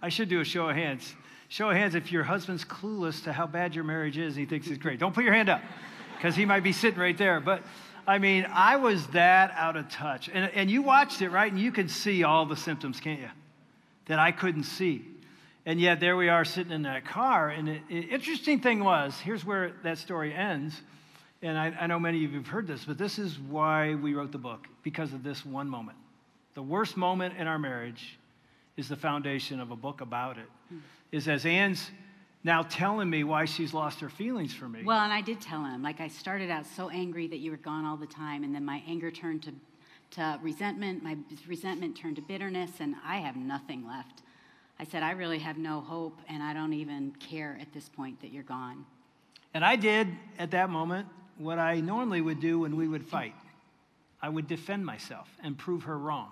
I 0.02 0.10
should 0.10 0.30
do 0.30 0.40
a 0.40 0.46
show 0.46 0.70
of 0.70 0.76
hands. 0.76 1.16
Show 1.48 1.70
of 1.70 1.76
hands 1.76 1.96
if 1.96 2.12
your 2.12 2.24
husband's 2.24 2.64
clueless 2.64 3.24
to 3.24 3.34
how 3.34 3.48
bad 3.48 3.74
your 3.74 3.84
marriage 3.84 4.18
is 4.18 4.36
and 4.36 4.40
he 4.40 4.46
thinks 4.46 4.68
it's 4.68 4.78
great. 4.78 5.00
Don't 5.00 5.16
put 5.16 5.24
your 5.24 5.34
hand 5.34 5.50
up 5.50 5.62
because 6.16 6.36
he 6.36 6.46
might 6.46 6.64
be 6.64 6.74
sitting 6.74 7.00
right 7.00 7.18
there. 7.18 7.40
But 7.40 7.64
I 8.06 8.20
mean, 8.20 8.48
I 8.52 8.76
was 8.76 9.08
that 9.08 9.52
out 9.56 9.78
of 9.78 9.90
touch. 9.90 10.30
And, 10.32 10.52
and 10.54 10.70
you 10.70 10.82
watched 10.82 11.22
it, 11.22 11.30
right? 11.30 11.52
And 11.52 11.60
you 11.60 11.72
can 11.72 11.90
see 11.90 12.24
all 12.24 12.46
the 12.46 12.56
symptoms, 12.56 13.00
can't 13.00 13.20
you? 13.20 13.30
That 14.06 14.20
I 14.20 14.32
couldn't 14.32 14.64
see. 14.64 15.06
And 15.66 15.80
yet 15.80 16.00
there 16.00 16.16
we 16.16 16.30
are 16.30 16.46
sitting 16.46 16.72
in 16.72 16.84
that 16.84 17.06
car. 17.06 17.50
And 17.50 17.68
the 17.68 18.00
interesting 18.00 18.60
thing 18.60 18.84
was 18.84 19.20
here's 19.20 19.44
where 19.44 19.74
that 19.84 19.98
story 19.98 20.34
ends. 20.34 20.80
And 21.42 21.58
I, 21.58 21.68
I 21.80 21.88
know 21.88 22.00
many 22.00 22.26
of 22.26 22.32
you 22.32 22.38
have 22.38 22.48
heard 22.48 22.68
this, 22.68 22.84
but 22.84 22.98
this 22.98 23.18
is 23.18 23.40
why 23.40 23.96
we 23.96 24.14
wrote 24.14 24.32
the 24.32 24.38
book 24.38 24.68
because 24.84 25.14
of 25.14 25.24
this 25.24 25.46
one 25.46 25.70
moment. 25.70 25.98
The 26.54 26.62
worst 26.62 26.98
moment 26.98 27.38
in 27.38 27.48
our 27.48 27.60
marriage 27.60 28.20
is 28.76 28.90
the 28.90 28.96
foundation 28.96 29.60
of 29.60 29.72
a 29.72 29.76
book 29.76 30.02
about 30.02 30.38
it. 30.38 30.50
Hmm. 30.70 30.78
Is 31.12 31.28
as 31.28 31.46
Ann's 31.46 31.90
now 32.44 32.62
telling 32.64 33.10
me 33.10 33.24
why 33.24 33.46
she's 33.46 33.74
lost 33.74 34.00
her 34.00 34.10
feelings 34.10 34.54
for 34.54 34.68
me. 34.68 34.84
Well, 34.84 35.00
and 35.00 35.12
I 35.12 35.22
did 35.22 35.42
tell 35.42 35.64
him. 35.64 35.82
Like 35.82 36.00
I 36.00 36.08
started 36.08 36.50
out 36.50 36.66
so 36.66 36.90
angry 36.90 37.28
that 37.28 37.40
you 37.40 37.52
were 37.52 37.58
gone 37.58 37.86
all 37.86 37.98
the 37.98 38.08
time, 38.08 38.44
and 38.44 38.54
then 38.54 38.64
my 38.64 38.84
anger 38.88 39.12
turned 39.12 39.44
to, 39.44 39.54
to 40.12 40.40
resentment. 40.42 41.04
My 41.04 41.18
resentment 41.48 41.98
turned 41.98 42.18
to 42.18 42.22
bitterness, 42.22 42.72
and 42.80 42.96
I 43.06 43.18
have 43.18 43.36
nothing 43.36 43.88
left. 43.88 44.24
I 44.80 44.86
said, 44.86 45.04
I 45.04 45.12
really 45.12 45.40
have 45.40 45.58
no 45.58 45.82
hope, 45.82 46.20
and 46.30 46.42
I 46.42 46.54
don't 46.54 46.74
even 46.74 47.12
care 47.20 47.58
at 47.60 47.74
this 47.74 47.90
point 47.90 48.22
that 48.22 48.32
you're 48.32 48.44
gone. 48.44 48.86
And 49.54 49.66
I 49.66 49.76
did 49.76 50.08
at 50.38 50.52
that 50.52 50.70
moment 50.70 51.08
what 51.40 51.58
I 51.58 51.80
normally 51.80 52.22
would 52.22 52.40
do 52.40 52.60
when 52.60 52.76
we 52.76 52.88
would 52.88 53.06
fight 53.06 53.34
I 54.22 54.30
would 54.30 54.48
defend 54.48 54.86
myself 54.86 55.28
and 55.44 55.58
prove 55.58 55.84
her 55.84 55.98
wrong. 55.98 56.30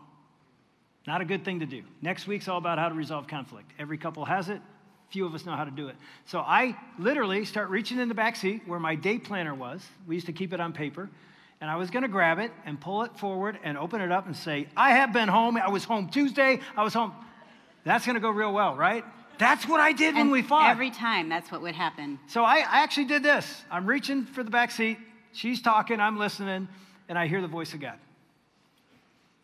Not 1.06 1.22
a 1.22 1.26
good 1.26 1.46
thing 1.46 1.62
to 1.62 1.66
do. 1.66 1.84
Next 2.02 2.28
week's 2.28 2.48
all 2.48 2.58
about 2.58 2.80
how 2.80 2.90
to 2.90 2.96
resolve 2.96 3.28
conflict. 3.28 3.72
Every 3.80 3.98
couple 3.98 4.26
has 4.26 4.50
it, 4.50 4.62
few 5.10 5.26
of 5.26 5.34
us 5.34 5.46
know 5.46 5.56
how 5.56 5.64
to 5.64 5.72
do 5.72 5.88
it. 5.88 5.96
So 6.26 6.40
I 6.40 6.76
literally 7.00 7.46
start 7.46 7.70
reaching 7.70 8.00
in 8.00 8.10
the 8.10 8.14
back 8.14 8.36
seat 8.36 8.64
where 8.66 8.80
my 8.80 8.96
day 8.96 9.18
planner 9.18 9.56
was. 9.56 9.82
We 10.06 10.16
used 10.16 10.26
to 10.26 10.34
keep 10.34 10.54
it 10.54 10.60
on 10.60 10.74
paper. 10.74 11.10
And 11.62 11.72
I 11.72 11.78
was 11.78 11.90
going 11.90 12.04
to 12.04 12.10
grab 12.10 12.40
it 12.40 12.52
and 12.66 12.80
pull 12.80 13.04
it 13.04 13.18
forward 13.18 13.58
and 13.64 13.78
open 13.78 14.02
it 14.02 14.12
up 14.12 14.28
and 14.28 14.36
say, 14.36 14.68
I 14.76 14.92
have 14.92 15.14
been 15.14 15.30
home. 15.30 15.58
I 15.58 15.70
was 15.70 15.86
home 15.86 16.10
Tuesday. 16.10 16.60
I 16.76 16.84
was 16.84 16.94
home. 16.94 17.14
That's 17.84 18.06
going 18.06 18.16
to 18.16 18.22
go 18.22 18.30
real 18.30 18.52
well, 18.52 18.76
right? 18.76 19.04
That's 19.38 19.67
what 19.67 19.79
I 19.79 19.91
did 19.91 20.10
And 20.10 20.17
when 20.17 20.32
we 20.32 20.41
fought. 20.41 20.70
Every 20.70 20.91
time, 20.91 21.29
that's 21.29 21.51
what 21.51 21.62
would 21.62 21.75
happen. 21.75 22.20
So 22.27 22.44
I, 22.44 22.58
I 22.58 22.84
actually 22.84 23.06
did 23.06 23.24
this. 23.24 23.63
I'm 23.70 23.86
reaching 23.86 24.25
for 24.25 24.44
the 24.44 24.51
back 24.51 24.72
seat. 24.72 24.98
She's 25.34 25.62
talking, 25.62 26.00
I'm 26.00 26.17
listening, 26.17 26.67
and 27.10 27.17
I 27.17 27.27
hear 27.27 27.41
the 27.41 27.48
voice 27.48 27.74
of 27.74 27.79
God. 27.79 27.98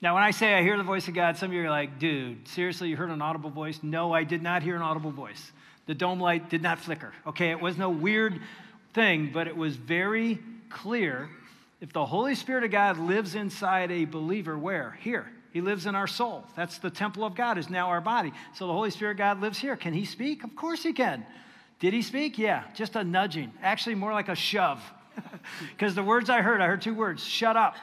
Now, 0.01 0.15
when 0.15 0.23
I 0.23 0.31
say 0.31 0.53
I 0.53 0.63
hear 0.63 0.75
the 0.75 0.83
voice 0.83 1.07
of 1.07 1.13
God, 1.13 1.37
some 1.37 1.49
of 1.49 1.53
you 1.53 1.63
are 1.63 1.69
like, 1.69 1.97
dude, 1.97 2.47
seriously, 2.47 2.89
you 2.89 2.97
heard 2.97 3.09
an 3.09 3.21
audible 3.21 3.49
voice? 3.49 3.79
No, 3.83 4.11
I 4.11 4.25
did 4.25 4.41
not 4.41 4.61
hear 4.61 4.75
an 4.75 4.81
audible 4.81 5.11
voice. 5.11 5.51
The 5.85 5.93
dome 5.93 6.19
light 6.19 6.49
did 6.49 6.61
not 6.61 6.79
flicker. 6.79 7.13
Okay, 7.27 7.51
it 7.51 7.61
was 7.61 7.77
no 7.77 7.89
weird 7.89 8.41
thing, 8.93 9.31
but 9.33 9.47
it 9.47 9.55
was 9.55 9.75
very 9.75 10.39
clear. 10.69 11.29
If 11.79 11.93
the 11.93 12.05
Holy 12.05 12.35
Spirit 12.35 12.63
of 12.63 12.71
God 12.71 12.97
lives 12.97 13.35
inside 13.35 13.91
a 13.91 14.05
believer, 14.05 14.57
where? 14.57 14.97
Here. 14.99 15.31
He 15.53 15.61
lives 15.61 15.85
in 15.85 15.93
our 15.93 16.07
soul. 16.07 16.43
That's 16.55 16.79
the 16.79 16.89
temple 16.89 17.23
of 17.23 17.35
God, 17.35 17.59
is 17.59 17.69
now 17.69 17.89
our 17.89 18.01
body. 18.01 18.33
So 18.55 18.65
the 18.65 18.73
Holy 18.73 18.89
Spirit 18.89 19.17
God 19.17 19.39
lives 19.39 19.59
here. 19.59 19.75
Can 19.75 19.93
he 19.93 20.03
speak? 20.03 20.43
Of 20.43 20.55
course 20.55 20.81
he 20.81 20.93
can. 20.93 21.23
Did 21.79 21.93
he 21.93 22.01
speak? 22.01 22.39
Yeah, 22.39 22.63
just 22.73 22.95
a 22.95 23.03
nudging. 23.03 23.53
Actually, 23.61 23.95
more 23.95 24.11
like 24.11 24.29
a 24.29 24.35
shove. 24.35 24.81
Because 25.71 25.93
the 25.93 26.01
words 26.01 26.29
I 26.29 26.41
heard, 26.41 26.61
I 26.61 26.67
heard 26.67 26.81
two 26.81 26.95
words 26.95 27.23
shut 27.23 27.55
up. 27.55 27.75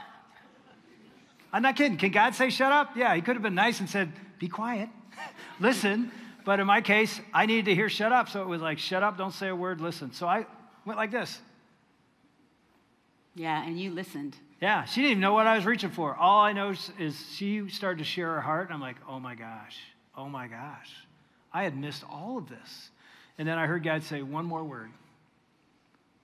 I'm 1.52 1.62
not 1.62 1.76
kidding. 1.76 1.98
Can 1.98 2.10
God 2.10 2.34
say 2.34 2.50
shut 2.50 2.72
up? 2.72 2.96
Yeah, 2.96 3.14
he 3.14 3.20
could 3.20 3.36
have 3.36 3.42
been 3.42 3.54
nice 3.54 3.80
and 3.80 3.88
said, 3.88 4.10
be 4.38 4.48
quiet, 4.48 4.88
listen. 5.60 6.10
But 6.44 6.58
in 6.58 6.66
my 6.66 6.80
case, 6.80 7.20
I 7.34 7.46
needed 7.46 7.66
to 7.66 7.74
hear 7.74 7.88
shut 7.88 8.12
up. 8.12 8.30
So 8.30 8.42
it 8.42 8.48
was 8.48 8.62
like, 8.62 8.78
shut 8.78 9.02
up, 9.02 9.18
don't 9.18 9.32
say 9.32 9.48
a 9.48 9.54
word, 9.54 9.80
listen. 9.80 10.12
So 10.12 10.26
I 10.26 10.46
went 10.84 10.98
like 10.98 11.10
this. 11.10 11.38
Yeah, 13.34 13.64
and 13.64 13.78
you 13.78 13.90
listened. 13.92 14.36
Yeah, 14.60 14.84
she 14.84 15.00
didn't 15.00 15.12
even 15.12 15.20
know 15.20 15.32
what 15.32 15.46
I 15.46 15.56
was 15.56 15.64
reaching 15.64 15.90
for. 15.90 16.14
All 16.14 16.40
I 16.40 16.52
know 16.52 16.74
is, 16.98 17.26
she 17.34 17.68
started 17.68 17.98
to 17.98 18.04
share 18.04 18.34
her 18.34 18.40
heart. 18.40 18.66
And 18.66 18.74
I'm 18.74 18.80
like, 18.80 18.96
oh 19.08 19.18
my 19.18 19.34
gosh, 19.34 19.78
oh 20.16 20.28
my 20.28 20.48
gosh. 20.48 20.90
I 21.52 21.62
had 21.62 21.76
missed 21.76 22.04
all 22.10 22.38
of 22.38 22.48
this. 22.48 22.90
And 23.38 23.48
then 23.48 23.58
I 23.58 23.66
heard 23.66 23.82
God 23.82 24.02
say 24.02 24.22
one 24.22 24.44
more 24.44 24.62
word 24.62 24.90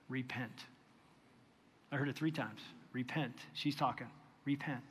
repent. 0.09 0.53
I 1.91 1.97
heard 1.97 2.09
it 2.09 2.17
three 2.17 2.31
times 2.31 2.61
repent. 2.93 3.35
She's 3.55 3.75
talking, 3.75 4.09
repent 4.45 4.85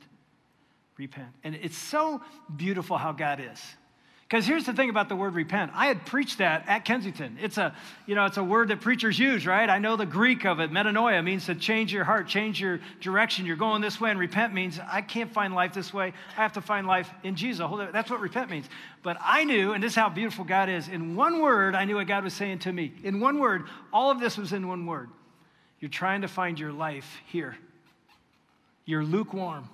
repent. 0.98 1.28
And 1.44 1.54
it's 1.54 1.76
so 1.76 2.20
beautiful 2.56 2.96
how 2.96 3.12
God 3.12 3.40
is. 3.40 3.60
Because 4.28 4.44
here's 4.44 4.64
the 4.64 4.72
thing 4.72 4.90
about 4.90 5.08
the 5.08 5.14
word 5.14 5.34
repent. 5.34 5.70
I 5.72 5.86
had 5.86 6.04
preached 6.04 6.38
that 6.38 6.64
at 6.66 6.84
Kensington. 6.84 7.38
It's 7.40 7.58
a, 7.58 7.72
you 8.06 8.16
know, 8.16 8.24
it's 8.24 8.38
a 8.38 8.42
word 8.42 8.68
that 8.68 8.80
preachers 8.80 9.16
use, 9.16 9.46
right? 9.46 9.70
I 9.70 9.78
know 9.78 9.94
the 9.94 10.04
Greek 10.04 10.44
of 10.44 10.58
it. 10.58 10.72
Metanoia 10.72 11.22
means 11.22 11.46
to 11.46 11.54
change 11.54 11.92
your 11.92 12.02
heart, 12.02 12.26
change 12.26 12.60
your 12.60 12.80
direction. 13.00 13.46
You're 13.46 13.54
going 13.54 13.82
this 13.82 14.00
way, 14.00 14.10
and 14.10 14.18
repent 14.18 14.52
means 14.52 14.80
I 14.90 15.00
can't 15.00 15.32
find 15.32 15.54
life 15.54 15.74
this 15.74 15.94
way. 15.94 16.12
I 16.36 16.42
have 16.42 16.54
to 16.54 16.60
find 16.60 16.88
life 16.88 17.08
in 17.22 17.36
Jesus. 17.36 17.64
That's 17.92 18.10
what 18.10 18.18
repent 18.18 18.50
means. 18.50 18.66
But 19.04 19.16
I 19.20 19.44
knew, 19.44 19.74
and 19.74 19.82
this 19.82 19.92
is 19.92 19.96
how 19.96 20.08
beautiful 20.08 20.44
God 20.44 20.68
is. 20.68 20.88
In 20.88 21.14
one 21.14 21.40
word, 21.40 21.76
I 21.76 21.84
knew 21.84 21.94
what 21.94 22.08
God 22.08 22.24
was 22.24 22.34
saying 22.34 22.58
to 22.60 22.72
me. 22.72 22.94
In 23.04 23.20
one 23.20 23.38
word, 23.38 23.66
all 23.92 24.10
of 24.10 24.18
this 24.18 24.36
was 24.36 24.52
in 24.52 24.66
one 24.66 24.86
word. 24.86 25.08
You're 25.78 25.88
trying 25.88 26.22
to 26.22 26.28
find 26.28 26.58
your 26.58 26.72
life 26.72 27.18
here. 27.26 27.56
You're 28.86 29.04
lukewarm. 29.04 29.68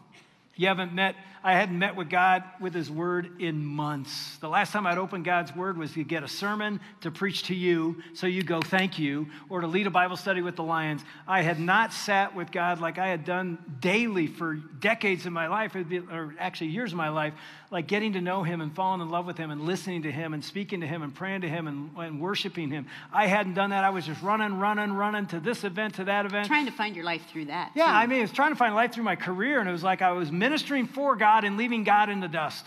You 0.56 0.68
haven't 0.68 0.92
met, 0.92 1.14
I 1.44 1.55
hadn't 1.55 1.78
met 1.78 1.96
with 1.96 2.09
God 2.09 2.44
with 2.61 2.72
His 2.72 2.90
Word 2.90 3.40
in 3.40 3.64
months. 3.64 4.37
The 4.38 4.48
last 4.48 4.72
time 4.72 4.87
I'd 4.87 4.98
opened 4.98 5.24
God's 5.24 5.55
Word 5.55 5.76
was 5.76 5.92
to 5.94 6.05
get 6.05 6.22
a 6.22 6.28
sermon 6.28 6.81
to 7.00 7.11
preach 7.11 7.44
to 7.44 7.55
you, 7.55 8.02
so 8.14 8.28
you 8.28 8.42
go, 8.42 8.61
thank 8.61 8.98
you, 8.98 9.26
or 9.48 9.61
to 9.61 9.66
lead 9.66 9.87
a 9.87 9.90
Bible 9.90 10.16
study 10.16 10.40
with 10.40 10.55
the 10.55 10.62
Lions. 10.62 11.02
I 11.26 11.42
had 11.42 11.59
not 11.59 11.92
sat 11.92 12.37
with 12.37 12.52
God 12.52 12.81
like 12.81 12.98
I 12.98 13.09
had 13.09 13.24
done 13.24 13.59
daily 13.81 14.28
for 14.28 14.55
decades 14.55 15.26
of 15.26 15.33
my 15.33 15.48
life, 15.48 15.74
or 15.74 16.35
actually 16.38 16.68
years 16.68 16.92
of 16.92 16.96
my 16.96 17.09
life, 17.09 17.35
like 17.72 17.88
getting 17.88 18.12
to 18.12 18.20
know 18.20 18.44
Him 18.44 18.61
and 18.61 18.72
falling 18.74 19.00
in 19.00 19.11
love 19.11 19.26
with 19.26 19.37
Him 19.37 19.50
and 19.50 19.62
listening 19.62 20.02
to 20.02 20.12
Him 20.12 20.35
and 20.35 20.44
speaking 20.44 20.83
to 20.83 20.87
Him 20.87 21.02
and 21.02 21.12
praying 21.12 21.40
to 21.40 21.48
Him 21.48 21.66
and, 21.66 21.90
and 21.96 22.20
worshiping 22.20 22.70
Him. 22.70 22.87
I 23.12 23.26
hadn't 23.26 23.55
done 23.55 23.70
that. 23.70 23.83
I 23.83 23.90
was 23.90 24.07
just 24.07 24.22
running, 24.22 24.59
running, 24.59 24.92
running 24.92 25.26
to 25.28 25.40
this 25.40 25.64
event, 25.64 25.94
to 25.94 26.05
that 26.05 26.24
event. 26.24 26.46
Trying 26.46 26.66
to 26.66 26.72
find 26.72 26.94
your 26.94 27.05
life 27.05 27.22
through 27.33 27.46
that. 27.46 27.72
Yeah, 27.74 27.87
too. 27.87 27.90
I 27.90 28.07
mean, 28.07 28.18
I 28.18 28.22
was 28.22 28.33
trying 28.33 28.52
to 28.52 28.57
find 28.57 28.74
life 28.74 28.92
through 28.92 29.05
my 29.05 29.16
career, 29.16 29.59
and 29.59 29.68
it 29.68 29.72
was 29.72 29.83
like 29.83 30.02
I 30.02 30.12
was 30.12 30.31
ministering 30.31 30.87
for 30.87 31.16
God 31.16 31.31
and 31.44 31.56
leaving 31.56 31.84
God 31.84 32.08
in 32.08 32.20
the 32.20 32.28
dust. 32.28 32.66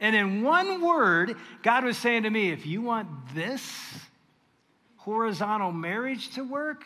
And 0.00 0.14
in 0.14 0.42
one 0.42 0.80
word, 0.80 1.34
God 1.62 1.84
was 1.84 1.96
saying 1.96 2.22
to 2.22 2.30
me, 2.30 2.50
if 2.50 2.66
you 2.66 2.82
want 2.82 3.08
this 3.34 3.62
horizontal 4.96 5.72
marriage 5.72 6.30
to 6.34 6.44
work, 6.44 6.84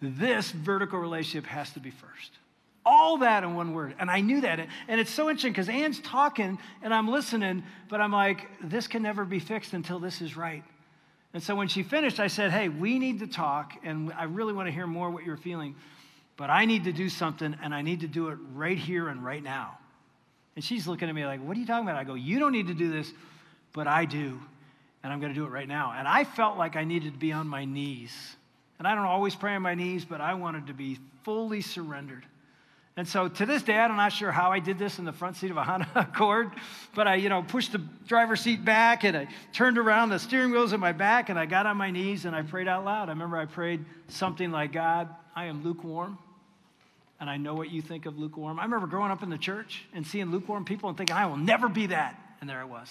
this 0.00 0.50
vertical 0.50 0.98
relationship 0.98 1.46
has 1.48 1.70
to 1.74 1.80
be 1.80 1.90
first. 1.90 2.32
All 2.84 3.18
that 3.18 3.44
in 3.44 3.54
one 3.54 3.74
word. 3.74 3.94
And 4.00 4.10
I 4.10 4.20
knew 4.20 4.40
that. 4.40 4.58
And 4.88 5.00
it's 5.00 5.12
so 5.12 5.30
interesting 5.30 5.52
because 5.52 5.68
Ann's 5.68 6.00
talking 6.00 6.58
and 6.82 6.92
I'm 6.92 7.08
listening, 7.08 7.62
but 7.88 8.00
I'm 8.00 8.12
like, 8.12 8.48
this 8.60 8.88
can 8.88 9.02
never 9.02 9.24
be 9.24 9.38
fixed 9.38 9.72
until 9.72 10.00
this 10.00 10.20
is 10.20 10.36
right. 10.36 10.64
And 11.34 11.42
so 11.42 11.54
when 11.54 11.68
she 11.68 11.82
finished, 11.84 12.18
I 12.18 12.26
said, 12.26 12.50
hey, 12.50 12.68
we 12.68 12.98
need 12.98 13.20
to 13.20 13.26
talk, 13.26 13.74
and 13.84 14.12
I 14.12 14.24
really 14.24 14.52
want 14.52 14.66
to 14.66 14.72
hear 14.72 14.86
more 14.86 15.10
what 15.10 15.24
you're 15.24 15.36
feeling, 15.36 15.76
but 16.42 16.50
I 16.50 16.64
need 16.64 16.82
to 16.84 16.92
do 16.92 17.08
something, 17.08 17.56
and 17.62 17.72
I 17.72 17.82
need 17.82 18.00
to 18.00 18.08
do 18.08 18.30
it 18.30 18.38
right 18.52 18.76
here 18.76 19.06
and 19.06 19.24
right 19.24 19.44
now. 19.44 19.78
And 20.56 20.64
she's 20.64 20.88
looking 20.88 21.08
at 21.08 21.14
me 21.14 21.24
like, 21.24 21.38
what 21.40 21.56
are 21.56 21.60
you 21.60 21.66
talking 21.66 21.86
about? 21.86 21.96
I 21.96 22.02
go, 22.02 22.14
you 22.14 22.40
don't 22.40 22.50
need 22.50 22.66
to 22.66 22.74
do 22.74 22.90
this, 22.90 23.12
but 23.72 23.86
I 23.86 24.06
do, 24.06 24.40
and 25.04 25.12
I'm 25.12 25.20
going 25.20 25.32
to 25.32 25.38
do 25.38 25.46
it 25.46 25.50
right 25.50 25.68
now. 25.68 25.94
And 25.96 26.08
I 26.08 26.24
felt 26.24 26.58
like 26.58 26.74
I 26.74 26.82
needed 26.82 27.12
to 27.12 27.18
be 27.20 27.30
on 27.30 27.46
my 27.46 27.64
knees. 27.64 28.12
And 28.80 28.88
I 28.88 28.96
don't 28.96 29.04
always 29.04 29.36
pray 29.36 29.54
on 29.54 29.62
my 29.62 29.76
knees, 29.76 30.04
but 30.04 30.20
I 30.20 30.34
wanted 30.34 30.66
to 30.66 30.74
be 30.74 30.98
fully 31.22 31.60
surrendered. 31.60 32.26
And 32.96 33.06
so 33.06 33.28
to 33.28 33.46
this 33.46 33.62
day, 33.62 33.78
I'm 33.78 33.94
not 33.94 34.12
sure 34.12 34.32
how 34.32 34.50
I 34.50 34.58
did 34.58 34.80
this 34.80 34.98
in 34.98 35.04
the 35.04 35.12
front 35.12 35.36
seat 35.36 35.52
of 35.52 35.56
a 35.58 35.62
Honda 35.62 35.86
Accord, 35.94 36.50
but 36.96 37.06
I, 37.06 37.14
you 37.14 37.28
know, 37.28 37.44
pushed 37.44 37.70
the 37.70 37.78
driver's 38.08 38.40
seat 38.40 38.64
back 38.64 39.04
and 39.04 39.16
I 39.16 39.28
turned 39.52 39.78
around, 39.78 40.08
the 40.08 40.18
steering 40.18 40.50
wheel's 40.50 40.72
at 40.72 40.80
my 40.80 40.90
back, 40.90 41.28
and 41.28 41.38
I 41.38 41.46
got 41.46 41.66
on 41.66 41.76
my 41.76 41.92
knees 41.92 42.24
and 42.24 42.34
I 42.34 42.42
prayed 42.42 42.66
out 42.66 42.84
loud. 42.84 43.10
I 43.10 43.12
remember 43.12 43.36
I 43.36 43.44
prayed 43.44 43.84
something 44.08 44.50
like, 44.50 44.72
God, 44.72 45.08
I 45.36 45.44
am 45.44 45.62
lukewarm. 45.62 46.18
And 47.22 47.30
I 47.30 47.36
know 47.36 47.54
what 47.54 47.70
you 47.70 47.82
think 47.82 48.06
of 48.06 48.18
lukewarm. 48.18 48.58
I 48.58 48.64
remember 48.64 48.88
growing 48.88 49.12
up 49.12 49.22
in 49.22 49.30
the 49.30 49.38
church 49.38 49.84
and 49.94 50.04
seeing 50.04 50.32
lukewarm 50.32 50.64
people 50.64 50.88
and 50.88 50.98
thinking, 50.98 51.14
I 51.14 51.26
will 51.26 51.36
never 51.36 51.68
be 51.68 51.86
that. 51.86 52.20
And 52.40 52.50
there 52.50 52.58
I 52.58 52.64
was, 52.64 52.88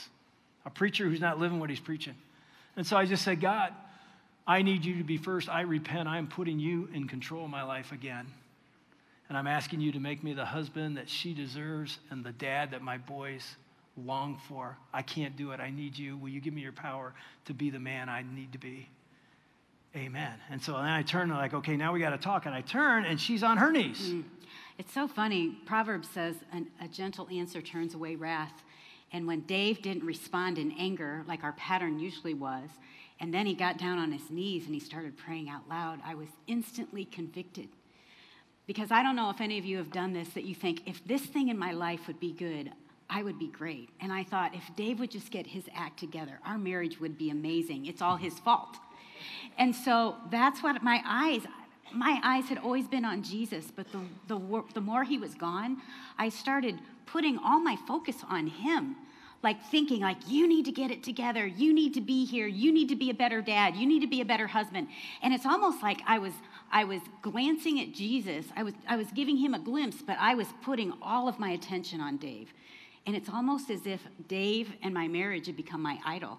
a 0.65 0.69
preacher 0.69 1.03
who's 1.03 1.19
not 1.19 1.37
living 1.37 1.59
what 1.59 1.69
he's 1.69 1.81
preaching. 1.81 2.15
And 2.77 2.87
so 2.87 2.95
I 2.95 3.05
just 3.05 3.25
said, 3.25 3.41
God, 3.41 3.73
I 4.47 4.61
need 4.61 4.85
you 4.85 4.99
to 4.99 5.03
be 5.03 5.17
first. 5.17 5.49
I 5.49 5.63
repent. 5.63 6.07
I 6.07 6.17
am 6.17 6.27
putting 6.27 6.61
you 6.61 6.87
in 6.93 7.09
control 7.09 7.43
of 7.43 7.51
my 7.51 7.63
life 7.63 7.91
again. 7.91 8.25
And 9.27 9.37
I'm 9.37 9.47
asking 9.47 9.81
you 9.81 9.91
to 9.91 9.99
make 9.99 10.23
me 10.23 10.31
the 10.31 10.45
husband 10.45 10.95
that 10.95 11.09
she 11.09 11.33
deserves 11.33 11.99
and 12.09 12.23
the 12.23 12.31
dad 12.31 12.71
that 12.71 12.81
my 12.81 12.99
boys 12.99 13.57
long 13.97 14.39
for. 14.47 14.77
I 14.93 15.01
can't 15.01 15.35
do 15.35 15.51
it. 15.51 15.59
I 15.59 15.71
need 15.71 15.97
you. 15.97 16.15
Will 16.15 16.29
you 16.29 16.39
give 16.39 16.53
me 16.53 16.61
your 16.61 16.71
power 16.71 17.13
to 17.47 17.53
be 17.53 17.69
the 17.69 17.79
man 17.79 18.07
I 18.07 18.23
need 18.23 18.53
to 18.53 18.59
be? 18.59 18.87
Amen. 19.95 20.33
And 20.49 20.61
so 20.61 20.73
then 20.73 20.85
I 20.85 21.01
turn 21.01 21.29
and 21.29 21.39
like, 21.39 21.53
okay, 21.53 21.75
now 21.75 21.91
we 21.91 21.99
got 21.99 22.11
to 22.11 22.17
talk. 22.17 22.45
And 22.45 22.55
I 22.55 22.61
turn 22.61 23.05
and 23.05 23.19
she's 23.19 23.43
on 23.43 23.57
her 23.57 23.71
knees. 23.71 23.99
Mm. 23.99 24.23
It's 24.77 24.93
so 24.93 25.07
funny. 25.07 25.57
Proverbs 25.65 26.09
says 26.09 26.35
a 26.81 26.87
gentle 26.87 27.27
answer 27.29 27.61
turns 27.61 27.93
away 27.93 28.15
wrath. 28.15 28.63
And 29.11 29.27
when 29.27 29.41
Dave 29.41 29.81
didn't 29.81 30.05
respond 30.05 30.57
in 30.57 30.71
anger 30.71 31.23
like 31.27 31.43
our 31.43 31.51
pattern 31.53 31.99
usually 31.99 32.33
was, 32.33 32.69
and 33.19 33.33
then 33.33 33.45
he 33.45 33.53
got 33.53 33.77
down 33.77 33.99
on 33.99 34.11
his 34.11 34.31
knees 34.31 34.65
and 34.65 34.73
he 34.73 34.79
started 34.79 35.17
praying 35.17 35.49
out 35.49 35.67
loud, 35.69 35.99
I 36.05 36.15
was 36.15 36.29
instantly 36.47 37.05
convicted. 37.05 37.67
Because 38.65 38.91
I 38.91 39.03
don't 39.03 39.17
know 39.17 39.29
if 39.29 39.41
any 39.41 39.57
of 39.59 39.65
you 39.65 39.77
have 39.77 39.91
done 39.91 40.13
this 40.13 40.29
that 40.29 40.45
you 40.45 40.55
think, 40.55 40.83
if 40.87 41.05
this 41.05 41.21
thing 41.21 41.49
in 41.49 41.59
my 41.59 41.73
life 41.73 42.07
would 42.07 42.19
be 42.19 42.31
good, 42.31 42.71
I 43.09 43.21
would 43.21 43.37
be 43.37 43.47
great. 43.47 43.89
And 43.99 44.13
I 44.13 44.23
thought, 44.23 44.55
if 44.55 44.63
Dave 44.77 44.99
would 45.01 45.11
just 45.11 45.29
get 45.29 45.45
his 45.45 45.65
act 45.75 45.99
together, 45.99 46.39
our 46.45 46.57
marriage 46.57 46.99
would 47.01 47.17
be 47.17 47.29
amazing. 47.29 47.85
It's 47.85 48.01
all 48.01 48.15
his 48.15 48.39
fault. 48.39 48.77
And 49.57 49.75
so 49.75 50.15
that's 50.29 50.63
what 50.63 50.81
my 50.83 51.01
eyes, 51.05 51.43
my 51.93 52.19
eyes 52.23 52.45
had 52.45 52.57
always 52.57 52.87
been 52.87 53.05
on 53.05 53.23
Jesus, 53.23 53.71
but 53.75 53.87
the, 53.91 54.01
the, 54.27 54.63
the 54.73 54.81
more 54.81 55.03
he 55.03 55.17
was 55.17 55.35
gone, 55.35 55.81
I 56.17 56.29
started 56.29 56.79
putting 57.05 57.37
all 57.37 57.59
my 57.59 57.75
focus 57.87 58.17
on 58.29 58.47
him 58.47 58.95
like 59.43 59.63
thinking 59.65 60.01
like 60.01 60.17
you 60.27 60.47
need 60.47 60.65
to 60.65 60.71
get 60.71 60.91
it 60.91 61.03
together. 61.03 61.45
You 61.45 61.73
need 61.73 61.93
to 61.95 62.01
be 62.01 62.25
here. 62.25 62.47
You 62.47 62.71
need 62.71 62.89
to 62.89 62.95
be 62.95 63.09
a 63.09 63.13
better 63.13 63.41
dad. 63.41 63.75
You 63.75 63.87
need 63.87 64.01
to 64.01 64.07
be 64.07 64.21
a 64.21 64.25
better 64.25 64.47
husband. 64.47 64.87
And 65.21 65.33
it's 65.33 65.45
almost 65.45 65.81
like 65.81 66.01
i 66.05 66.19
was 66.19 66.33
i 66.71 66.83
was 66.83 67.01
glancing 67.21 67.79
at 67.79 67.91
jesus. 67.91 68.45
I 68.55 68.63
was 68.63 68.73
i 68.87 68.95
was 68.95 69.07
giving 69.11 69.37
him 69.37 69.53
a 69.53 69.59
glimpse 69.59 70.01
but 70.05 70.17
i 70.19 70.35
was 70.35 70.47
putting 70.61 70.93
all 71.01 71.27
of 71.27 71.39
my 71.39 71.51
attention 71.51 72.01
on 72.01 72.17
dave. 72.17 72.53
And 73.05 73.15
it's 73.15 73.29
almost 73.29 73.69
as 73.71 73.87
if 73.87 74.01
dave 74.27 74.73
and 74.83 74.93
my 74.93 75.07
marriage 75.07 75.47
had 75.47 75.57
become 75.57 75.81
my 75.81 75.97
idol 76.05 76.37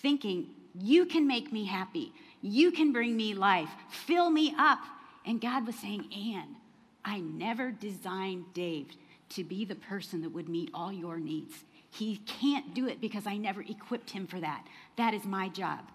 thinking 0.00 0.48
you 0.74 1.06
can 1.06 1.26
make 1.26 1.52
me 1.52 1.64
happy 1.64 2.12
you 2.46 2.72
can 2.72 2.92
bring 2.92 3.16
me 3.16 3.32
life. 3.32 3.70
Fill 3.88 4.28
me 4.28 4.54
up. 4.58 4.80
And 5.24 5.40
God 5.40 5.66
was 5.66 5.76
saying, 5.76 6.12
Ann, 6.12 6.56
I 7.02 7.20
never 7.20 7.70
designed 7.70 8.52
Dave 8.52 8.88
to 9.30 9.44
be 9.44 9.64
the 9.64 9.74
person 9.74 10.20
that 10.20 10.28
would 10.28 10.50
meet 10.50 10.68
all 10.74 10.92
your 10.92 11.18
needs. 11.18 11.64
He 11.90 12.18
can't 12.18 12.74
do 12.74 12.86
it 12.86 13.00
because 13.00 13.26
I 13.26 13.38
never 13.38 13.62
equipped 13.62 14.10
him 14.10 14.26
for 14.26 14.40
that. 14.40 14.66
That 14.96 15.14
is 15.14 15.24
my 15.24 15.48
job. 15.48 15.88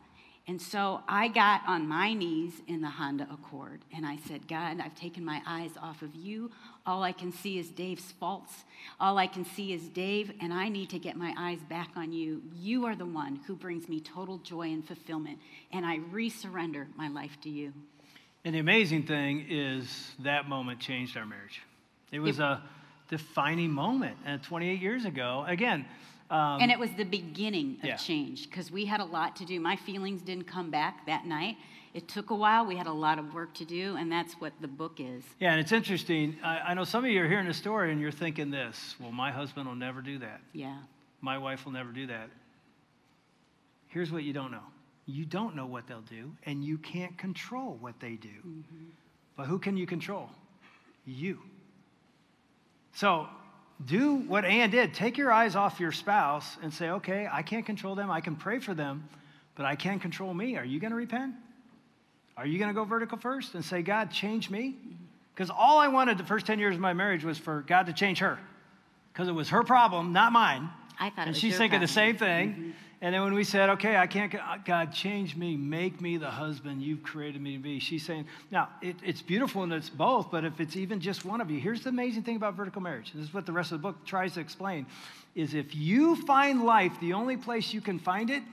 And 0.48 0.60
so 0.60 1.04
I 1.08 1.28
got 1.28 1.62
on 1.68 1.88
my 1.88 2.14
knees 2.14 2.64
in 2.68 2.82
the 2.82 2.90
Honda 2.90 3.28
Accord 3.32 3.82
and 3.96 4.04
I 4.04 4.18
said, 4.28 4.48
God, 4.48 4.82
I've 4.82 4.96
taken 4.96 5.24
my 5.24 5.44
eyes 5.46 5.72
off 5.80 6.02
of 6.02 6.16
you. 6.16 6.50
All 6.86 7.04
I 7.04 7.12
can 7.12 7.32
see 7.32 7.60
is 7.60 7.70
Dave's 7.70 8.12
faults. 8.14 8.64
All 9.00 9.18
I 9.18 9.28
can 9.28 9.46
see 9.46 9.74
is 9.74 9.88
Dave, 9.90 10.32
and 10.42 10.54
I 10.54 10.70
need 10.70 10.90
to 10.92 11.00
get 11.00 11.16
my 11.16 11.34
eyes 11.38 11.60
back 11.70 11.90
on 11.96 12.12
you. 12.12 12.42
You 12.56 12.86
are 12.86 12.96
the 12.96 13.06
one 13.06 13.42
who 13.48 13.56
brings 13.56 13.88
me 13.88 14.00
total 14.00 14.38
joy 14.40 14.70
and 14.72 14.86
fulfillment, 14.86 15.40
and 15.72 15.86
I 15.86 16.00
resurrender 16.12 16.88
my 16.96 17.08
life 17.08 17.38
to 17.44 17.50
you. 17.50 17.74
And 18.46 18.56
the 18.56 18.60
amazing 18.60 19.04
thing 19.04 19.46
is 19.50 20.12
that 20.20 20.48
moment 20.48 20.80
changed 20.80 21.18
our 21.18 21.26
marriage. 21.26 21.62
It 22.12 22.20
was 22.20 22.40
it, 22.40 22.44
a 22.44 22.62
defining 23.10 23.72
moment. 23.72 24.18
And 24.26 24.42
28 24.42 24.82
years 24.82 25.06
ago, 25.06 25.44
again, 25.48 25.86
um, 26.30 26.62
and 26.62 26.72
it 26.72 26.78
was 26.78 26.92
the 26.92 27.04
beginning 27.04 27.78
of 27.82 27.90
yeah. 27.90 27.96
change 27.96 28.50
because 28.50 28.72
we 28.72 28.86
had 28.86 29.00
a 29.00 29.06
lot 29.06 29.36
to 29.38 29.46
do. 29.46 29.60
My 29.60 29.76
feelings 29.76 30.22
didn't 30.22 30.46
come 30.46 30.70
back 30.70 31.06
that 31.08 31.26
night. 31.26 31.58
It 31.94 32.08
took 32.08 32.30
a 32.30 32.36
while. 32.36 32.68
We 32.68 32.76
had 32.76 32.86
a 32.86 32.94
lot 32.94 33.18
of 33.18 33.34
work 33.34 33.56
to 33.56 33.66
do, 33.66 33.96
and 33.98 34.12
that's 34.12 34.34
what 34.36 34.54
the 34.62 34.68
book 34.68 35.00
is. 35.00 35.24
Yeah, 35.40 35.52
and 35.52 35.60
it's 35.60 35.72
interesting. 35.72 36.38
I, 36.44 36.60
I 36.60 36.74
know 36.76 36.84
some 36.84 37.04
of 37.04 37.10
you 37.10 37.22
are 37.24 37.28
hearing 37.28 37.48
the 37.48 37.54
story 37.54 37.92
and 37.92 38.00
you're 38.00 38.12
thinking 38.12 38.52
this 38.52 38.96
well, 39.00 39.12
my 39.12 39.32
husband 39.32 39.68
will 39.68 39.76
never 39.76 40.02
do 40.02 40.20
that. 40.20 40.42
Yeah. 40.54 40.78
My 41.22 41.38
wife 41.38 41.66
will 41.66 41.74
never 41.74 41.92
do 41.92 42.08
that. 42.08 42.30
Here's 43.88 44.12
what 44.12 44.24
you 44.24 44.34
don't 44.34 44.52
know 44.52 44.64
you 45.08 45.26
don't 45.26 45.56
know 45.56 45.66
what 45.66 45.88
they'll 45.88 46.02
do, 46.02 46.32
and 46.46 46.64
you 46.64 46.78
can't 46.78 47.18
control 47.18 47.78
what 47.82 48.00
they 48.00 48.14
do. 48.14 48.28
Mm-hmm. 48.28 48.86
But 49.36 49.48
who 49.48 49.58
can 49.58 49.76
you 49.76 49.88
control? 49.88 50.30
You. 51.06 51.40
So 52.94 53.28
do 53.86 54.16
what 54.16 54.46
Ann 54.46 54.70
did. 54.70 54.94
Take 54.94 55.18
your 55.18 55.32
eyes 55.32 55.56
off 55.56 55.80
your 55.80 55.92
spouse 55.92 56.58
and 56.62 56.74
say, 56.74 56.90
okay, 56.90 57.28
I 57.32 57.42
can't 57.42 57.66
control 57.66 57.96
them. 57.96 58.12
I 58.12 58.22
can 58.22 58.36
pray 58.36 58.60
for 58.60 58.74
them, 58.74 59.08
but 59.56 59.66
I 59.66 59.76
can't 59.76 60.02
control 60.02 60.34
me. 60.34 60.58
Are 60.58 60.66
you 60.66 60.80
going 60.80 60.92
to 60.92 60.98
repent? 60.98 61.36
Are 62.36 62.46
you 62.46 62.58
going 62.58 62.70
to 62.70 62.74
go 62.74 62.84
vertical 62.84 63.18
first 63.18 63.56
and 63.56 63.64
say, 63.64 63.82
God, 63.82 64.12
change 64.12 64.50
me? 64.50 64.76
Because 65.34 65.50
all 65.50 65.80
I 65.80 65.88
wanted 65.88 66.18
the 66.18 66.26
first 66.26 66.46
10 66.46 66.60
years 66.60 66.76
of 66.76 66.82
my 66.82 66.94
marriage 66.94 67.24
was 67.24 67.38
for 67.38 67.62
God 67.68 67.86
to 67.86 67.94
change 67.94 68.20
her. 68.20 68.40
Because 69.14 69.28
it 69.28 69.34
was 69.34 69.50
her 69.50 69.64
problem, 69.64 70.14
not 70.14 70.32
mine. 70.32 70.70
I 71.00 71.10
thought 71.10 71.28
and 71.28 71.36
she's 71.36 71.58
thinking 71.58 71.80
problem. 71.80 71.82
the 71.82 71.88
same 71.88 72.18
thing. 72.18 72.50
Mm-hmm. 72.50 72.70
And 73.02 73.16
then 73.16 73.24
when 73.24 73.34
we 73.34 73.46
said, 73.46 73.70
okay, 73.70 73.96
I 73.96 74.08
can't, 74.08 74.36
uh, 74.36 74.58
God, 74.66 74.92
change 74.92 75.36
me, 75.38 75.56
make 75.56 76.02
me 76.02 76.18
the 76.18 76.30
husband 76.30 76.82
you've 76.82 77.02
created 77.02 77.42
me 77.42 77.54
to 77.54 77.64
be, 77.64 77.80
she's 77.80 78.06
saying, 78.06 78.26
now, 78.52 78.68
it, 78.82 78.98
it's 79.06 79.22
beautiful 79.22 79.64
and 79.64 79.72
it's 79.72 79.90
both, 79.90 80.30
but 80.30 80.44
if 80.44 80.60
it's 80.60 80.76
even 80.76 81.00
just 81.00 81.24
one 81.24 81.40
of 81.40 81.50
you, 81.50 81.62
here's 81.62 81.82
the 81.84 81.90
amazing 81.90 82.24
thing 82.24 82.36
about 82.36 82.56
vertical 82.56 82.82
marriage. 82.82 83.14
This 83.14 83.24
is 83.24 83.34
what 83.34 83.46
the 83.46 83.54
rest 83.54 83.72
of 83.72 83.82
the 83.82 83.84
book 83.84 84.06
tries 84.06 84.34
to 84.34 84.42
explain, 84.42 84.86
is 85.34 85.54
if 85.54 85.74
you 85.74 86.18
find 86.26 86.66
life, 86.66 86.92
the 87.00 87.14
only 87.14 87.38
place 87.38 87.74
you 87.74 87.80
can 87.80 88.00
find 88.00 88.30
it, 88.30 88.44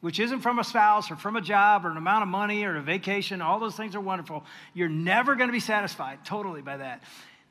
which 0.00 0.18
isn't 0.18 0.40
from 0.40 0.58
a 0.58 0.64
spouse 0.64 1.10
or 1.10 1.16
from 1.16 1.36
a 1.36 1.40
job 1.40 1.86
or 1.86 1.90
an 1.90 1.96
amount 1.96 2.22
of 2.22 2.28
money 2.28 2.64
or 2.64 2.76
a 2.76 2.82
vacation, 2.82 3.40
all 3.40 3.60
those 3.60 3.76
things 3.76 3.94
are 3.94 4.00
wonderful. 4.00 4.44
You're 4.74 4.88
never 4.88 5.36
going 5.36 5.48
to 5.48 5.52
be 5.52 5.60
satisfied 5.60 6.24
totally 6.24 6.62
by 6.62 6.78
that. 6.78 7.02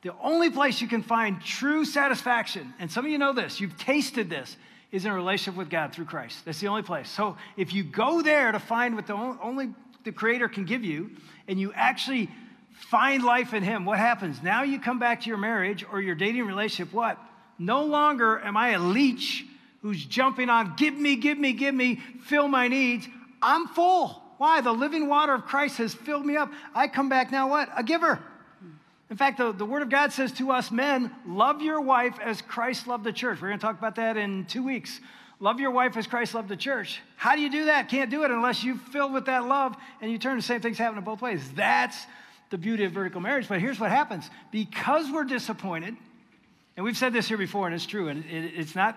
The 0.02 0.14
only 0.22 0.50
place 0.50 0.80
you 0.82 0.88
can 0.88 1.02
find 1.02 1.40
true 1.40 1.86
satisfaction, 1.86 2.74
and 2.78 2.90
some 2.90 3.06
of 3.06 3.10
you 3.10 3.18
know 3.18 3.32
this, 3.32 3.60
you've 3.60 3.78
tasted 3.78 4.28
this, 4.28 4.58
is 4.90 5.04
in 5.04 5.10
a 5.10 5.14
relationship 5.14 5.58
with 5.58 5.68
God 5.68 5.92
through 5.92 6.06
Christ. 6.06 6.44
That's 6.44 6.60
the 6.60 6.68
only 6.68 6.82
place. 6.82 7.08
So 7.10 7.36
if 7.56 7.72
you 7.74 7.84
go 7.84 8.22
there 8.22 8.52
to 8.52 8.58
find 8.58 8.94
what 8.94 9.06
the 9.06 9.14
only 9.14 9.70
the 10.04 10.12
Creator 10.12 10.48
can 10.48 10.64
give 10.64 10.84
you, 10.84 11.10
and 11.46 11.60
you 11.60 11.72
actually 11.74 12.30
find 12.72 13.22
life 13.22 13.52
in 13.52 13.62
Him, 13.62 13.84
what 13.84 13.98
happens? 13.98 14.42
Now 14.42 14.62
you 14.62 14.80
come 14.80 14.98
back 14.98 15.22
to 15.22 15.28
your 15.28 15.36
marriage 15.36 15.84
or 15.90 16.00
your 16.00 16.14
dating 16.14 16.46
relationship. 16.46 16.94
What? 16.94 17.18
No 17.58 17.84
longer 17.84 18.40
am 18.40 18.56
I 18.56 18.70
a 18.70 18.78
leech 18.78 19.44
who's 19.82 20.04
jumping 20.04 20.48
on, 20.48 20.74
give 20.76 20.94
me, 20.94 21.16
give 21.16 21.38
me, 21.38 21.52
give 21.52 21.74
me, 21.74 21.96
fill 22.22 22.48
my 22.48 22.68
needs. 22.68 23.06
I'm 23.42 23.68
full. 23.68 24.22
Why? 24.38 24.60
The 24.60 24.72
living 24.72 25.08
water 25.08 25.34
of 25.34 25.44
Christ 25.44 25.78
has 25.78 25.94
filled 25.94 26.24
me 26.24 26.36
up. 26.36 26.50
I 26.74 26.88
come 26.88 27.08
back 27.08 27.30
now, 27.30 27.50
what? 27.50 27.68
A 27.76 27.82
giver. 27.82 28.20
In 29.10 29.16
fact, 29.16 29.38
the, 29.38 29.52
the 29.52 29.64
Word 29.64 29.82
of 29.82 29.88
God 29.88 30.12
says 30.12 30.32
to 30.32 30.50
us 30.50 30.70
men, 30.70 31.10
love 31.26 31.62
your 31.62 31.80
wife 31.80 32.18
as 32.22 32.42
Christ 32.42 32.86
loved 32.86 33.04
the 33.04 33.12
church. 33.12 33.40
We're 33.40 33.48
going 33.48 33.58
to 33.58 33.64
talk 33.64 33.78
about 33.78 33.96
that 33.96 34.16
in 34.16 34.44
two 34.44 34.62
weeks. 34.62 35.00
Love 35.40 35.60
your 35.60 35.70
wife 35.70 35.96
as 35.96 36.06
Christ 36.06 36.34
loved 36.34 36.48
the 36.48 36.56
church. 36.56 37.00
How 37.16 37.36
do 37.36 37.40
you 37.40 37.50
do 37.50 37.66
that? 37.66 37.88
Can't 37.88 38.10
do 38.10 38.24
it 38.24 38.30
unless 38.30 38.64
you 38.64 38.76
fill 38.76 39.12
with 39.12 39.26
that 39.26 39.46
love 39.46 39.76
and 40.00 40.10
you 40.10 40.18
turn 40.18 40.36
the 40.36 40.42
same 40.42 40.60
things 40.60 40.78
happening 40.78 41.04
both 41.04 41.22
ways. 41.22 41.48
That's 41.52 42.06
the 42.50 42.58
beauty 42.58 42.84
of 42.84 42.92
vertical 42.92 43.20
marriage. 43.20 43.48
But 43.48 43.60
here's 43.60 43.78
what 43.78 43.90
happens 43.90 44.28
because 44.50 45.10
we're 45.10 45.24
disappointed, 45.24 45.96
and 46.76 46.84
we've 46.84 46.96
said 46.96 47.12
this 47.12 47.28
here 47.28 47.38
before, 47.38 47.66
and 47.66 47.74
it's 47.74 47.86
true, 47.86 48.08
and 48.08 48.24
it, 48.24 48.52
it's 48.56 48.74
not 48.74 48.96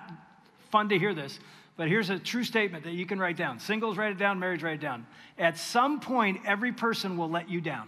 fun 0.71 0.89
to 0.89 0.97
hear 0.97 1.13
this, 1.13 1.39
but 1.77 1.87
here's 1.87 2.09
a 2.09 2.17
true 2.17 2.43
statement 2.43 2.83
that 2.85 2.93
you 2.93 3.05
can 3.05 3.19
write 3.19 3.37
down. 3.37 3.59
Singles, 3.59 3.97
write 3.97 4.11
it 4.11 4.17
down, 4.17 4.39
marriage, 4.39 4.63
write 4.63 4.75
it 4.75 4.81
down. 4.81 5.05
At 5.37 5.57
some 5.57 5.99
point, 5.99 6.41
every 6.45 6.71
person 6.71 7.17
will 7.17 7.29
let 7.29 7.49
you 7.49 7.61
down. 7.61 7.87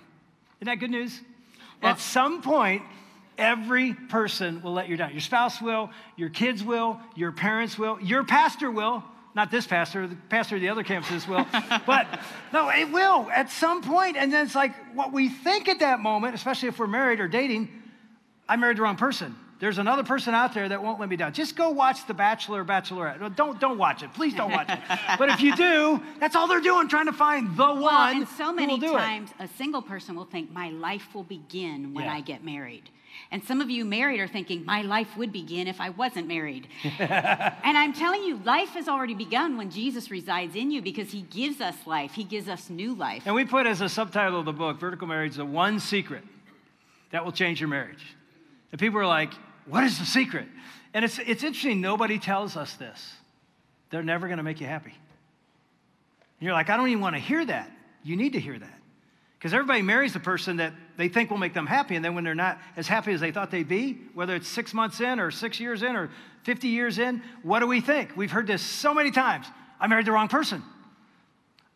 Isn't 0.60 0.68
that 0.68 0.80
good 0.80 0.92
news? 0.92 1.22
At 1.84 2.00
some 2.00 2.42
point, 2.42 2.82
every 3.38 3.94
person 3.94 4.62
will 4.62 4.74
let 4.74 4.90
you 4.90 4.98
down. 4.98 5.12
Your 5.12 5.22
spouse 5.22 5.62
will, 5.62 5.90
your 6.16 6.30
kids 6.30 6.64
will, 6.64 7.00
your 7.16 7.32
parents 7.32 7.78
will, 7.78 8.00
your 8.02 8.24
pastor 8.24 8.72
will. 8.72 9.04
Not 9.36 9.50
this 9.50 9.66
pastor, 9.66 10.06
the 10.06 10.16
pastor 10.30 10.56
of 10.56 10.62
the 10.62 10.70
other 10.70 10.84
campuses 10.84 11.28
will. 11.28 11.48
but 11.88 12.08
no, 12.52 12.70
it 12.70 12.92
will 12.92 13.28
at 13.32 13.50
some 13.50 13.82
point. 13.82 14.16
And 14.16 14.32
then 14.32 14.46
it's 14.46 14.56
like 14.56 14.74
what 14.94 15.12
we 15.12 15.28
think 15.28 15.68
at 15.68 15.80
that 15.80 16.00
moment, 16.00 16.36
especially 16.36 16.70
if 16.70 16.78
we're 16.78 16.88
married 16.88 17.20
or 17.20 17.28
dating, 17.28 17.70
I 18.48 18.58
married 18.58 18.78
the 18.78 18.84
wrong 18.84 18.96
person. 18.96 19.36
There's 19.60 19.78
another 19.78 20.04
person 20.04 20.34
out 20.34 20.54
there 20.54 20.68
that 20.68 20.84
won't 20.84 21.00
let 21.00 21.10
me 21.10 21.16
down. 21.16 21.34
Just 21.34 21.56
go 21.56 21.70
watch 21.70 22.06
The 22.06 22.14
Bachelor 22.14 22.62
or 22.62 22.66
Bachelorette. 22.66 23.36
Don't, 23.36 23.60
don't 23.60 23.78
watch 23.78 24.04
it. 24.04 24.14
Please 24.14 24.34
don't 24.34 24.52
watch 24.52 24.70
it. 24.70 24.80
but 25.18 25.30
if 25.30 25.42
you 25.42 25.56
do, 25.56 26.02
that's 26.20 26.36
all 26.36 26.48
they're 26.48 26.60
doing, 26.60 26.90
trying 26.90 27.06
to 27.06 27.14
find 27.14 27.56
the 27.56 27.64
well, 27.64 27.82
one. 27.82 28.18
And 28.18 28.28
so 28.28 28.52
many 28.52 28.80
times, 28.80 29.32
it. 29.40 29.46
a 29.46 29.48
single 29.58 29.82
person 29.82 30.16
will 30.16 30.26
think, 30.26 30.52
my 30.52 30.70
life 30.70 31.08
will 31.14 31.24
begin 31.24 31.94
when 31.94 32.06
yeah. 32.06 32.14
I 32.14 32.22
get 32.22 32.44
married. 32.44 32.90
And 33.32 33.44
some 33.44 33.62
of 33.62 33.70
you 33.70 33.86
married 33.86 34.20
are 34.20 34.28
thinking, 34.28 34.66
my 34.66 34.82
life 34.82 35.16
would 35.18 35.32
begin 35.32 35.68
if 35.68 35.80
I 35.80 35.90
wasn't 35.90 36.28
married. 36.28 36.68
and 37.00 37.78
I'm 37.78 37.94
telling 37.94 38.24
you, 38.24 38.38
life 38.44 38.70
has 38.70 38.88
already 38.88 39.14
begun 39.14 39.58
when 39.58 39.70
Jesus 39.70 40.12
resides 40.12 40.56
in 40.56 40.72
you 40.72 40.82
because 40.82 41.12
he 41.12 41.22
gives 41.22 41.62
us 41.62 41.76
life. 41.86 42.14
He 42.14 42.24
gives 42.24 42.48
us 42.48 42.70
new 42.70 42.96
life. 42.96 43.24
And 43.26 43.36
we 43.36 43.46
put 43.46 43.66
as 43.66 43.82
a 43.82 43.90
subtitle 43.90 44.40
of 44.40 44.46
the 44.46 44.54
book, 44.54 44.80
Vertical 44.80 45.08
Marriage, 45.08 45.36
the 45.36 45.46
one 45.46 45.80
secret 45.80 46.24
that 47.12 47.24
will 47.24 47.32
change 47.32 47.60
your 47.60 47.70
marriage. 47.70 48.16
And 48.74 48.80
people 48.80 49.00
are 49.00 49.06
like, 49.06 49.32
what 49.68 49.84
is 49.84 50.00
the 50.00 50.06
secret? 50.06 50.48
And 50.96 51.06
it's, 51.06 51.20
it's 51.20 51.44
interesting, 51.44 51.80
nobody 51.80 52.18
tells 52.18 52.58
us 52.58 52.74
this. 52.74 53.14
They're 53.92 54.02
never 54.02 54.28
going 54.28 54.38
to 54.38 54.44
make 54.44 54.60
you 54.60 54.66
happy. 54.66 54.90
And 54.90 56.46
you're 56.48 56.54
like, 56.54 56.72
I 56.72 56.76
don't 56.76 56.88
even 56.88 57.00
want 57.00 57.16
to 57.16 57.22
hear 57.22 57.46
that. 57.46 57.72
You 58.04 58.16
need 58.16 58.34
to 58.34 58.40
hear 58.40 58.58
that. 58.58 58.80
Because 59.38 59.54
everybody 59.54 59.84
marries 59.84 60.14
the 60.14 60.20
person 60.20 60.58
that 60.58 60.74
they 60.98 61.08
think 61.08 61.30
will 61.30 61.38
make 61.38 61.54
them 61.54 61.68
happy, 61.68 61.96
and 61.96 62.04
then 62.04 62.16
when 62.16 62.24
they're 62.24 62.34
not 62.34 62.58
as 62.76 62.88
happy 62.88 63.14
as 63.14 63.22
they 63.22 63.32
thought 63.32 63.52
they'd 63.52 63.68
be, 63.68 64.00
whether 64.16 64.36
it's 64.36 64.48
six 64.48 64.74
months 64.74 65.02
in, 65.02 65.20
or 65.20 65.30
six 65.30 65.60
years 65.60 65.84
in, 65.84 65.96
or 65.96 66.10
50 66.42 66.68
years 66.68 66.98
in, 66.98 67.22
what 67.44 67.60
do 67.60 67.68
we 67.68 67.80
think? 67.80 68.18
We've 68.18 68.32
heard 68.32 68.48
this 68.48 68.64
so 68.64 68.92
many 68.92 69.12
times 69.12 69.46
I 69.80 69.86
married 69.86 70.08
the 70.08 70.14
wrong 70.14 70.30
person. 70.30 70.64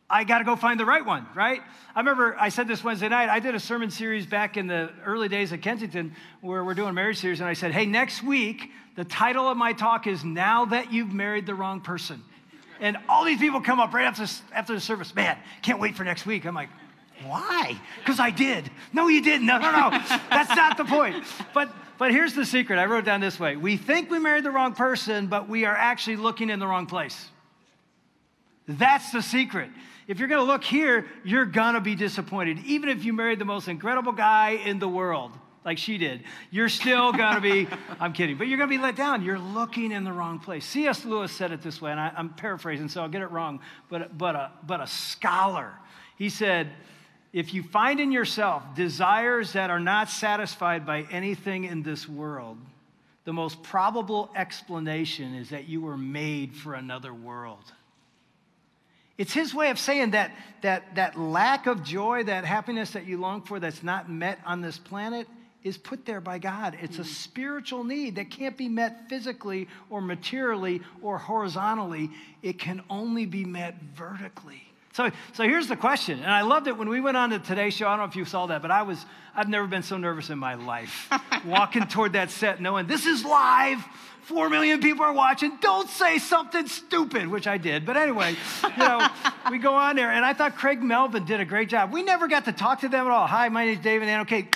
I 0.09 0.23
got 0.23 0.39
to 0.39 0.45
go 0.45 0.55
find 0.55 0.79
the 0.79 0.85
right 0.85 1.05
one, 1.05 1.27
right? 1.35 1.61
I 1.93 1.99
remember 1.99 2.35
I 2.39 2.49
said 2.49 2.67
this 2.67 2.83
Wednesday 2.83 3.09
night. 3.09 3.27
I 3.27 3.39
did 3.39 3.55
a 3.55 3.59
sermon 3.59 3.91
series 3.91 4.25
back 4.25 4.55
in 4.55 4.67
the 4.67 4.89
early 5.05 5.27
days 5.27 5.51
of 5.51 5.61
Kensington 5.61 6.15
where 6.41 6.63
we're 6.63 6.75
doing 6.75 6.89
a 6.89 6.93
marriage 6.93 7.17
series, 7.17 7.41
and 7.41 7.49
I 7.49 7.53
said, 7.53 7.73
hey, 7.73 7.85
next 7.85 8.23
week, 8.23 8.71
the 8.95 9.03
title 9.03 9.49
of 9.49 9.57
my 9.57 9.73
talk 9.73 10.07
is 10.07 10.23
Now 10.23 10.65
That 10.65 10.93
You've 10.93 11.13
Married 11.13 11.45
the 11.45 11.55
Wrong 11.55 11.81
Person. 11.81 12.23
And 12.79 12.95
all 13.09 13.25
these 13.25 13.39
people 13.39 13.59
come 13.59 13.79
up 13.79 13.93
right 13.93 14.05
after, 14.05 14.25
after 14.53 14.73
the 14.73 14.79
service, 14.79 15.13
man, 15.13 15.37
can't 15.61 15.79
wait 15.79 15.95
for 15.95 16.05
next 16.05 16.25
week. 16.25 16.45
I'm 16.45 16.55
like, 16.55 16.69
why? 17.25 17.77
Because 17.99 18.19
I 18.19 18.29
did. 18.29 18.69
No, 18.93 19.07
you 19.07 19.21
didn't. 19.21 19.47
No, 19.47 19.57
no, 19.57 19.71
no. 19.71 19.89
That's 20.29 20.55
not 20.55 20.77
the 20.77 20.85
point. 20.85 21.25
But 21.53 21.69
but 21.97 22.11
here's 22.11 22.33
the 22.33 22.45
secret. 22.45 22.77
I 22.77 22.85
wrote 22.85 23.05
down 23.05 23.21
this 23.21 23.39
way. 23.39 23.55
We 23.55 23.75
think 23.75 24.11
we 24.11 24.19
married 24.19 24.43
the 24.43 24.51
wrong 24.51 24.73
person, 24.73 25.27
but 25.27 25.49
we 25.49 25.65
are 25.65 25.75
actually 25.75 26.17
looking 26.17 26.49
in 26.49 26.59
the 26.59 26.67
wrong 26.67 26.85
place. 26.85 27.29
That's 28.67 29.11
the 29.11 29.21
secret. 29.21 29.69
If 30.07 30.19
you're 30.19 30.29
going 30.29 30.45
to 30.45 30.51
look 30.51 30.63
here, 30.63 31.05
you're 31.25 31.45
going 31.45 31.73
to 31.73 31.81
be 31.81 31.95
disappointed. 31.95 32.59
Even 32.65 32.89
if 32.89 33.03
you 33.03 33.11
married 33.11 33.39
the 33.39 33.45
most 33.45 33.67
incredible 33.67 34.13
guy 34.13 34.51
in 34.51 34.79
the 34.79 34.87
world, 34.87 35.31
like 35.65 35.77
she 35.77 35.97
did, 35.97 36.23
you're 36.49 36.69
still 36.69 37.11
going 37.11 37.35
to 37.35 37.41
be, 37.41 37.67
I'm 37.99 38.13
kidding, 38.13 38.37
but 38.37 38.47
you're 38.47 38.57
going 38.57 38.69
to 38.69 38.75
be 38.75 38.81
let 38.81 38.95
down. 38.95 39.21
You're 39.21 39.37
looking 39.37 39.91
in 39.91 40.05
the 40.05 40.13
wrong 40.13 40.39
place. 40.39 40.65
C.S. 40.65 41.03
Lewis 41.03 41.33
said 41.33 41.51
it 41.51 41.61
this 41.61 41.81
way, 41.81 41.91
and 41.91 41.99
I, 41.99 42.13
am 42.15 42.29
paraphrasing, 42.29 42.87
so 42.87 43.01
I'll 43.01 43.09
get 43.09 43.21
it 43.21 43.31
wrong, 43.31 43.59
but, 43.89 44.17
but, 44.17 44.35
a, 44.35 44.51
but 44.65 44.79
a 44.79 44.87
scholar. 44.87 45.73
He 46.15 46.29
said, 46.29 46.71
if 47.33 47.53
you 47.53 47.61
find 47.61 47.99
in 47.99 48.13
yourself 48.13 48.63
desires 48.75 49.53
that 49.53 49.69
are 49.69 49.79
not 49.79 50.09
satisfied 50.09 50.85
by 50.85 51.01
anything 51.11 51.65
in 51.65 51.83
this 51.83 52.07
world, 52.07 52.57
the 53.25 53.33
most 53.33 53.61
probable 53.61 54.31
explanation 54.37 55.35
is 55.35 55.49
that 55.49 55.67
you 55.67 55.81
were 55.81 55.97
made 55.97 56.55
for 56.55 56.75
another 56.75 57.13
world. 57.13 57.73
It's 59.17 59.33
his 59.33 59.53
way 59.53 59.69
of 59.69 59.79
saying 59.79 60.11
that, 60.11 60.31
that 60.61 60.95
that 60.95 61.17
lack 61.17 61.65
of 61.65 61.83
joy, 61.83 62.23
that 62.25 62.45
happiness 62.45 62.91
that 62.91 63.05
you 63.05 63.17
long 63.17 63.41
for 63.41 63.59
that's 63.59 63.81
not 63.81 64.09
met 64.09 64.39
on 64.45 64.61
this 64.61 64.77
planet 64.77 65.27
is 65.63 65.77
put 65.77 66.05
there 66.05 66.21
by 66.21 66.37
God. 66.37 66.77
It's 66.81 66.99
a 66.99 67.01
mm. 67.01 67.05
spiritual 67.05 67.83
need 67.83 68.15
that 68.15 68.29
can't 68.29 68.55
be 68.55 68.69
met 68.69 69.09
physically 69.09 69.67
or 69.89 70.01
materially 70.01 70.81
or 71.01 71.17
horizontally. 71.17 72.11
It 72.43 72.59
can 72.59 72.83
only 72.89 73.25
be 73.25 73.43
met 73.43 73.75
vertically. 73.95 74.63
So, 74.97 75.11
so 75.33 75.43
here's 75.43 75.67
the 75.67 75.75
question, 75.75 76.23
and 76.23 76.31
I 76.31 76.41
loved 76.41 76.65
it 76.65 76.75
when 76.75 76.89
we 76.89 76.99
went 76.99 77.17
on 77.17 77.29
to 77.29 77.37
Today 77.37 77.69
Show. 77.69 77.85
I 77.85 77.91
don't 77.91 77.99
know 77.99 78.05
if 78.05 78.15
you 78.15 78.25
saw 78.25 78.47
that, 78.47 78.63
but 78.63 78.71
I 78.71 78.81
was, 78.81 79.05
I've 79.35 79.47
never 79.47 79.67
been 79.67 79.83
so 79.83 79.95
nervous 79.95 80.31
in 80.31 80.39
my 80.39 80.55
life. 80.55 81.07
Walking 81.45 81.85
toward 81.85 82.13
that 82.13 82.31
set 82.31 82.63
knowing 82.63 82.87
this 82.87 83.05
is 83.05 83.23
live, 83.23 83.77
four 84.23 84.49
million 84.49 84.79
people 84.79 85.05
are 85.05 85.13
watching, 85.13 85.55
don't 85.61 85.87
say 85.87 86.17
something 86.17 86.65
stupid, 86.65 87.27
which 87.27 87.45
I 87.45 87.59
did. 87.59 87.85
But 87.85 87.95
anyway, 87.95 88.35
you 88.63 88.77
know, 88.77 89.07
we 89.51 89.59
go 89.59 89.75
on 89.75 89.95
there, 89.97 90.09
and 90.09 90.25
I 90.25 90.33
thought 90.33 90.55
Craig 90.55 90.81
Melvin 90.81 91.25
did 91.25 91.41
a 91.41 91.45
great 91.45 91.69
job. 91.69 91.93
We 91.93 92.01
never 92.01 92.27
got 92.27 92.45
to 92.45 92.51
talk 92.51 92.79
to 92.79 92.89
them 92.89 93.05
at 93.05 93.11
all. 93.11 93.27
Hi, 93.27 93.49
my 93.49 93.65
name's 93.65 93.83
David, 93.83 94.07
and 94.07 94.21
okay, 94.23 94.49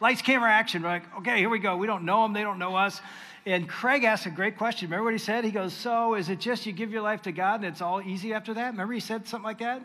lights, 0.00 0.22
camera, 0.22 0.50
action. 0.50 0.80
We're 0.80 0.88
like, 0.88 1.18
okay, 1.18 1.36
here 1.36 1.50
we 1.50 1.58
go. 1.58 1.76
We 1.76 1.86
don't 1.86 2.06
know 2.06 2.22
them, 2.22 2.32
they 2.32 2.44
don't 2.44 2.58
know 2.58 2.76
us. 2.76 2.98
And 3.44 3.68
Craig 3.68 4.04
asked 4.04 4.26
a 4.26 4.30
great 4.30 4.56
question. 4.56 4.88
Remember 4.88 5.04
what 5.04 5.14
he 5.14 5.18
said? 5.18 5.44
He 5.44 5.50
goes, 5.50 5.72
So 5.72 6.14
is 6.14 6.28
it 6.28 6.38
just 6.38 6.64
you 6.64 6.72
give 6.72 6.92
your 6.92 7.02
life 7.02 7.22
to 7.22 7.32
God 7.32 7.56
and 7.56 7.64
it's 7.64 7.82
all 7.82 8.00
easy 8.00 8.32
after 8.32 8.54
that? 8.54 8.72
Remember 8.72 8.94
he 8.94 9.00
said 9.00 9.26
something 9.26 9.44
like 9.44 9.58
that? 9.58 9.82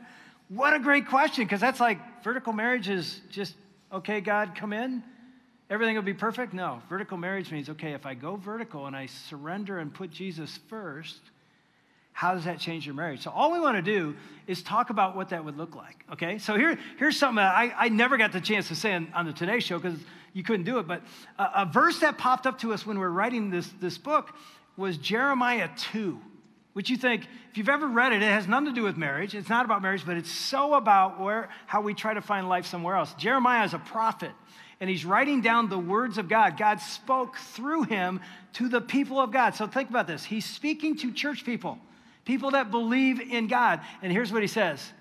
What 0.50 0.74
a 0.74 0.80
great 0.80 1.08
question, 1.08 1.44
because 1.44 1.60
that's 1.60 1.80
like 1.80 2.24
vertical 2.24 2.54
marriage 2.54 2.88
is 2.88 3.20
just, 3.30 3.56
okay, 3.92 4.22
God, 4.22 4.56
come 4.56 4.72
in. 4.72 5.04
Everything 5.70 5.96
will 5.96 6.04
be 6.04 6.14
perfect? 6.14 6.54
No. 6.54 6.82
Vertical 6.88 7.18
marriage 7.18 7.52
means, 7.52 7.68
okay, 7.70 7.92
if 7.92 8.06
I 8.06 8.14
go 8.14 8.38
vertical 8.38 8.86
and 8.86 8.96
I 8.96 9.08
surrender 9.08 9.80
and 9.80 9.94
put 9.94 10.12
Jesus 10.12 10.58
first, 10.70 11.20
how 12.14 12.34
does 12.34 12.46
that 12.46 12.60
change 12.60 12.86
your 12.86 12.96
marriage? 12.96 13.22
So 13.22 13.32
all 13.32 13.52
we 13.52 13.60
want 13.60 13.76
to 13.76 13.82
do 13.82 14.16
is 14.48 14.64
talk 14.64 14.90
about 14.90 15.16
what 15.16 15.30
that 15.30 15.44
would 15.44 15.58
look 15.58 15.76
like. 15.76 16.06
Okay. 16.14 16.38
So 16.38 16.56
here, 16.56 16.80
here's 16.98 17.18
something 17.18 17.44
I, 17.44 17.74
I 17.78 17.90
never 17.90 18.18
got 18.18 18.32
the 18.32 18.42
chance 18.42 18.70
to 18.70 18.76
say 18.76 18.94
on, 18.94 19.12
on 19.14 19.26
the 19.26 19.34
Today 19.34 19.60
Show 19.60 19.78
because 19.78 20.00
you 20.38 20.44
couldn't 20.44 20.66
do 20.66 20.78
it. 20.78 20.88
But 20.88 21.02
a, 21.40 21.64
a, 21.64 21.66
verse 21.66 22.00
that 22.02 22.20
popped 22.20 22.46
up 22.46 22.60
to 22.60 22.72
us 22.72 22.86
when 22.86 22.98
we 23.00 23.02
were 23.02 23.12
writing 23.12 23.50
this, 23.50 23.68
this 23.82 23.98
book 23.98 24.30
was 24.78 24.96
Jeremiah 24.98 25.68
2, 25.92 26.20
which 26.74 26.92
you 26.92 26.96
think, 26.96 27.28
if 27.50 27.58
you've 27.58 27.70
ever 27.70 27.88
read 27.88 28.14
it, 28.14 28.22
it 28.22 28.32
has 28.32 28.48
nothing 28.48 28.68
to 28.68 28.72
do 28.72 28.84
with 28.84 28.98
marriage. 28.98 29.34
It's 29.34 29.50
not 29.50 29.66
about 29.66 29.82
marriage, 29.82 30.06
but 30.06 30.16
it's 30.16 30.32
so 30.32 30.76
about 30.76 31.20
where, 31.20 31.50
how 31.66 31.82
we 31.82 31.96
try 31.96 32.14
to 32.14 32.22
find 32.22 32.48
life 32.48 32.68
somewhere 32.68 32.96
else. 32.96 33.16
Jeremiah 33.16 33.66
is 33.66 33.74
a 33.74 33.80
prophet, 33.80 34.30
and 34.80 34.88
he's 34.88 35.06
writing 35.06 35.42
down 35.42 35.70
the 35.70 35.80
words 35.80 36.20
of 36.20 36.30
God. 36.30 36.56
God 36.56 36.82
spoke 36.82 37.36
through 37.38 37.84
him 37.86 38.20
to 38.54 38.70
the 38.70 38.80
people 38.80 39.20
of 39.20 39.32
God. 39.32 39.56
So 39.56 39.66
think 39.66 39.90
about 39.90 40.06
this. 40.06 40.24
He's 40.24 40.46
speaking 40.46 40.98
to 40.98 41.12
church 41.12 41.46
people, 41.46 41.80
people 42.26 42.52
that 42.52 42.70
believe 42.70 43.20
in 43.20 43.48
God. 43.48 43.82
And 44.04 44.12
here's 44.12 44.32
what 44.32 44.44
he 44.44 44.48
says 44.48 44.94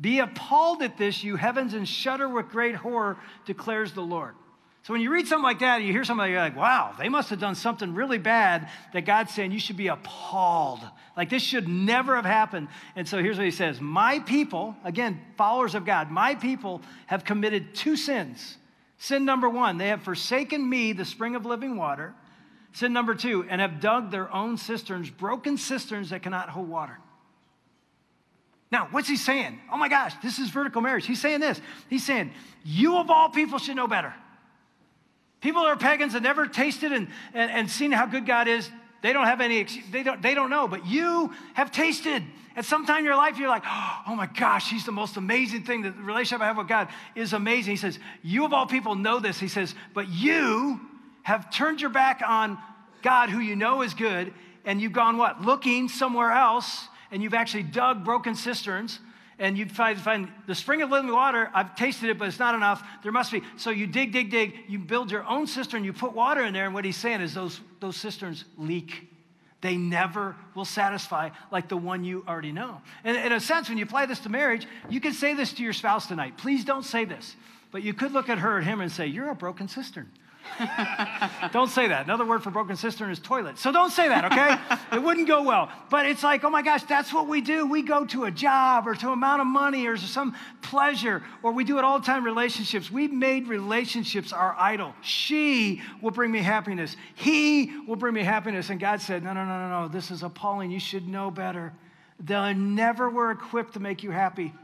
Be 0.00 0.20
appalled 0.20 0.84
at 0.84 0.96
this, 0.96 1.24
you 1.24 1.34
heavens, 1.34 1.74
and 1.74 1.88
shudder 1.88 2.28
with 2.28 2.48
great 2.50 2.76
horror, 2.76 3.16
declares 3.44 3.92
the 3.92 4.02
Lord. 4.02 4.36
So 4.84 4.92
when 4.92 5.00
you 5.00 5.10
read 5.10 5.26
something 5.26 5.42
like 5.42 5.60
that 5.60 5.80
you 5.80 5.92
hear 5.92 6.04
something 6.04 6.30
you're 6.30 6.38
like, 6.38 6.56
wow, 6.56 6.94
they 6.98 7.08
must 7.08 7.30
have 7.30 7.40
done 7.40 7.54
something 7.54 7.94
really 7.94 8.18
bad 8.18 8.68
that 8.92 9.06
God's 9.06 9.32
saying 9.32 9.50
you 9.50 9.58
should 9.58 9.78
be 9.78 9.86
appalled. 9.86 10.80
Like 11.16 11.30
this 11.30 11.42
should 11.42 11.66
never 11.66 12.14
have 12.16 12.26
happened. 12.26 12.68
And 12.94 13.08
so 13.08 13.22
here's 13.22 13.38
what 13.38 13.46
he 13.46 13.50
says 13.50 13.80
My 13.80 14.18
people, 14.20 14.76
again, 14.84 15.20
followers 15.38 15.74
of 15.74 15.86
God, 15.86 16.10
my 16.10 16.34
people 16.34 16.82
have 17.06 17.24
committed 17.24 17.74
two 17.74 17.96
sins. 17.96 18.58
Sin 18.98 19.24
number 19.24 19.48
one, 19.48 19.78
they 19.78 19.88
have 19.88 20.02
forsaken 20.02 20.68
me, 20.68 20.92
the 20.92 21.06
spring 21.06 21.34
of 21.34 21.46
living 21.46 21.76
water. 21.76 22.14
Sin 22.74 22.92
number 22.92 23.14
two, 23.14 23.46
and 23.48 23.60
have 23.60 23.80
dug 23.80 24.10
their 24.10 24.32
own 24.34 24.58
cisterns, 24.58 25.08
broken 25.08 25.56
cisterns 25.56 26.10
that 26.10 26.22
cannot 26.22 26.50
hold 26.50 26.68
water. 26.68 26.98
Now, 28.70 28.88
what's 28.90 29.08
he 29.08 29.16
saying? 29.16 29.60
Oh 29.72 29.76
my 29.78 29.88
gosh, 29.88 30.12
this 30.22 30.38
is 30.38 30.50
vertical 30.50 30.82
marriage. 30.82 31.06
He's 31.06 31.20
saying 31.20 31.40
this. 31.40 31.60
He's 31.88 32.04
saying, 32.04 32.32
You 32.64 32.98
of 32.98 33.08
all 33.08 33.30
people 33.30 33.58
should 33.58 33.76
know 33.76 33.86
better. 33.86 34.12
People 35.44 35.64
that 35.64 35.68
are 35.68 35.76
pagans 35.76 36.14
that 36.14 36.22
never 36.22 36.46
tasted 36.46 36.90
and, 36.90 37.06
and, 37.34 37.50
and 37.50 37.70
seen 37.70 37.92
how 37.92 38.06
good 38.06 38.24
God 38.24 38.48
is, 38.48 38.70
they 39.02 39.12
don't 39.12 39.26
have 39.26 39.42
any, 39.42 39.66
they 39.90 40.02
don't, 40.02 40.22
they 40.22 40.34
don't 40.34 40.48
know. 40.48 40.66
But 40.66 40.86
you 40.86 41.34
have 41.52 41.70
tasted. 41.70 42.22
At 42.56 42.64
some 42.64 42.86
time 42.86 43.00
in 43.00 43.04
your 43.04 43.16
life, 43.16 43.36
you're 43.36 43.50
like, 43.50 43.64
oh 44.08 44.14
my 44.16 44.24
gosh, 44.24 44.70
he's 44.70 44.86
the 44.86 44.92
most 44.92 45.18
amazing 45.18 45.64
thing. 45.64 45.82
The 45.82 45.92
relationship 45.92 46.40
I 46.40 46.46
have 46.46 46.56
with 46.56 46.66
God 46.66 46.88
is 47.14 47.34
amazing. 47.34 47.72
He 47.72 47.76
says, 47.76 47.98
You 48.22 48.46
of 48.46 48.54
all 48.54 48.64
people 48.64 48.94
know 48.94 49.20
this. 49.20 49.38
He 49.38 49.48
says, 49.48 49.74
But 49.92 50.08
you 50.08 50.80
have 51.24 51.50
turned 51.52 51.82
your 51.82 51.90
back 51.90 52.22
on 52.26 52.56
God, 53.02 53.28
who 53.28 53.40
you 53.40 53.54
know 53.54 53.82
is 53.82 53.92
good, 53.92 54.32
and 54.64 54.80
you've 54.80 54.94
gone 54.94 55.18
what? 55.18 55.42
Looking 55.42 55.90
somewhere 55.90 56.32
else, 56.32 56.88
and 57.10 57.22
you've 57.22 57.34
actually 57.34 57.64
dug 57.64 58.02
broken 58.02 58.34
cisterns 58.34 58.98
and 59.38 59.58
you 59.58 59.66
find, 59.66 59.98
find 59.98 60.28
the 60.46 60.54
spring 60.54 60.82
of 60.82 60.90
living 60.90 61.12
water. 61.12 61.50
I've 61.54 61.74
tasted 61.74 62.10
it, 62.10 62.18
but 62.18 62.28
it's 62.28 62.38
not 62.38 62.54
enough. 62.54 62.86
There 63.02 63.12
must 63.12 63.32
be. 63.32 63.42
So 63.56 63.70
you 63.70 63.86
dig, 63.86 64.12
dig, 64.12 64.30
dig. 64.30 64.54
You 64.68 64.78
build 64.78 65.10
your 65.10 65.24
own 65.24 65.46
cistern. 65.46 65.84
You 65.84 65.92
put 65.92 66.12
water 66.12 66.42
in 66.42 66.52
there, 66.52 66.66
and 66.66 66.74
what 66.74 66.84
he's 66.84 66.96
saying 66.96 67.20
is 67.20 67.34
those, 67.34 67.60
those 67.80 67.96
cisterns 67.96 68.44
leak. 68.56 69.08
They 69.60 69.76
never 69.76 70.36
will 70.54 70.66
satisfy 70.66 71.30
like 71.50 71.68
the 71.68 71.76
one 71.76 72.04
you 72.04 72.22
already 72.28 72.52
know. 72.52 72.82
And 73.02 73.16
in 73.16 73.32
a 73.32 73.40
sense, 73.40 73.68
when 73.68 73.78
you 73.78 73.84
apply 73.84 74.06
this 74.06 74.20
to 74.20 74.28
marriage, 74.28 74.66
you 74.90 75.00
can 75.00 75.14
say 75.14 75.32
this 75.32 75.54
to 75.54 75.62
your 75.62 75.72
spouse 75.72 76.06
tonight. 76.06 76.36
Please 76.36 76.64
don't 76.64 76.84
say 76.84 77.04
this. 77.04 77.34
But 77.70 77.82
you 77.82 77.94
could 77.94 78.12
look 78.12 78.28
at 78.28 78.38
her 78.38 78.58
or 78.58 78.60
him 78.60 78.80
and 78.80 78.92
say, 78.92 79.06
You're 79.06 79.30
a 79.30 79.34
broken 79.34 79.66
cistern. 79.66 80.10
don't 81.52 81.68
say 81.68 81.88
that. 81.88 82.04
Another 82.04 82.24
word 82.24 82.42
for 82.42 82.50
broken 82.50 82.76
cistern 82.76 83.10
is 83.10 83.18
toilet. 83.18 83.58
So 83.58 83.72
don't 83.72 83.90
say 83.90 84.08
that, 84.08 84.24
okay? 84.26 84.76
it 84.96 85.02
wouldn't 85.02 85.26
go 85.26 85.42
well. 85.42 85.70
But 85.90 86.06
it's 86.06 86.22
like, 86.22 86.44
oh 86.44 86.50
my 86.50 86.62
gosh, 86.62 86.84
that's 86.84 87.12
what 87.12 87.28
we 87.28 87.40
do. 87.40 87.66
We 87.66 87.82
go 87.82 88.04
to 88.06 88.24
a 88.24 88.30
job 88.30 88.86
or 88.86 88.94
to 88.94 89.10
amount 89.10 89.40
of 89.40 89.46
money 89.46 89.86
or 89.86 89.96
some 89.96 90.36
pleasure, 90.62 91.22
or 91.42 91.52
we 91.52 91.64
do 91.64 91.78
it 91.78 91.84
all 91.84 91.98
the 91.98 92.06
time 92.06 92.24
relationships. 92.24 92.90
We've 92.90 93.12
made 93.12 93.48
relationships 93.48 94.32
our 94.32 94.54
idol. 94.58 94.94
She 95.02 95.82
will 96.00 96.12
bring 96.12 96.30
me 96.30 96.40
happiness. 96.40 96.96
He 97.14 97.72
will 97.86 97.96
bring 97.96 98.14
me 98.14 98.22
happiness. 98.22 98.70
And 98.70 98.78
God 98.78 99.00
said, 99.00 99.22
no, 99.22 99.32
no, 99.32 99.44
no, 99.44 99.68
no, 99.68 99.82
no. 99.82 99.88
This 99.88 100.10
is 100.10 100.22
appalling. 100.22 100.70
You 100.70 100.80
should 100.80 101.08
know 101.08 101.30
better. 101.30 101.72
They 102.20 102.54
never 102.54 103.10
were 103.10 103.30
equipped 103.32 103.74
to 103.74 103.80
make 103.80 104.02
you 104.02 104.10
happy. 104.10 104.54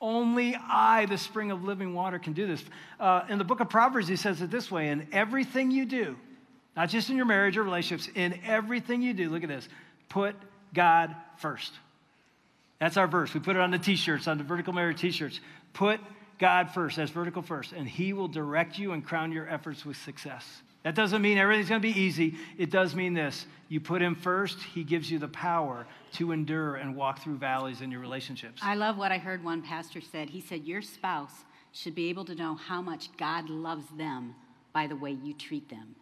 Only 0.00 0.56
I, 0.56 1.06
the 1.06 1.18
spring 1.18 1.50
of 1.50 1.64
living 1.64 1.94
water, 1.94 2.18
can 2.18 2.32
do 2.32 2.46
this. 2.46 2.62
Uh, 3.00 3.22
in 3.28 3.38
the 3.38 3.44
book 3.44 3.60
of 3.60 3.68
Proverbs, 3.68 4.08
he 4.08 4.16
says 4.16 4.42
it 4.42 4.50
this 4.50 4.70
way 4.70 4.88
in 4.88 5.08
everything 5.12 5.70
you 5.70 5.86
do, 5.86 6.16
not 6.76 6.88
just 6.88 7.10
in 7.10 7.16
your 7.16 7.26
marriage 7.26 7.56
or 7.56 7.62
relationships, 7.62 8.10
in 8.14 8.38
everything 8.44 9.02
you 9.02 9.14
do, 9.14 9.30
look 9.30 9.42
at 9.42 9.48
this, 9.48 9.68
put 10.08 10.34
God 10.74 11.14
first. 11.38 11.72
That's 12.80 12.96
our 12.96 13.06
verse. 13.06 13.32
We 13.32 13.40
put 13.40 13.56
it 13.56 13.62
on 13.62 13.70
the 13.70 13.78
t 13.78 13.96
shirts, 13.96 14.28
on 14.28 14.36
the 14.36 14.44
vertical 14.44 14.72
marriage 14.72 15.00
t 15.00 15.10
shirts. 15.10 15.40
Put 15.72 16.00
God 16.38 16.70
first, 16.72 16.96
that's 16.96 17.10
vertical 17.10 17.42
first, 17.42 17.72
and 17.72 17.88
He 17.88 18.12
will 18.12 18.28
direct 18.28 18.78
you 18.78 18.92
and 18.92 19.04
crown 19.04 19.32
your 19.32 19.48
efforts 19.48 19.86
with 19.86 19.96
success. 19.96 20.62
That 20.84 20.94
doesn't 20.94 21.22
mean 21.22 21.38
everything's 21.38 21.70
going 21.70 21.80
to 21.80 21.88
be 21.92 21.98
easy. 21.98 22.36
It 22.58 22.70
does 22.70 22.94
mean 22.94 23.14
this 23.14 23.46
you 23.68 23.80
put 23.80 24.00
Him 24.00 24.14
first, 24.14 24.62
He 24.62 24.84
gives 24.84 25.10
you 25.10 25.18
the 25.18 25.28
power 25.28 25.86
to 26.12 26.30
endure 26.30 26.76
and 26.76 26.94
walk 26.94 27.22
through 27.22 27.38
valleys 27.38 27.80
in 27.80 27.90
your 27.90 28.00
relationships. 28.00 28.60
I 28.62 28.74
love 28.74 28.98
what 28.98 29.10
I 29.10 29.18
heard 29.18 29.42
one 29.42 29.62
pastor 29.62 30.00
said. 30.00 30.30
He 30.30 30.40
said, 30.40 30.64
Your 30.64 30.82
spouse 30.82 31.44
should 31.72 31.94
be 31.94 32.08
able 32.10 32.24
to 32.26 32.34
know 32.34 32.54
how 32.54 32.80
much 32.80 33.08
God 33.16 33.48
loves 33.48 33.86
them 33.96 34.34
by 34.72 34.86
the 34.86 34.94
way 34.94 35.10
you 35.10 35.32
treat 35.32 35.68
them. 35.70 35.96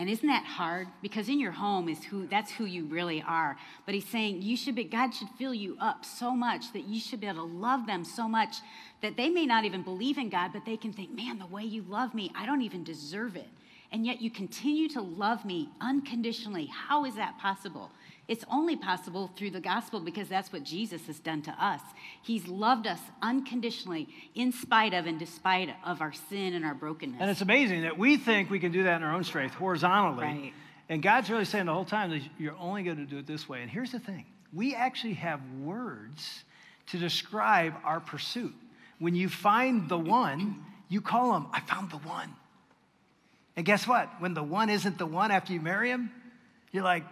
And 0.00 0.08
isn't 0.08 0.26
that 0.28 0.46
hard? 0.46 0.88
Because 1.02 1.28
in 1.28 1.38
your 1.38 1.52
home 1.52 1.86
is 1.86 2.02
who 2.02 2.26
that's 2.26 2.50
who 2.50 2.64
you 2.64 2.86
really 2.86 3.20
are. 3.20 3.58
But 3.84 3.94
he's 3.94 4.08
saying 4.08 4.40
you 4.40 4.56
should 4.56 4.74
be 4.74 4.84
God 4.84 5.10
should 5.10 5.28
fill 5.38 5.52
you 5.52 5.76
up 5.78 6.06
so 6.06 6.30
much 6.30 6.72
that 6.72 6.84
you 6.84 6.98
should 6.98 7.20
be 7.20 7.26
able 7.26 7.46
to 7.46 7.54
love 7.54 7.86
them 7.86 8.02
so 8.02 8.26
much 8.26 8.56
that 9.02 9.18
they 9.18 9.28
may 9.28 9.44
not 9.44 9.66
even 9.66 9.82
believe 9.82 10.16
in 10.16 10.30
God, 10.30 10.54
but 10.54 10.64
they 10.64 10.78
can 10.78 10.94
think, 10.94 11.14
man, 11.14 11.38
the 11.38 11.44
way 11.44 11.64
you 11.64 11.82
love 11.82 12.14
me, 12.14 12.32
I 12.34 12.46
don't 12.46 12.62
even 12.62 12.82
deserve 12.82 13.36
it. 13.36 13.48
And 13.92 14.06
yet 14.06 14.22
you 14.22 14.30
continue 14.30 14.88
to 14.88 15.02
love 15.02 15.44
me 15.44 15.68
unconditionally. 15.82 16.64
How 16.64 17.04
is 17.04 17.16
that 17.16 17.38
possible? 17.38 17.90
It's 18.30 18.44
only 18.48 18.76
possible 18.76 19.28
through 19.34 19.50
the 19.50 19.60
gospel 19.60 19.98
because 19.98 20.28
that's 20.28 20.52
what 20.52 20.62
Jesus 20.62 21.04
has 21.08 21.18
done 21.18 21.42
to 21.42 21.50
us. 21.50 21.80
He's 22.22 22.46
loved 22.46 22.86
us 22.86 23.00
unconditionally 23.20 24.08
in 24.36 24.52
spite 24.52 24.94
of 24.94 25.06
and 25.06 25.18
despite 25.18 25.70
of 25.84 26.00
our 26.00 26.12
sin 26.12 26.54
and 26.54 26.64
our 26.64 26.74
brokenness. 26.74 27.20
And 27.20 27.28
it's 27.28 27.40
amazing 27.40 27.82
that 27.82 27.98
we 27.98 28.16
think 28.16 28.48
we 28.48 28.60
can 28.60 28.70
do 28.70 28.84
that 28.84 28.98
in 28.98 29.02
our 29.02 29.12
own 29.12 29.24
strength, 29.24 29.56
horizontally. 29.56 30.24
Right. 30.24 30.52
And 30.88 31.02
God's 31.02 31.28
really 31.28 31.44
saying 31.44 31.66
the 31.66 31.74
whole 31.74 31.84
time 31.84 32.10
that 32.10 32.22
you're 32.38 32.56
only 32.60 32.84
going 32.84 32.98
to 32.98 33.04
do 33.04 33.18
it 33.18 33.26
this 33.26 33.48
way. 33.48 33.62
And 33.62 33.70
here's 33.70 33.90
the 33.90 33.98
thing 33.98 34.24
we 34.54 34.76
actually 34.76 35.14
have 35.14 35.40
words 35.60 36.44
to 36.90 36.98
describe 36.98 37.74
our 37.84 37.98
pursuit. 37.98 38.54
When 39.00 39.16
you 39.16 39.28
find 39.28 39.88
the 39.88 39.98
one, 39.98 40.64
you 40.88 41.00
call 41.00 41.34
him, 41.34 41.46
I 41.52 41.62
found 41.62 41.90
the 41.90 41.98
one. 41.98 42.32
And 43.56 43.66
guess 43.66 43.88
what? 43.88 44.08
When 44.20 44.34
the 44.34 44.42
one 44.44 44.70
isn't 44.70 44.98
the 44.98 45.06
one 45.06 45.32
after 45.32 45.52
you 45.52 45.60
marry 45.60 45.90
him, 45.90 46.12
you're 46.70 46.84
like, 46.84 47.02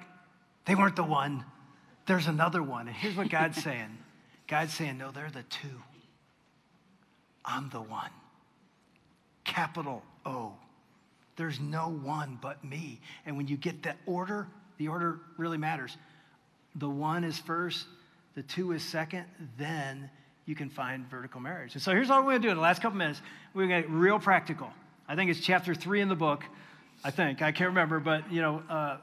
they 0.69 0.75
weren't 0.75 0.97
the 0.97 1.03
one. 1.03 1.45
There's 2.07 2.27
another 2.27 2.63
one. 2.63 2.87
And 2.87 2.97
here's 2.97 3.17
what 3.17 3.31
God's 3.31 3.61
saying 3.61 3.99
God's 4.47 4.73
saying, 4.73 4.99
no, 4.99 5.11
they're 5.11 5.31
the 5.31 5.43
two. 5.45 5.83
I'm 7.45 7.71
the 7.71 7.81
one. 7.81 8.11
Capital 9.45 10.03
O. 10.27 10.53
There's 11.37 11.59
no 11.59 11.89
one 11.89 12.39
but 12.41 12.63
me. 12.63 13.01
And 13.25 13.37
when 13.37 13.49
you 13.49 13.57
get 13.57 13.83
that 13.85 13.97
order, 14.07 14.47
the 14.77 14.89
order 14.89 15.21
really 15.39 15.57
matters. 15.57 15.97
The 16.75 16.89
one 16.89 17.25
is 17.25 17.39
first, 17.39 17.87
the 18.35 18.43
two 18.43 18.73
is 18.73 18.83
second, 18.83 19.25
then 19.57 20.11
you 20.45 20.55
can 20.55 20.69
find 20.69 21.09
vertical 21.09 21.41
marriage. 21.41 21.75
And 21.75 21.83
so 21.83 21.93
here's 21.93 22.09
what 22.09 22.19
we're 22.19 22.33
going 22.33 22.43
to 22.43 22.49
do 22.49 22.51
in 22.51 22.57
the 22.57 22.63
last 22.63 22.83
couple 22.83 22.99
minutes. 22.99 23.23
We're 23.55 23.67
going 23.67 23.83
to 23.83 23.89
get 23.89 23.91
real 23.91 24.19
practical. 24.19 24.71
I 25.09 25.15
think 25.15 25.31
it's 25.31 25.41
chapter 25.41 25.75
three 25.75 26.01
in 26.01 26.09
the 26.09 26.17
book. 26.17 26.45
I 27.05 27.11
think. 27.11 27.41
I 27.41 27.53
can't 27.53 27.69
remember, 27.69 28.01
but, 28.01 28.31
you 28.33 28.43
know, 28.43 28.63
uh, 28.69 28.97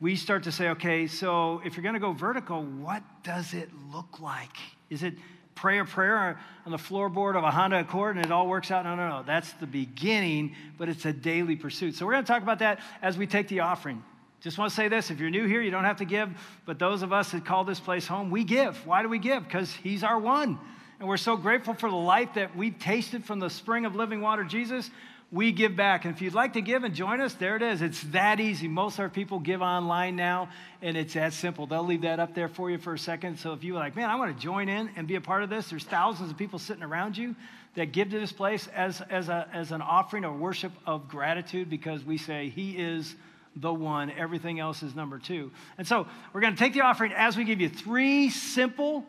we 0.00 0.16
start 0.16 0.42
to 0.44 0.52
say, 0.52 0.68
okay, 0.70 1.06
so 1.06 1.62
if 1.64 1.76
you're 1.76 1.82
going 1.82 1.94
to 1.94 2.00
go 2.00 2.12
vertical, 2.12 2.62
what 2.62 3.02
does 3.22 3.54
it 3.54 3.70
look 3.90 4.20
like? 4.20 4.56
Is 4.90 5.02
it 5.02 5.14
prayer, 5.54 5.84
prayer 5.86 6.38
on 6.66 6.72
the 6.72 6.78
floorboard 6.78 7.36
of 7.36 7.44
a 7.44 7.50
Honda 7.50 7.80
Accord 7.80 8.16
and 8.16 8.24
it 8.24 8.30
all 8.30 8.46
works 8.46 8.70
out? 8.70 8.84
No, 8.84 8.94
no, 8.94 9.08
no. 9.08 9.22
That's 9.22 9.52
the 9.54 9.66
beginning, 9.66 10.54
but 10.76 10.90
it's 10.90 11.06
a 11.06 11.12
daily 11.12 11.56
pursuit. 11.56 11.94
So 11.94 12.04
we're 12.04 12.12
going 12.12 12.24
to 12.24 12.30
talk 12.30 12.42
about 12.42 12.58
that 12.58 12.80
as 13.00 13.16
we 13.16 13.26
take 13.26 13.48
the 13.48 13.60
offering. 13.60 14.02
Just 14.42 14.58
want 14.58 14.70
to 14.70 14.76
say 14.76 14.88
this 14.88 15.10
if 15.10 15.18
you're 15.18 15.30
new 15.30 15.46
here, 15.46 15.62
you 15.62 15.70
don't 15.70 15.84
have 15.84 15.96
to 15.96 16.04
give, 16.04 16.28
but 16.66 16.78
those 16.78 17.02
of 17.02 17.12
us 17.12 17.30
that 17.30 17.46
call 17.46 17.64
this 17.64 17.80
place 17.80 18.06
home, 18.06 18.30
we 18.30 18.44
give. 18.44 18.86
Why 18.86 19.02
do 19.02 19.08
we 19.08 19.18
give? 19.18 19.44
Because 19.44 19.72
He's 19.72 20.04
our 20.04 20.18
one. 20.18 20.58
And 21.00 21.08
we're 21.08 21.16
so 21.16 21.36
grateful 21.36 21.74
for 21.74 21.90
the 21.90 21.96
life 21.96 22.34
that 22.34 22.54
we've 22.54 22.78
tasted 22.78 23.24
from 23.24 23.38
the 23.38 23.50
spring 23.50 23.86
of 23.86 23.96
living 23.96 24.20
water, 24.20 24.44
Jesus 24.44 24.90
we 25.32 25.50
give 25.50 25.74
back. 25.74 26.04
And 26.04 26.14
if 26.14 26.22
you'd 26.22 26.34
like 26.34 26.52
to 26.52 26.60
give 26.60 26.84
and 26.84 26.94
join 26.94 27.20
us, 27.20 27.34
there 27.34 27.56
it 27.56 27.62
is. 27.62 27.82
It's 27.82 28.02
that 28.12 28.38
easy. 28.38 28.68
Most 28.68 28.94
of 28.94 29.00
our 29.00 29.08
people 29.08 29.40
give 29.40 29.60
online 29.60 30.14
now, 30.14 30.48
and 30.82 30.96
it's 30.96 31.14
that 31.14 31.32
simple. 31.32 31.66
They'll 31.66 31.84
leave 31.84 32.02
that 32.02 32.20
up 32.20 32.34
there 32.34 32.48
for 32.48 32.70
you 32.70 32.78
for 32.78 32.94
a 32.94 32.98
second. 32.98 33.38
So 33.38 33.52
if 33.52 33.64
you're 33.64 33.74
like, 33.74 33.96
man, 33.96 34.08
I 34.08 34.14
want 34.16 34.36
to 34.36 34.42
join 34.42 34.68
in 34.68 34.90
and 34.96 35.08
be 35.08 35.16
a 35.16 35.20
part 35.20 35.42
of 35.42 35.50
this, 35.50 35.68
there's 35.68 35.84
thousands 35.84 36.30
of 36.30 36.36
people 36.36 36.58
sitting 36.58 36.84
around 36.84 37.16
you 37.16 37.34
that 37.74 37.92
give 37.92 38.10
to 38.10 38.18
this 38.18 38.32
place 38.32 38.68
as, 38.68 39.00
as, 39.10 39.28
a, 39.28 39.48
as 39.52 39.72
an 39.72 39.82
offering 39.82 40.24
of 40.24 40.38
worship 40.38 40.72
of 40.86 41.08
gratitude 41.08 41.68
because 41.68 42.04
we 42.04 42.18
say 42.18 42.48
He 42.48 42.72
is 42.72 43.14
the 43.56 43.72
one, 43.72 44.10
everything 44.12 44.60
else 44.60 44.82
is 44.82 44.94
number 44.94 45.18
two. 45.18 45.50
And 45.78 45.86
so 45.88 46.06
we're 46.32 46.42
going 46.42 46.54
to 46.54 46.58
take 46.58 46.74
the 46.74 46.82
offering 46.82 47.12
as 47.12 47.36
we 47.36 47.44
give 47.44 47.60
you 47.60 47.68
three 47.68 48.30
simple 48.30 49.04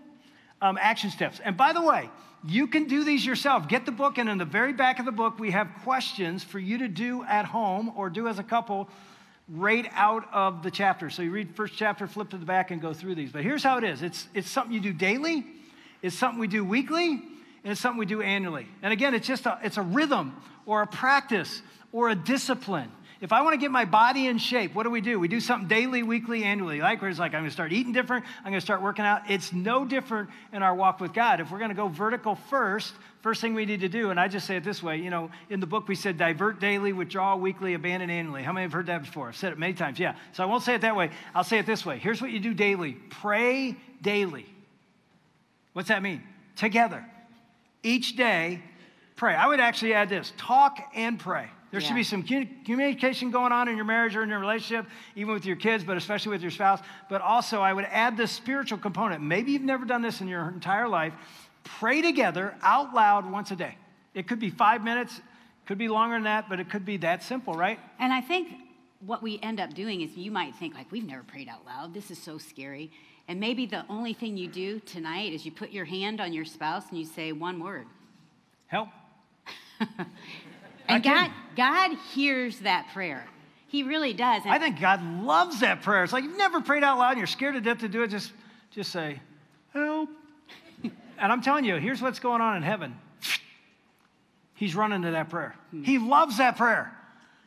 um, 0.62 0.78
action 0.80 1.10
steps. 1.10 1.40
And 1.44 1.56
by 1.56 1.74
the 1.74 1.82
way, 1.82 2.10
you 2.46 2.68
can 2.68 2.86
do 2.86 3.04
these 3.04 3.26
yourself. 3.26 3.68
Get 3.68 3.86
the 3.86 3.92
book, 3.92 4.18
and 4.18 4.30
in 4.30 4.38
the 4.38 4.46
very 4.46 4.74
back 4.74 5.00
of 5.00 5.06
the 5.06 5.12
book, 5.12 5.40
we 5.40 5.52
have 5.52 5.70
questions 5.84 6.44
for 6.44 6.60
you 6.60 6.78
to 6.80 6.88
do 6.88 7.24
at 7.24 7.46
home 7.46 7.92
or 7.96 8.10
do 8.10 8.28
as 8.28 8.40
a 8.40 8.44
couple 8.44 8.90
right 9.50 9.90
out 9.94 10.28
of 10.34 10.62
the 10.64 10.72
chapter. 10.72 11.10
So 11.10 11.22
you 11.22 11.32
read 11.32 11.56
first 11.56 11.74
chapter, 11.76 12.06
flip 12.06 12.30
to 12.30 12.38
the 12.38 12.46
back, 12.46 12.72
and 12.72 12.82
go 12.82 12.94
through 12.94 13.16
these. 13.16 13.32
But 13.32 13.44
here's 13.44 13.64
how 13.64 13.78
it 13.78 13.84
is 13.84 14.02
it's, 14.02 14.28
it's 14.34 14.50
something 14.50 14.74
you 14.74 14.80
do 14.80 14.94
daily, 14.94 15.46
it's 16.02 16.16
something 16.16 16.40
we 16.40 16.48
do 16.48 16.64
weekly, 16.64 17.10
and 17.10 17.72
it's 17.72 17.82
something 17.82 18.00
we 18.00 18.06
do 18.06 18.22
annually. 18.22 18.68
And 18.82 18.94
again, 18.94 19.14
it's 19.14 19.28
just 19.28 19.46
a, 19.46 19.60
it's 19.64 19.78
a 19.78 19.82
rhythm 19.82 20.36
or 20.66 20.82
a 20.82 20.88
practice 20.88 21.62
or 21.92 22.10
a 22.10 22.16
discipline. 22.16 22.92
If 23.20 23.34
I 23.34 23.42
want 23.42 23.54
to 23.54 23.58
get 23.58 23.72
my 23.72 23.86
body 23.86 24.28
in 24.28 24.38
shape, 24.38 24.76
what 24.76 24.84
do 24.84 24.92
we 24.92 25.02
do? 25.02 25.20
We 25.20 25.28
do 25.28 25.40
something 25.40 25.68
daily, 25.68 26.04
weekly, 26.04 26.44
annually. 26.44 26.82
Like 26.82 27.02
where 27.02 27.10
it's 27.10 27.20
like, 27.20 27.34
I'm 27.34 27.42
going 27.42 27.50
to 27.50 27.54
start 27.54 27.74
eating 27.74 27.92
different, 27.92 28.26
I'm 28.40 28.52
going 28.52 28.60
to 28.60 28.66
start 28.66 28.82
working 28.82 29.06
out. 29.06 29.24
It's 29.28 29.52
no 29.52 29.86
different 29.86 30.30
in 30.54 30.62
our 30.62 30.76
walk 30.76 31.00
with 31.00 31.14
God. 31.14 31.40
If 31.40 31.52
we're 31.52 31.58
going 31.58 31.70
to 31.70 31.76
go 31.76 31.88
vertical 31.88 32.36
first, 32.36 32.94
first 33.22 33.42
thing 33.42 33.56
we 33.56 33.66
need 33.66 33.80
to 33.80 33.90
do, 33.90 34.12
and 34.12 34.20
I 34.20 34.28
just 34.28 34.46
say 34.46 34.58
it 34.58 34.64
this 34.64 34.84
way, 34.84 34.98
you 34.98 35.10
know, 35.10 35.32
in 35.50 35.60
the 35.60 35.66
book 35.66 35.88
we 35.88 35.96
said 35.96 36.18
divert 36.18 36.60
daily, 36.60 36.94
withdraw 36.94 37.36
weekly, 37.36 37.74
abandon 37.74 38.12
annually. 38.12 38.44
How 38.44 38.54
many 38.54 38.64
have 38.64 38.74
heard 38.74 38.86
that 38.86 39.02
before? 39.02 39.30
I've 39.30 39.36
said 39.36 39.52
it 39.52 39.58
many 39.58 39.74
times, 39.74 40.00
yeah. 40.00 40.16
So 40.34 40.44
I 40.44 40.46
won't 40.46 40.62
say 40.62 40.76
it 40.76 40.82
that 40.82 40.96
way. 40.96 41.10
I'll 41.34 41.44
say 41.44 41.58
it 41.58 41.66
this 41.66 41.86
way. 41.86 41.98
Here's 41.98 42.22
what 42.22 42.30
you 42.30 42.40
do 42.40 42.54
daily 42.54 42.94
pray 43.10 43.76
daily. 44.02 44.46
What's 45.74 45.90
that 45.90 46.04
mean? 46.04 46.22
Together. 46.56 47.04
Each 47.82 48.16
day, 48.16 48.62
pray. 49.16 49.34
I 49.34 49.48
would 49.48 49.60
actually 49.60 49.94
add 49.94 50.10
this 50.10 50.34
talk 50.38 50.80
and 50.94 51.20
pray. 51.20 51.50
There 51.72 51.82
yeah. 51.82 51.88
should 51.88 51.96
be 51.96 52.04
some 52.04 52.24
communication 52.24 53.30
going 53.30 53.52
on 53.52 53.68
in 53.68 53.76
your 53.76 53.86
marriage 53.86 54.16
or 54.16 54.24
in 54.24 54.30
your 54.30 54.40
relationship, 54.40 54.86
even 55.16 55.34
with 55.34 55.46
your 55.46 55.58
kids, 55.58 55.84
but 55.84 55.98
especially 55.98 56.32
with 56.32 56.42
your 56.42 56.52
spouse. 56.52 56.80
But 57.10 57.22
also, 57.22 57.60
I 57.62 57.74
would 57.74 57.86
add 57.86 58.16
the 58.16 58.28
spiritual 58.28 58.78
component. 58.78 59.22
Maybe 59.22 59.52
you've 59.52 59.64
never 59.64 59.86
done 59.86 60.02
this 60.02 60.22
in 60.22 60.28
your 60.28 60.48
entire 60.48 60.88
life. 60.88 61.14
Pray 61.64 62.02
together 62.02 62.56
out 62.62 62.94
loud 62.94 63.30
once 63.30 63.52
a 63.52 63.56
day. 63.56 63.78
It 64.14 64.28
could 64.28 64.40
be 64.40 64.50
five 64.50 64.84
minutes, 64.84 65.20
could 65.66 65.78
be 65.78 65.90
longer 65.90 66.16
than 66.16 66.24
that, 66.24 66.48
but 66.48 66.60
it 66.60 66.70
could 66.70 66.86
be 66.86 66.98
that 66.98 67.22
simple, 67.22 67.54
right? 67.54 67.80
And 68.00 68.14
I 68.14 68.22
think 68.22 68.48
what 69.06 69.22
we 69.22 69.40
end 69.44 69.60
up 69.60 69.74
doing 69.74 70.02
is 70.02 70.16
you 70.16 70.32
might 70.32 70.56
think, 70.56 70.74
like, 70.74 70.92
we've 70.92 71.06
never 71.06 71.24
prayed 71.24 71.50
out 71.50 71.66
loud. 71.66 71.94
This 71.94 72.10
is 72.10 72.18
so 72.18 72.38
scary. 72.38 72.92
And 73.28 73.40
maybe 73.40 73.66
the 73.66 73.86
only 73.90 74.14
thing 74.14 74.38
you 74.38 74.48
do 74.48 74.80
tonight 74.80 75.34
is 75.34 75.46
you 75.46 75.52
put 75.52 75.72
your 75.72 75.86
hand 75.86 76.22
on 76.22 76.32
your 76.32 76.46
spouse 76.46 76.86
and 76.90 76.98
you 76.98 77.06
say 77.06 77.34
one 77.34 77.60
word 77.60 77.88
help. 78.68 78.90
And 80.88 81.04
God, 81.04 81.32
God 81.56 81.98
hears 82.14 82.60
that 82.60 82.88
prayer. 82.94 83.26
He 83.68 83.84
really 83.84 84.14
does. 84.14 84.44
And 84.44 84.54
I 84.54 84.60
think 84.60 84.80
God 84.80 85.04
loves 85.24 85.60
that 85.60 85.82
prayer. 85.82 86.04
It's 86.04 86.14
like 86.14 86.24
you've 86.24 86.38
never 86.38 86.62
prayed 86.62 86.84
out 86.84 86.98
loud 86.98 87.12
and 87.12 87.18
you're 87.18 87.28
scared 87.28 87.56
to 87.56 87.62
death 87.62 87.80
to 87.80 87.90
do 87.90 88.04
it. 88.04 88.08
Just, 88.08 88.32
just 88.72 88.92
say, 88.92 89.20
help. 89.74 90.10
and 90.84 91.32
I'm 91.32 91.42
telling 91.42 91.66
you, 91.66 91.76
here's 91.76 92.02
what's 92.02 92.20
going 92.20 92.42
on 92.42 92.56
in 92.56 92.64
heaven. 92.64 92.96
He's 94.54 94.76
running 94.76 95.02
to 95.04 95.12
that 95.12 95.30
prayer. 95.30 95.56
Hmm. 95.72 95.84
He 95.84 96.00
loves 96.00 96.38
that 96.38 96.58
prayer. 96.58 96.94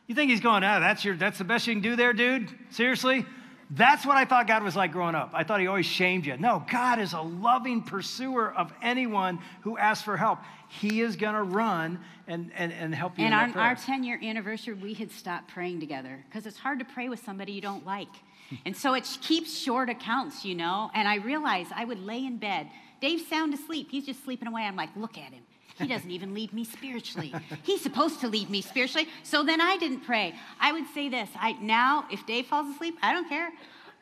You 0.07 0.15
think 0.15 0.29
he's 0.29 0.41
going, 0.41 0.63
oh, 0.63 0.79
that's, 0.79 1.03
your, 1.03 1.15
that's 1.15 1.37
the 1.37 1.43
best 1.43 1.67
you 1.67 1.73
can 1.73 1.81
do 1.81 1.95
there, 1.95 2.13
dude? 2.13 2.49
Seriously? 2.69 3.25
That's 3.73 4.05
what 4.05 4.17
I 4.17 4.25
thought 4.25 4.47
God 4.47 4.63
was 4.63 4.75
like 4.75 4.91
growing 4.91 5.15
up. 5.15 5.31
I 5.33 5.45
thought 5.45 5.61
he 5.61 5.67
always 5.67 5.85
shamed 5.85 6.25
you. 6.25 6.35
No, 6.35 6.65
God 6.69 6.99
is 6.99 7.13
a 7.13 7.21
loving 7.21 7.81
pursuer 7.81 8.51
of 8.51 8.73
anyone 8.81 9.39
who 9.61 9.77
asks 9.77 10.03
for 10.03 10.17
help. 10.17 10.39
He 10.67 10.99
is 10.99 11.15
going 11.15 11.35
to 11.35 11.43
run 11.43 11.99
and, 12.27 12.51
and, 12.55 12.73
and 12.73 12.93
help 12.93 13.17
you. 13.17 13.23
And 13.23 13.33
on 13.33 13.53
our 13.53 13.75
10 13.75 14.03
year 14.03 14.19
anniversary, 14.21 14.73
we 14.73 14.93
had 14.93 15.09
stopped 15.09 15.47
praying 15.47 15.79
together 15.79 16.21
because 16.27 16.45
it's 16.45 16.57
hard 16.57 16.79
to 16.79 16.85
pray 16.85 17.07
with 17.07 17.23
somebody 17.23 17.53
you 17.53 17.61
don't 17.61 17.85
like. 17.85 18.09
and 18.65 18.75
so 18.75 18.93
it 18.93 19.07
keeps 19.21 19.57
short 19.57 19.89
accounts, 19.89 20.43
you 20.43 20.53
know. 20.53 20.91
And 20.93 21.07
I 21.07 21.15
realized 21.15 21.71
I 21.73 21.85
would 21.85 21.99
lay 21.99 22.25
in 22.25 22.37
bed. 22.37 22.67
Dave's 22.99 23.25
sound 23.27 23.53
asleep. 23.53 23.87
He's 23.89 24.05
just 24.05 24.21
sleeping 24.25 24.49
away. 24.49 24.63
I'm 24.63 24.75
like, 24.75 24.89
look 24.97 25.17
at 25.17 25.31
him. 25.31 25.43
He 25.77 25.87
doesn't 25.87 26.11
even 26.11 26.33
lead 26.33 26.53
me 26.53 26.63
spiritually. 26.63 27.33
He's 27.63 27.81
supposed 27.81 28.19
to 28.21 28.27
lead 28.27 28.49
me 28.49 28.61
spiritually. 28.61 29.07
So 29.23 29.43
then 29.43 29.61
I 29.61 29.77
didn't 29.77 30.01
pray. 30.01 30.35
I 30.59 30.71
would 30.71 30.85
say 30.93 31.09
this 31.09 31.29
I, 31.35 31.53
now, 31.53 32.05
if 32.11 32.25
Dave 32.25 32.47
falls 32.47 32.73
asleep, 32.73 32.97
I 33.01 33.13
don't 33.13 33.27
care. 33.27 33.49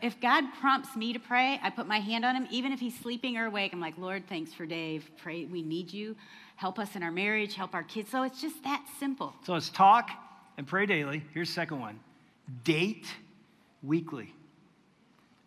If 0.02 0.20
God 0.22 0.46
prompts 0.62 0.96
me 0.96 1.12
to 1.12 1.20
pray, 1.20 1.60
I 1.62 1.70
put 1.70 1.86
my 1.86 2.00
hand 2.00 2.24
on 2.24 2.36
him, 2.36 2.48
even 2.50 2.72
if 2.72 2.80
he's 2.80 2.98
sleeping 2.98 3.38
or 3.38 3.48
awake. 3.48 3.74
I'm 3.74 3.82
like, 3.82 3.98
Lord, 3.98 4.24
thanks 4.30 4.54
for 4.54 4.66
Dave. 4.66 5.10
Pray, 5.22 5.46
we 5.46 5.62
need 5.62 5.92
you. 5.92 6.16
Help 6.56 6.80
us 6.80 6.96
in 6.96 7.04
our 7.04 7.12
marriage, 7.12 7.56
help 7.56 7.74
our 7.74 7.84
kids. 7.84 8.10
So 8.10 8.24
it's 8.24 8.42
just 8.42 8.64
that 8.64 8.86
simple. 9.00 9.34
So 9.46 9.56
it's 9.56 9.70
talk 9.70 10.10
and 10.58 10.66
pray 10.66 10.86
daily. 10.86 11.24
Here's 11.34 11.50
second 11.50 11.80
one 11.80 12.00
date 12.64 13.08
weekly. 13.84 14.34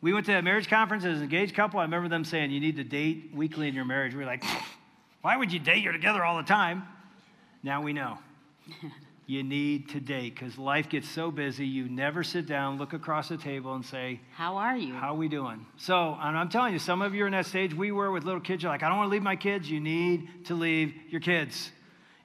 We 0.01 0.13
went 0.13 0.27
to 0.27 0.33
a 0.33 0.43
marriage 0.43 0.69
conference 0.69 1.05
as 1.05 1.19
an 1.19 1.23
engaged 1.23 1.55
couple. 1.55 1.81
I 1.81 1.85
remember 1.85 2.09
them 2.09 2.25
saying, 2.25 2.51
You 2.51 2.61
need 2.61 2.77
to 2.77 2.85
date 2.85 3.31
weekly 3.35 3.69
in 3.69 3.75
your 3.75 3.85
marriage. 3.85 4.15
We 4.15 4.23
are 4.23 4.27
like, 4.27 4.45
Why 5.23 5.37
would 5.37 5.53
you 5.53 5.59
date? 5.61 5.83
You're 5.83 5.93
together 5.93 6.25
all 6.25 6.37
the 6.37 6.43
time. 6.43 6.83
Now 7.63 7.81
we 7.81 7.93
know. 7.93 8.19
you 9.27 9.43
need 9.45 9.89
to 9.91 10.01
date 10.01 10.35
because 10.35 10.59
life 10.59 10.89
gets 10.89 11.09
so 11.09 11.31
busy. 11.31 11.65
You 11.65 11.89
never 11.89 12.25
sit 12.25 12.47
down, 12.47 12.77
look 12.77 12.93
across 12.93 13.29
the 13.29 13.37
table, 13.37 13.75
and 13.75 13.85
say, 13.87 14.21
How 14.35 14.57
are 14.57 14.77
you? 14.77 14.95
How 14.95 15.13
are 15.15 15.17
we 15.17 15.29
doing? 15.29 15.65
So, 15.77 16.17
and 16.21 16.37
I'm 16.37 16.49
telling 16.49 16.73
you, 16.73 16.81
some 16.81 17.03
of 17.03 17.15
you 17.15 17.23
are 17.25 17.27
in 17.27 17.33
that 17.33 17.47
stage. 17.47 17.73
We 17.73 17.93
were 17.93 18.11
with 18.11 18.25
little 18.25 18.41
kids. 18.41 18.65
You're 18.65 18.73
like, 18.73 18.83
I 18.83 18.89
don't 18.89 18.99
want 18.99 19.09
to 19.09 19.13
leave 19.13 19.23
my 19.23 19.37
kids. 19.37 19.71
You 19.71 19.81
need 19.81 20.47
to 20.47 20.55
leave 20.55 20.93
your 21.09 21.21
kids. 21.21 21.71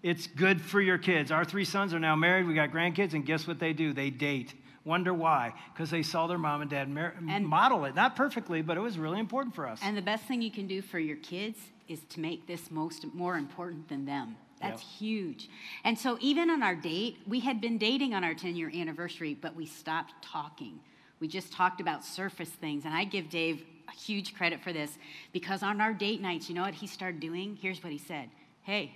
It's 0.01 0.25
good 0.25 0.59
for 0.59 0.81
your 0.81 0.97
kids. 0.97 1.31
Our 1.31 1.45
three 1.45 1.65
sons 1.65 1.93
are 1.93 1.99
now 1.99 2.15
married. 2.15 2.47
We 2.47 2.55
got 2.55 2.71
grandkids, 2.71 3.13
and 3.13 3.25
guess 3.25 3.47
what 3.47 3.59
they 3.59 3.73
do? 3.73 3.93
They 3.93 4.09
date. 4.09 4.53
Wonder 4.85 5.13
why? 5.13 5.53
Because 5.73 5.89
they 5.91 6.01
saw 6.01 6.27
their 6.27 6.37
mom 6.37 6.61
and 6.61 6.69
dad 6.69 6.89
mar- 6.89 7.13
And- 7.29 7.45
model 7.45 7.85
it. 7.85 7.93
Not 7.93 8.15
perfectly, 8.15 8.61
but 8.63 8.77
it 8.77 8.79
was 8.79 8.97
really 8.97 9.19
important 9.19 9.53
for 9.53 9.67
us. 9.67 9.79
And 9.83 9.95
the 9.97 10.01
best 10.01 10.23
thing 10.25 10.41
you 10.41 10.49
can 10.51 10.65
do 10.65 10.81
for 10.81 10.97
your 10.97 11.17
kids 11.17 11.59
is 11.87 12.01
to 12.09 12.19
make 12.19 12.47
this 12.47 12.69
most 12.71 13.05
more 13.13 13.37
important 13.37 13.87
than 13.89 14.05
them. 14.05 14.35
That's 14.61 14.81
Yep. 14.81 14.91
huge. 14.99 15.49
And 15.83 15.97
so 15.97 16.17
even 16.19 16.49
on 16.49 16.63
our 16.63 16.75
date, 16.75 17.17
we 17.27 17.41
had 17.41 17.61
been 17.61 17.77
dating 17.77 18.13
on 18.13 18.23
our 18.23 18.33
10 18.33 18.55
year 18.55 18.71
anniversary, 18.73 19.35
but 19.35 19.55
we 19.55 19.65
stopped 19.65 20.13
talking. 20.21 20.79
We 21.19 21.27
just 21.27 21.51
talked 21.51 21.81
about 21.81 22.03
surface 22.05 22.49
things. 22.49 22.85
And 22.85 22.93
I 22.93 23.03
give 23.03 23.29
Dave 23.29 23.63
a 23.87 23.91
huge 23.91 24.35
credit 24.35 24.61
for 24.61 24.73
this 24.73 24.97
because 25.31 25.63
on 25.63 25.79
our 25.79 25.93
date 25.93 26.21
nights, 26.21 26.49
you 26.49 26.55
know 26.55 26.63
what 26.63 26.75
he 26.75 26.87
started 26.87 27.19
doing? 27.19 27.57
Here's 27.61 27.83
what 27.83 27.91
he 27.91 27.97
said 27.97 28.29
Hey, 28.63 28.93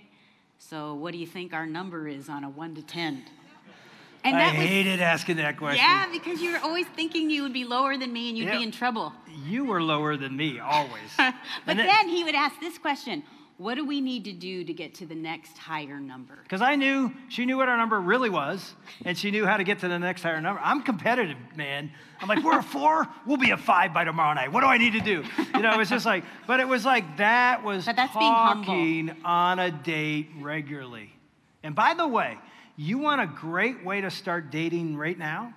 so 0.58 0.94
what 0.94 1.12
do 1.12 1.18
you 1.18 1.26
think 1.26 1.52
our 1.52 1.66
number 1.66 2.08
is 2.08 2.28
on 2.28 2.44
a 2.44 2.50
1 2.50 2.74
to 2.76 2.82
10? 2.82 3.24
And 4.24 4.36
I 4.36 4.46
was, 4.52 4.56
hated 4.66 5.00
asking 5.00 5.36
that 5.38 5.56
question. 5.56 5.82
yeah, 5.84 6.06
because 6.12 6.40
you 6.40 6.52
were 6.52 6.58
always 6.58 6.86
thinking 6.88 7.28
you 7.30 7.42
would 7.42 7.52
be 7.52 7.64
lower 7.64 7.96
than 7.96 8.12
me 8.12 8.28
and 8.28 8.38
you'd 8.38 8.50
be 8.50 8.62
in 8.62 8.70
trouble. 8.70 9.12
You 9.46 9.64
were 9.64 9.82
lower 9.82 10.16
than 10.16 10.36
me, 10.36 10.60
always. 10.60 10.92
But 11.18 11.78
it- 11.78 11.86
then 11.86 12.08
he 12.08 12.22
would 12.24 12.34
ask 12.34 12.58
this 12.60 12.78
question 12.78 13.24
What 13.58 13.74
do 13.74 13.84
we 13.84 14.00
need 14.00 14.24
to 14.26 14.32
do 14.32 14.64
to 14.64 14.72
get 14.72 14.94
to 14.96 15.06
the 15.06 15.14
next 15.14 15.58
higher 15.58 15.98
number? 16.00 16.38
Because 16.42 16.62
I 16.62 16.76
knew 16.76 17.12
she 17.28 17.44
knew 17.46 17.56
what 17.56 17.68
our 17.68 17.76
number 17.76 18.00
really 18.00 18.30
was, 18.30 18.74
and 19.04 19.16
she 19.18 19.30
knew 19.30 19.44
how 19.44 19.56
to 19.56 19.64
get 19.64 19.80
to 19.80 19.88
the 19.88 19.98
next 19.98 20.22
higher 20.22 20.40
number. 20.40 20.60
I'm 20.62 20.82
competitive, 20.82 21.36
man. 21.56 21.90
I'm 22.20 22.28
like, 22.28 22.44
we're 22.44 22.58
a 22.60 22.62
four, 22.62 23.08
we'll 23.26 23.36
be 23.38 23.50
a 23.50 23.56
five 23.56 23.92
by 23.92 24.04
tomorrow 24.04 24.34
night. 24.34 24.52
What 24.52 24.60
do 24.60 24.66
I 24.68 24.78
need 24.78 24.92
to 24.92 25.00
do? 25.00 25.24
You 25.54 25.62
know, 25.62 25.72
it 25.72 25.78
was 25.78 25.90
just 25.90 26.06
like, 26.06 26.22
but 26.46 26.60
it 26.60 26.68
was 26.68 26.84
like 26.84 27.16
that 27.16 27.64
was 27.64 27.84
But 27.86 27.96
that's 27.96 28.16
being 28.16 28.32
humble. 28.32 28.64
talking 28.66 29.10
on 29.24 29.58
a 29.58 29.70
date 29.72 30.30
regularly. 30.40 31.10
And 31.64 31.74
by 31.74 31.94
the 31.94 32.06
way, 32.06 32.38
you 32.82 32.98
want 32.98 33.20
a 33.20 33.26
great 33.26 33.84
way 33.84 34.00
to 34.00 34.10
start 34.10 34.50
dating 34.50 34.96
right 34.96 35.18
now? 35.18 35.54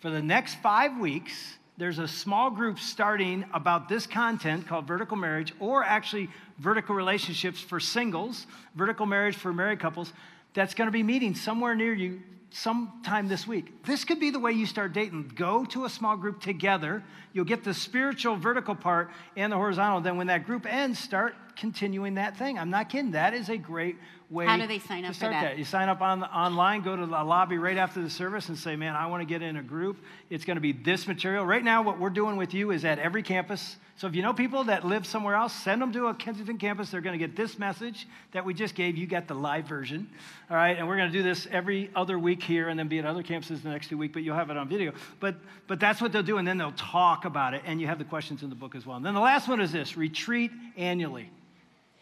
For 0.00 0.10
the 0.10 0.22
next 0.22 0.56
five 0.56 0.98
weeks, 0.98 1.56
there's 1.76 1.98
a 1.98 2.06
small 2.06 2.50
group 2.50 2.78
starting 2.78 3.44
about 3.52 3.88
this 3.88 4.06
content 4.06 4.66
called 4.66 4.86
Vertical 4.86 5.16
Marriage, 5.16 5.52
or 5.58 5.82
actually 5.82 6.28
Vertical 6.58 6.94
Relationships 6.94 7.60
for 7.60 7.80
singles, 7.80 8.46
Vertical 8.76 9.06
Marriage 9.06 9.36
for 9.36 9.52
married 9.52 9.80
couples, 9.80 10.12
that's 10.54 10.74
going 10.74 10.86
to 10.86 10.92
be 10.92 11.02
meeting 11.02 11.34
somewhere 11.34 11.74
near 11.74 11.94
you 11.94 12.20
sometime 12.50 13.26
this 13.26 13.46
week. 13.46 13.84
This 13.84 14.04
could 14.04 14.20
be 14.20 14.30
the 14.30 14.38
way 14.38 14.52
you 14.52 14.66
start 14.66 14.92
dating. 14.92 15.32
Go 15.34 15.64
to 15.66 15.86
a 15.86 15.88
small 15.88 16.16
group 16.16 16.40
together. 16.40 17.02
You'll 17.32 17.46
get 17.46 17.64
the 17.64 17.74
spiritual 17.74 18.36
vertical 18.36 18.74
part 18.74 19.10
and 19.36 19.50
the 19.50 19.56
horizontal. 19.56 20.00
Then, 20.00 20.16
when 20.16 20.26
that 20.26 20.44
group 20.44 20.66
ends, 20.66 20.98
start 20.98 21.34
continuing 21.56 22.14
that 22.14 22.36
thing. 22.36 22.58
I'm 22.58 22.70
not 22.70 22.90
kidding. 22.90 23.12
That 23.12 23.34
is 23.34 23.48
a 23.48 23.56
great 23.56 23.96
way 24.32 24.46
How 24.46 24.56
do 24.56 24.66
they 24.66 24.78
sign 24.78 25.04
up 25.04 25.10
for 25.10 25.14
start 25.14 25.32
that? 25.32 25.58
You 25.58 25.64
sign 25.64 25.88
up 25.88 26.00
on, 26.00 26.24
online, 26.24 26.82
go 26.82 26.96
to 26.96 27.06
the 27.06 27.12
lobby 27.12 27.58
right 27.58 27.76
after 27.76 28.02
the 28.02 28.10
service 28.10 28.48
and 28.48 28.58
say, 28.58 28.76
man, 28.76 28.96
I 28.96 29.06
want 29.06 29.20
to 29.20 29.26
get 29.26 29.42
in 29.42 29.56
a 29.56 29.62
group. 29.62 29.98
It's 30.30 30.44
going 30.44 30.56
to 30.56 30.60
be 30.60 30.72
this 30.72 31.06
material. 31.06 31.44
Right 31.44 31.62
now, 31.62 31.82
what 31.82 31.98
we're 32.00 32.10
doing 32.10 32.36
with 32.36 32.54
you 32.54 32.70
is 32.70 32.84
at 32.84 32.98
every 32.98 33.22
campus. 33.22 33.76
So 33.96 34.06
if 34.06 34.16
you 34.16 34.22
know 34.22 34.32
people 34.32 34.64
that 34.64 34.84
live 34.84 35.06
somewhere 35.06 35.34
else, 35.34 35.52
send 35.52 35.82
them 35.82 35.92
to 35.92 36.06
a 36.06 36.14
Kensington 36.14 36.58
campus. 36.58 36.90
They're 36.90 37.02
going 37.02 37.18
to 37.18 37.24
get 37.24 37.36
this 37.36 37.58
message 37.58 38.08
that 38.32 38.44
we 38.44 38.54
just 38.54 38.74
gave. 38.74 38.96
You 38.96 39.06
got 39.06 39.28
the 39.28 39.34
live 39.34 39.66
version. 39.66 40.08
All 40.50 40.56
right. 40.56 40.76
And 40.76 40.88
we're 40.88 40.96
going 40.96 41.12
to 41.12 41.16
do 41.16 41.22
this 41.22 41.46
every 41.50 41.90
other 41.94 42.18
week 42.18 42.42
here 42.42 42.68
and 42.68 42.78
then 42.78 42.88
be 42.88 42.98
at 42.98 43.04
other 43.04 43.22
campuses 43.22 43.62
the 43.62 43.68
next 43.68 43.88
two 43.88 43.98
weeks, 43.98 44.14
but 44.14 44.22
you'll 44.22 44.36
have 44.36 44.50
it 44.50 44.56
on 44.56 44.68
video. 44.68 44.92
But, 45.20 45.36
but 45.68 45.78
that's 45.78 46.00
what 46.00 46.12
they'll 46.12 46.22
do. 46.22 46.38
And 46.38 46.48
then 46.48 46.58
they'll 46.58 46.72
talk 46.72 47.26
about 47.26 47.54
it. 47.54 47.62
And 47.66 47.80
you 47.80 47.86
have 47.86 47.98
the 47.98 48.04
questions 48.04 48.42
in 48.42 48.48
the 48.48 48.56
book 48.56 48.74
as 48.74 48.86
well. 48.86 48.96
And 48.96 49.04
then 49.04 49.14
the 49.14 49.20
last 49.20 49.46
one 49.46 49.60
is 49.60 49.72
this 49.72 49.96
retreat 49.96 50.50
annually. 50.76 51.30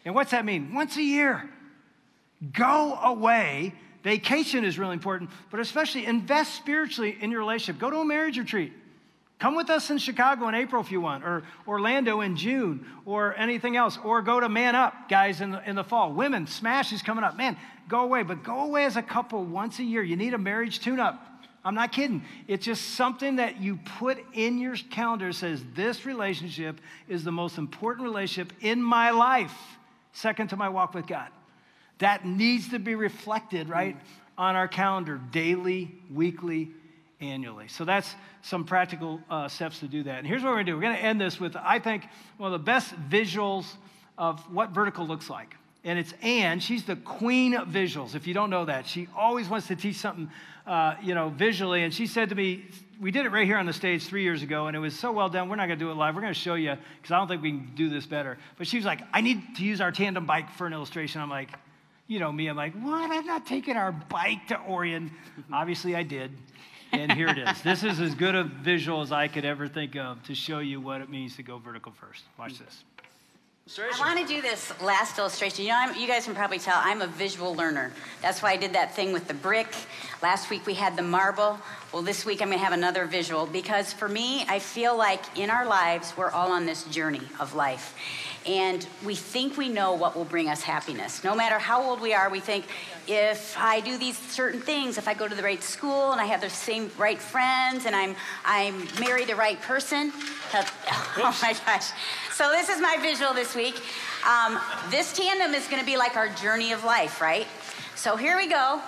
And 0.05 0.14
what's 0.14 0.31
that 0.31 0.45
mean? 0.45 0.72
Once 0.72 0.97
a 0.97 1.03
year. 1.03 1.51
Go 2.53 2.99
away. 3.03 3.74
Vacation 4.03 4.64
is 4.64 4.78
really 4.78 4.95
important, 4.95 5.30
but 5.51 5.61
especially 5.61 6.07
invest 6.07 6.55
spiritually 6.55 7.16
in 7.20 7.30
your 7.30 7.41
relationship. 7.41 7.78
Go 7.80 7.91
to 7.91 7.99
a 7.99 8.05
marriage 8.05 8.38
retreat. 8.38 8.72
Come 9.38 9.57
with 9.57 9.70
us 9.70 9.91
in 9.91 9.97
Chicago 9.99 10.49
in 10.49 10.55
April 10.55 10.82
if 10.82 10.93
you 10.93 11.01
want, 11.01 11.24
or 11.24 11.45
Orlando 11.66 12.20
in 12.20 12.36
June, 12.36 12.86
or 13.07 13.34
anything 13.36 13.74
else. 13.74 13.99
Or 14.05 14.20
go 14.20 14.38
to 14.38 14.51
Man 14.51 14.76
Up, 14.76 15.09
guys, 15.09 15.41
in 15.41 15.51
the, 15.51 15.68
in 15.68 15.76
the 15.76 15.84
fall. 15.84 16.12
Women, 16.12 16.47
Smash 16.47 16.93
is 16.93 17.01
coming 17.01 17.24
up. 17.24 17.36
Man, 17.36 17.57
go 17.88 18.01
away, 18.01 18.22
but 18.22 18.43
go 18.43 18.61
away 18.61 18.84
as 18.84 18.97
a 18.97 19.03
couple 19.03 19.43
once 19.45 19.78
a 19.78 19.82
year. 19.82 20.03
You 20.03 20.16
need 20.16 20.34
a 20.34 20.38
marriage 20.38 20.80
tune 20.80 21.01
up. 21.01 21.26
I'm 21.64 21.74
not 21.74 21.93
kidding. 21.93 22.22
It's 22.49 22.64
just 22.64 22.95
something 22.95 23.36
that 23.36 23.61
you 23.61 23.78
put 23.99 24.18
in 24.34 24.59
your 24.59 24.76
calendar 24.76 25.32
says 25.32 25.62
this 25.74 26.07
relationship 26.07 26.80
is 27.09 27.24
the 27.24 27.32
most 27.32 27.59
important 27.59 28.05
relationship 28.05 28.53
in 28.61 28.82
my 28.82 29.11
life, 29.11 29.55
second 30.12 30.49
to 30.49 30.57
my 30.57 30.70
walk 30.70 30.95
with 30.95 31.07
God. 31.07 31.28
That 32.01 32.26
needs 32.26 32.70
to 32.70 32.78
be 32.78 32.94
reflected, 32.94 33.68
right, 33.68 33.96
on 34.36 34.57
our 34.57 34.68
calendar 34.68 35.20
daily, 35.30 35.94
weekly, 36.12 36.70
annually. 37.20 37.68
So 37.68 37.84
that's 37.84 38.14
some 38.42 38.64
practical 38.64 39.20
uh, 39.30 39.48
steps 39.48 39.80
to 39.80 39.88
do 39.88 40.03
that. 40.05 40.18
And 40.18 40.26
here's 40.26 40.42
what 40.42 40.48
we're 40.48 40.57
going 40.57 40.66
to 40.66 40.72
do 40.72 40.76
we're 40.76 40.82
going 40.82 40.96
to 40.96 41.03
end 41.03 41.20
this 41.20 41.38
with, 41.38 41.57
I 41.57 41.78
think, 41.78 42.05
one 42.38 42.53
of 42.53 42.59
the 42.59 42.64
best 42.64 42.94
visuals 43.09 43.66
of 44.16 44.40
what 44.53 44.70
vertical 44.70 45.07
looks 45.07 45.30
like. 45.30 45.55
And 45.84 45.98
it's 45.98 46.12
Ann. 46.22 46.61
She's 46.61 46.84
the 46.84 46.96
queen 46.96 47.55
of 47.55 47.68
visuals. 47.68 48.14
If 48.14 48.26
you 48.26 48.34
don't 48.34 48.51
know 48.51 48.66
that, 48.66 48.86
she 48.86 49.09
always 49.16 49.48
wants 49.48 49.66
to 49.68 49.76
teach 49.76 49.96
something, 49.96 50.30
uh, 50.66 50.94
you 51.03 51.14
know, 51.14 51.30
visually. 51.30 51.84
And 51.84 51.92
she 51.92 52.07
said 52.07 52.30
to 52.30 52.34
me, 52.34 52.64
we 53.01 53.11
did 53.11 53.24
it 53.24 53.30
right 53.30 53.46
here 53.46 53.57
on 53.57 53.64
the 53.64 53.72
stage 53.72 54.05
three 54.05 54.22
years 54.22 54.42
ago, 54.42 54.66
and 54.66 54.76
it 54.76 54.80
was 54.80 54.98
so 54.98 55.11
well 55.11 55.30
done. 55.30 55.48
We're 55.48 55.57
not 55.57 55.68
going 55.68 55.78
to 55.78 55.84
do 55.84 55.90
it 55.90 55.94
live. 55.94 56.14
We're 56.14 56.20
going 56.20 56.34
to 56.34 56.38
show 56.38 56.55
you 56.55 56.76
because 57.01 57.12
I 57.12 57.18
don't 57.18 57.28
think 57.28 57.42
we 57.42 57.51
can 57.51 57.72
do 57.74 57.88
this 57.88 58.05
better. 58.05 58.36
But 58.59 58.66
she 58.66 58.76
was 58.76 58.84
like, 58.84 59.01
I 59.12 59.22
need 59.22 59.57
to 59.57 59.64
use 59.64 59.80
our 59.80 59.90
tandem 59.90 60.26
bike 60.26 60.51
for 60.53 60.66
an 60.66 60.74
illustration. 60.74 61.22
I'm 61.22 61.30
like, 61.30 61.48
you 62.11 62.18
know 62.18 62.32
me, 62.32 62.48
I'm 62.48 62.56
like, 62.56 62.74
what? 62.74 63.08
I'm 63.12 63.24
not 63.24 63.46
taking 63.46 63.76
our 63.76 63.92
bike 63.92 64.48
to 64.48 64.61
Orion. 64.68 65.12
Obviously, 65.52 65.94
I 65.94 66.02
did. 66.02 66.32
And 66.90 67.12
here 67.12 67.28
it 67.28 67.38
is. 67.38 67.62
This 67.62 67.84
is 67.84 68.00
as 68.00 68.16
good 68.16 68.34
a 68.34 68.42
visual 68.42 69.00
as 69.00 69.12
I 69.12 69.28
could 69.28 69.44
ever 69.44 69.68
think 69.68 69.94
of 69.94 70.20
to 70.24 70.34
show 70.34 70.58
you 70.58 70.80
what 70.80 71.02
it 71.02 71.08
means 71.08 71.36
to 71.36 71.44
go 71.44 71.58
vertical 71.58 71.92
first. 71.92 72.24
Watch 72.36 72.58
this. 72.58 72.82
I 73.78 74.00
want 74.00 74.18
to 74.18 74.26
do 74.26 74.42
this 74.42 74.72
last 74.82 75.16
illustration. 75.16 75.64
You 75.64 75.70
know, 75.70 75.78
I'm, 75.78 76.00
you 76.00 76.08
guys 76.08 76.24
can 76.24 76.34
probably 76.34 76.58
tell 76.58 76.80
I'm 76.82 77.02
a 77.02 77.06
visual 77.06 77.54
learner. 77.54 77.92
That's 78.20 78.42
why 78.42 78.50
I 78.50 78.56
did 78.56 78.72
that 78.72 78.96
thing 78.96 79.12
with 79.12 79.28
the 79.28 79.34
brick. 79.34 79.72
Last 80.20 80.50
week 80.50 80.66
we 80.66 80.74
had 80.74 80.96
the 80.96 81.02
marble. 81.02 81.61
Well, 81.92 82.02
this 82.02 82.26
week 82.26 82.42
I'm 82.42 82.48
going 82.48 82.58
to 82.58 82.64
have 82.64 82.72
another 82.72 83.04
visual 83.04 83.46
because 83.46 83.92
for 83.92 84.08
me, 84.08 84.44
I 84.48 84.58
feel 84.58 84.96
like 84.96 85.38
in 85.38 85.50
our 85.50 85.64
lives, 85.64 86.14
we're 86.16 86.30
all 86.30 86.50
on 86.50 86.66
this 86.66 86.82
journey 86.84 87.22
of 87.38 87.54
life. 87.54 87.94
And 88.47 88.86
we 89.05 89.14
think 89.14 89.59
we 89.59 89.68
know 89.68 89.93
what 89.93 90.16
will 90.16 90.24
bring 90.24 90.49
us 90.49 90.62
happiness. 90.62 91.22
No 91.22 91.34
matter 91.34 91.59
how 91.59 91.82
old 91.82 92.01
we 92.01 92.14
are, 92.14 92.30
we 92.30 92.41
think 92.41 92.64
if 93.07 93.55
I 93.59 93.80
do 93.80 93.99
these 93.99 94.16
certain 94.16 94.61
things, 94.61 94.97
if 94.97 95.07
I 95.09 95.14
go 95.14 95.28
to 95.28 95.34
the 95.34 95.43
right 95.43 95.62
school 95.62 96.12
and 96.12 96.20
I 96.20 96.24
have 96.24 96.41
the 96.41 96.49
same 96.49 96.91
right 96.97 97.18
friends 97.18 97.84
and 97.84 97.95
I'm, 97.95 98.16
I'm 98.45 98.88
marry 98.99 99.26
the 99.26 99.36
right 99.36 99.61
person, 99.61 100.12
that- 100.53 100.72
oh 101.18 101.38
my 101.43 101.55
gosh. 101.66 101.91
So 102.32 102.51
this 102.51 102.70
is 102.70 102.80
my 102.80 102.97
visual 103.01 103.34
this 103.34 103.55
week. 103.55 103.80
Um, 104.26 104.59
this 104.91 105.12
tandem 105.14 105.53
is 105.55 105.66
going 105.68 105.80
to 105.80 105.86
be 105.86 105.99
like 105.99 106.16
our 106.16 106.28
journey 106.30 106.72
of 106.72 106.82
life, 106.82 107.20
right? 107.20 107.47
So 107.95 108.16
here 108.16 108.36
we 108.38 108.49
go. 108.49 108.80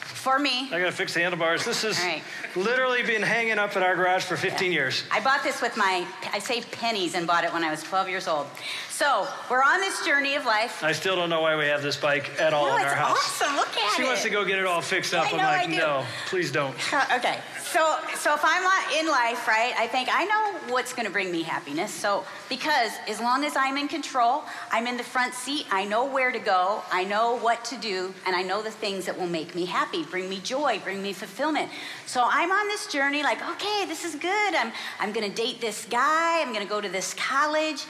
For 0.00 0.40
me, 0.40 0.66
I 0.72 0.80
got 0.80 0.86
to 0.86 0.92
fix 0.92 1.14
the 1.14 1.20
handlebars. 1.20 1.64
This 1.64 1.82
has 1.82 2.00
All 2.00 2.04
right. 2.06 2.22
literally 2.56 3.04
been 3.04 3.22
hanging 3.22 3.58
up 3.60 3.76
in 3.76 3.84
our 3.84 3.94
garage 3.94 4.24
for 4.24 4.36
15 4.36 4.72
years. 4.72 5.04
I 5.12 5.20
bought 5.20 5.44
this 5.44 5.62
with 5.62 5.76
my, 5.76 6.04
I 6.32 6.40
saved 6.40 6.72
pennies 6.72 7.14
and 7.14 7.28
bought 7.28 7.44
it 7.44 7.52
when 7.52 7.62
I 7.62 7.70
was 7.70 7.80
12 7.84 8.08
years 8.08 8.26
old. 8.26 8.48
So 8.96 9.28
we're 9.50 9.62
on 9.62 9.82
this 9.82 10.06
journey 10.06 10.36
of 10.36 10.46
life. 10.46 10.82
I 10.82 10.92
still 10.92 11.16
don't 11.16 11.28
know 11.28 11.42
why 11.42 11.54
we 11.54 11.66
have 11.66 11.82
this 11.82 11.98
bike 11.98 12.30
at 12.40 12.54
all 12.54 12.64
No, 12.68 12.76
in 12.78 12.82
our 12.82 12.94
house. 12.94 13.18
awesome. 13.42 13.54
Look 13.54 13.76
at 13.76 13.94
She 13.94 14.02
it. 14.02 14.06
wants 14.06 14.22
to 14.22 14.30
go 14.30 14.42
get 14.42 14.58
it 14.58 14.64
all 14.64 14.80
fixed 14.80 15.12
up. 15.12 15.26
I 15.26 15.30
I'm 15.32 15.36
know, 15.36 15.42
like, 15.42 15.66
I 15.68 15.70
do. 15.70 15.76
no, 15.76 16.06
please 16.30 16.50
don't. 16.50 16.74
Uh, 16.94 17.04
okay, 17.16 17.40
so 17.60 17.98
so 18.14 18.32
if 18.32 18.40
I'm 18.42 18.62
in 18.98 19.06
life, 19.06 19.46
right, 19.46 19.74
I 19.76 19.86
think 19.86 20.08
I 20.10 20.24
know 20.24 20.72
what's 20.72 20.94
going 20.94 21.04
to 21.04 21.12
bring 21.12 21.30
me 21.30 21.42
happiness. 21.42 21.92
So 21.92 22.24
because 22.48 22.90
as 23.06 23.20
long 23.20 23.44
as 23.44 23.54
I'm 23.54 23.76
in 23.76 23.86
control, 23.86 24.44
I'm 24.72 24.86
in 24.86 24.96
the 24.96 25.04
front 25.04 25.34
seat. 25.34 25.66
I 25.70 25.84
know 25.84 26.06
where 26.06 26.32
to 26.32 26.38
go. 26.38 26.82
I 26.90 27.04
know 27.04 27.36
what 27.36 27.66
to 27.66 27.76
do, 27.76 28.14
and 28.24 28.34
I 28.34 28.40
know 28.40 28.62
the 28.62 28.70
things 28.70 29.04
that 29.04 29.18
will 29.18 29.26
make 29.26 29.54
me 29.54 29.66
happy, 29.66 30.04
bring 30.04 30.30
me 30.30 30.40
joy, 30.40 30.80
bring 30.82 31.02
me 31.02 31.12
fulfillment. 31.12 31.70
So 32.06 32.22
I'm 32.26 32.50
on 32.50 32.66
this 32.68 32.86
journey, 32.86 33.22
like, 33.22 33.46
okay, 33.46 33.84
this 33.84 34.06
is 34.06 34.14
good. 34.14 34.54
I'm 34.54 34.72
I'm 34.98 35.12
going 35.12 35.30
to 35.30 35.36
date 35.36 35.60
this 35.60 35.84
guy. 35.84 36.40
I'm 36.40 36.54
going 36.54 36.64
to 36.64 36.70
go 36.70 36.80
to 36.80 36.88
this 36.88 37.12
college. 37.12 37.84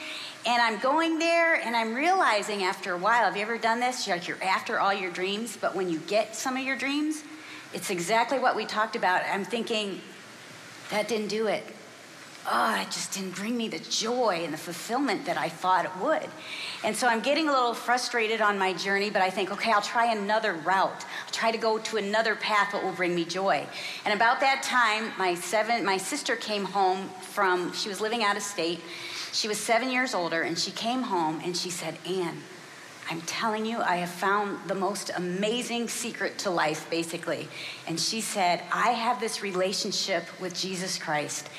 And 0.46 0.62
I'm 0.62 0.78
going 0.78 1.18
there 1.18 1.56
and 1.56 1.74
I'm 1.74 1.92
realizing 1.92 2.62
after 2.62 2.92
a 2.92 2.96
while, 2.96 3.24
have 3.24 3.36
you 3.36 3.42
ever 3.42 3.58
done 3.58 3.80
this? 3.80 4.06
You're 4.06 4.16
like 4.16 4.28
you're 4.28 4.42
after 4.44 4.78
all 4.78 4.94
your 4.94 5.10
dreams, 5.10 5.58
but 5.60 5.74
when 5.74 5.90
you 5.90 5.98
get 6.06 6.36
some 6.36 6.56
of 6.56 6.62
your 6.62 6.76
dreams, 6.76 7.24
it's 7.74 7.90
exactly 7.90 8.38
what 8.38 8.54
we 8.54 8.64
talked 8.64 8.94
about. 8.94 9.22
I'm 9.28 9.44
thinking, 9.44 10.00
that 10.90 11.08
didn't 11.08 11.28
do 11.28 11.48
it. 11.48 11.64
oh, 12.48 12.80
it 12.80 12.86
just 12.86 13.12
didn't 13.12 13.34
bring 13.34 13.56
me 13.56 13.66
the 13.66 13.80
joy 13.80 14.42
and 14.44 14.52
the 14.52 14.58
fulfillment 14.58 15.26
that 15.26 15.36
I 15.36 15.48
thought 15.48 15.84
it 15.84 15.90
would. 16.00 16.28
And 16.84 16.94
so 16.94 17.08
I'm 17.08 17.20
getting 17.20 17.48
a 17.48 17.52
little 17.52 17.74
frustrated 17.74 18.40
on 18.40 18.56
my 18.56 18.72
journey, 18.72 19.10
but 19.10 19.20
I 19.22 19.30
think, 19.30 19.50
okay, 19.50 19.72
I'll 19.72 19.82
try 19.82 20.12
another 20.12 20.52
route. 20.52 21.04
I'll 21.26 21.32
try 21.32 21.50
to 21.50 21.58
go 21.58 21.78
to 21.78 21.96
another 21.96 22.36
path 22.36 22.70
that 22.70 22.84
will 22.84 22.92
bring 22.92 23.14
me 23.14 23.24
joy. 23.24 23.66
And 24.04 24.14
about 24.14 24.38
that 24.40 24.62
time, 24.62 25.12
my 25.18 25.34
seven, 25.34 25.84
my 25.84 25.96
sister 25.96 26.36
came 26.36 26.64
home 26.64 27.08
from, 27.20 27.72
she 27.72 27.88
was 27.88 28.00
living 28.00 28.22
out 28.22 28.36
of 28.36 28.44
state. 28.44 28.80
She 29.36 29.48
was 29.48 29.58
seven 29.58 29.90
years 29.90 30.14
older, 30.14 30.40
and 30.40 30.58
she 30.58 30.70
came 30.70 31.02
home 31.02 31.42
and 31.44 31.54
she 31.54 31.68
said, 31.68 31.98
Ann, 32.08 32.38
I'm 33.10 33.20
telling 33.20 33.66
you, 33.66 33.82
I 33.82 33.96
have 33.96 34.08
found 34.08 34.66
the 34.66 34.74
most 34.74 35.10
amazing 35.14 35.88
secret 35.88 36.38
to 36.38 36.50
life, 36.50 36.88
basically. 36.88 37.46
And 37.86 38.00
she 38.00 38.22
said, 38.22 38.62
I 38.72 38.92
have 38.92 39.20
this 39.20 39.42
relationship 39.42 40.24
with 40.40 40.54
Jesus 40.54 40.96
Christ. 40.96 41.50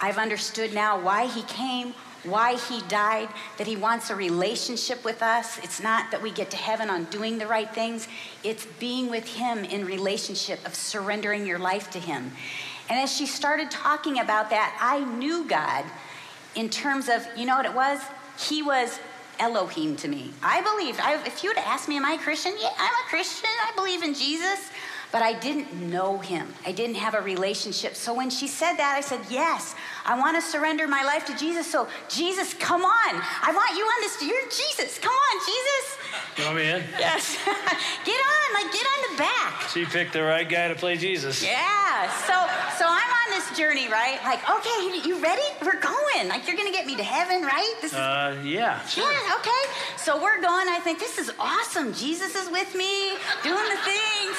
I've 0.00 0.18
understood 0.18 0.72
now 0.72 1.00
why 1.00 1.26
he 1.26 1.42
came, 1.42 1.94
why 2.22 2.58
he 2.58 2.80
died, 2.82 3.28
that 3.58 3.66
he 3.66 3.74
wants 3.74 4.10
a 4.10 4.14
relationship 4.14 5.04
with 5.04 5.20
us. 5.20 5.58
It's 5.64 5.82
not 5.82 6.12
that 6.12 6.22
we 6.22 6.30
get 6.30 6.52
to 6.52 6.56
heaven 6.56 6.88
on 6.88 7.06
doing 7.06 7.38
the 7.38 7.48
right 7.48 7.74
things, 7.74 8.06
it's 8.44 8.66
being 8.78 9.10
with 9.10 9.26
him 9.26 9.64
in 9.64 9.84
relationship 9.84 10.64
of 10.64 10.76
surrendering 10.76 11.44
your 11.44 11.58
life 11.58 11.90
to 11.90 11.98
him. 11.98 12.30
And 12.88 13.00
as 13.00 13.12
she 13.12 13.26
started 13.26 13.68
talking 13.72 14.20
about 14.20 14.50
that, 14.50 14.78
I 14.80 15.00
knew 15.16 15.44
God 15.48 15.84
in 16.56 16.70
terms 16.70 17.08
of, 17.08 17.26
you 17.36 17.46
know 17.46 17.56
what 17.56 17.66
it 17.66 17.74
was? 17.74 18.00
He 18.38 18.62
was 18.62 18.98
Elohim 19.38 19.96
to 19.96 20.08
me. 20.08 20.32
I 20.42 20.62
believed. 20.62 20.98
I, 21.00 21.22
if 21.26 21.44
you 21.44 21.50
would 21.50 21.58
asked 21.58 21.88
me, 21.88 21.96
Am 21.96 22.04
I 22.04 22.12
a 22.12 22.18
Christian? 22.18 22.54
Yeah, 22.58 22.70
I'm 22.78 22.94
a 23.06 23.08
Christian. 23.08 23.50
I 23.64 23.72
believe 23.76 24.02
in 24.02 24.14
Jesus. 24.14 24.70
But 25.12 25.22
I 25.22 25.34
didn't 25.34 25.72
know 25.72 26.18
him. 26.18 26.52
I 26.66 26.72
didn't 26.72 26.96
have 26.96 27.14
a 27.14 27.20
relationship. 27.20 27.94
So 27.94 28.12
when 28.12 28.28
she 28.28 28.48
said 28.48 28.74
that, 28.74 28.94
I 28.96 29.00
said, 29.00 29.20
Yes, 29.30 29.74
I 30.04 30.18
want 30.18 30.36
to 30.36 30.42
surrender 30.42 30.88
my 30.88 31.04
life 31.04 31.24
to 31.26 31.36
Jesus. 31.36 31.70
So, 31.70 31.88
Jesus, 32.08 32.54
come 32.54 32.84
on. 32.84 33.12
I 33.14 33.52
want 33.54 33.76
you 33.76 33.84
on 33.84 34.00
this. 34.00 34.22
You're 34.22 34.50
Jesus. 34.50 34.98
Come 34.98 35.12
on, 35.12 35.46
Jesus. 35.46 35.98
You 36.38 36.44
want 36.44 36.56
me 36.56 36.68
in? 36.68 36.84
Yes. 36.98 37.36
get 37.44 38.20
on. 38.20 38.54
Like, 38.54 38.72
get 38.72 38.86
on 38.86 39.12
the 39.12 39.18
back. 39.18 39.68
She 39.72 39.84
picked 39.84 40.12
the 40.12 40.22
right 40.22 40.48
guy 40.48 40.68
to 40.68 40.74
play 40.74 40.96
Jesus. 40.96 41.42
Yeah. 41.42 42.10
So, 42.26 42.34
so 42.78 42.86
I'm 42.88 43.10
on 43.10 43.30
this 43.30 43.56
journey, 43.56 43.88
right? 43.88 44.18
Like, 44.24 44.40
okay, 44.48 45.08
you 45.08 45.18
ready? 45.22 45.42
We're 45.62 45.80
going. 45.80 45.95
Like, 46.28 46.46
you're 46.46 46.56
going 46.56 46.68
to 46.68 46.72
get 46.72 46.86
me 46.86 46.96
to 46.96 47.02
heaven, 47.02 47.42
right? 47.42 47.74
This 47.80 47.92
is, 47.92 47.98
uh, 47.98 48.40
yeah, 48.44 48.84
sure. 48.86 49.10
Yeah, 49.10 49.36
okay. 49.38 49.50
So 49.96 50.22
we're 50.22 50.40
going. 50.40 50.68
I 50.68 50.80
think 50.82 50.98
this 50.98 51.18
is 51.18 51.32
awesome. 51.38 51.92
Jesus 51.92 52.34
is 52.34 52.50
with 52.50 52.74
me, 52.74 53.10
doing 53.42 53.68
the 53.68 53.80
things. 53.84 54.36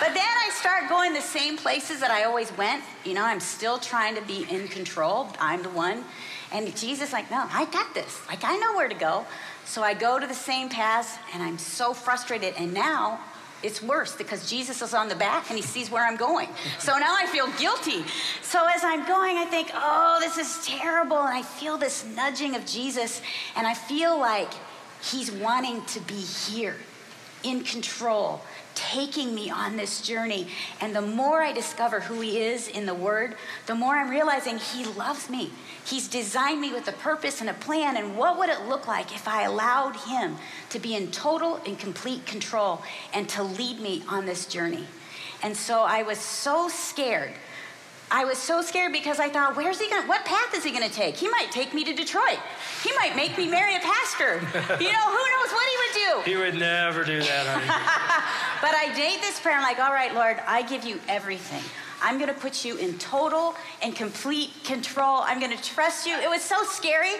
But 0.00 0.14
then 0.14 0.26
I 0.26 0.50
start 0.52 0.88
going 0.88 1.12
the 1.12 1.20
same 1.20 1.56
places 1.56 2.00
that 2.00 2.10
I 2.10 2.24
always 2.24 2.56
went. 2.56 2.82
You 3.04 3.14
know, 3.14 3.24
I'm 3.24 3.40
still 3.40 3.78
trying 3.78 4.14
to 4.16 4.22
be 4.22 4.46
in 4.50 4.68
control. 4.68 5.28
I'm 5.40 5.62
the 5.62 5.70
one. 5.70 6.04
And 6.52 6.74
Jesus, 6.76 7.12
like, 7.12 7.30
no, 7.30 7.46
I 7.50 7.64
got 7.66 7.94
this. 7.94 8.20
Like, 8.28 8.44
I 8.44 8.56
know 8.58 8.74
where 8.76 8.88
to 8.88 8.94
go. 8.94 9.24
So 9.64 9.82
I 9.82 9.94
go 9.94 10.20
to 10.20 10.26
the 10.26 10.34
same 10.34 10.68
paths, 10.68 11.16
and 11.32 11.42
I'm 11.42 11.58
so 11.58 11.94
frustrated. 11.94 12.54
And 12.56 12.74
now 12.74 13.20
it's 13.64 13.82
worse 13.82 14.14
because 14.14 14.48
Jesus 14.48 14.82
is 14.82 14.92
on 14.92 15.08
the 15.08 15.14
back 15.14 15.48
and 15.48 15.56
he 15.56 15.62
sees 15.62 15.90
where 15.90 16.06
I'm 16.06 16.16
going. 16.16 16.48
So 16.78 16.98
now 16.98 17.16
I 17.18 17.26
feel 17.26 17.48
guilty. 17.58 18.04
So 18.42 18.66
as 18.68 18.84
I'm 18.84 19.06
going, 19.06 19.38
I 19.38 19.46
think, 19.46 19.70
oh, 19.74 20.18
this 20.20 20.36
is 20.36 20.64
terrible. 20.66 21.18
And 21.18 21.34
I 21.36 21.42
feel 21.42 21.78
this 21.78 22.04
nudging 22.14 22.54
of 22.54 22.66
Jesus, 22.66 23.22
and 23.56 23.66
I 23.66 23.74
feel 23.74 24.18
like 24.18 24.52
he's 25.02 25.32
wanting 25.32 25.84
to 25.86 26.00
be 26.00 26.14
here 26.14 26.76
in 27.42 27.62
control 27.62 28.42
taking 28.74 29.34
me 29.34 29.50
on 29.50 29.76
this 29.76 30.00
journey. 30.00 30.46
And 30.80 30.94
the 30.94 31.02
more 31.02 31.42
I 31.42 31.52
discover 31.52 32.00
who 32.00 32.20
He 32.20 32.40
is 32.40 32.68
in 32.68 32.86
the 32.86 32.94
Word, 32.94 33.36
the 33.66 33.74
more 33.74 33.94
I'm 33.96 34.10
realizing 34.10 34.58
He 34.58 34.84
loves 34.84 35.30
me. 35.30 35.50
He's 35.84 36.08
designed 36.08 36.60
me 36.60 36.72
with 36.72 36.88
a 36.88 36.92
purpose 36.92 37.40
and 37.40 37.50
a 37.50 37.54
plan. 37.54 37.96
And 37.96 38.16
what 38.16 38.38
would 38.38 38.48
it 38.48 38.66
look 38.68 38.86
like 38.86 39.14
if 39.14 39.28
I 39.28 39.42
allowed 39.42 39.96
Him 39.96 40.36
to 40.70 40.78
be 40.78 40.94
in 40.94 41.10
total 41.10 41.60
and 41.66 41.78
complete 41.78 42.26
control 42.26 42.82
and 43.12 43.28
to 43.30 43.42
lead 43.42 43.80
me 43.80 44.02
on 44.08 44.26
this 44.26 44.46
journey? 44.46 44.84
And 45.42 45.56
so 45.56 45.82
I 45.82 46.02
was 46.02 46.18
so 46.18 46.68
scared 46.68 47.34
I 48.14 48.24
was 48.24 48.38
so 48.38 48.62
scared 48.62 48.92
because 48.92 49.18
I 49.18 49.28
thought, 49.28 49.56
where's 49.56 49.80
he 49.80 49.90
going? 49.90 50.06
What 50.06 50.24
path 50.24 50.54
is 50.54 50.62
he 50.62 50.70
going 50.70 50.88
to 50.88 50.94
take? 50.94 51.16
He 51.16 51.28
might 51.28 51.50
take 51.50 51.74
me 51.74 51.82
to 51.82 51.92
Detroit. 51.92 52.38
He 52.84 52.92
might 52.92 53.16
make 53.16 53.36
me 53.36 53.48
marry 53.48 53.74
a 53.74 53.80
pastor. 53.80 54.40
You 54.84 54.92
know, 54.92 55.06
who 55.10 55.24
knows 55.34 55.52
what 55.52 55.66
he 55.66 55.76
would 55.82 56.24
do? 56.24 56.30
He 56.30 56.36
would 56.36 56.54
never 56.54 57.04
do 57.04 57.18
that, 57.20 57.46
honey. 57.46 57.66
but 58.60 58.74
I 58.74 58.94
date 58.94 59.20
this 59.20 59.40
prayer. 59.40 59.56
I'm 59.56 59.62
like, 59.62 59.80
all 59.80 59.92
right, 59.92 60.14
Lord, 60.14 60.40
I 60.46 60.62
give 60.62 60.84
you 60.84 61.00
everything. 61.08 61.62
I'm 62.02 62.18
going 62.18 62.32
to 62.32 62.38
put 62.38 62.64
you 62.64 62.76
in 62.76 62.98
total 62.98 63.54
and 63.82 63.94
complete 63.94 64.50
control. 64.64 65.22
I'm 65.24 65.40
going 65.40 65.56
to 65.56 65.62
trust 65.62 66.06
you. 66.06 66.14
It 66.18 66.28
was 66.28 66.42
so 66.42 66.62
scary, 66.64 67.14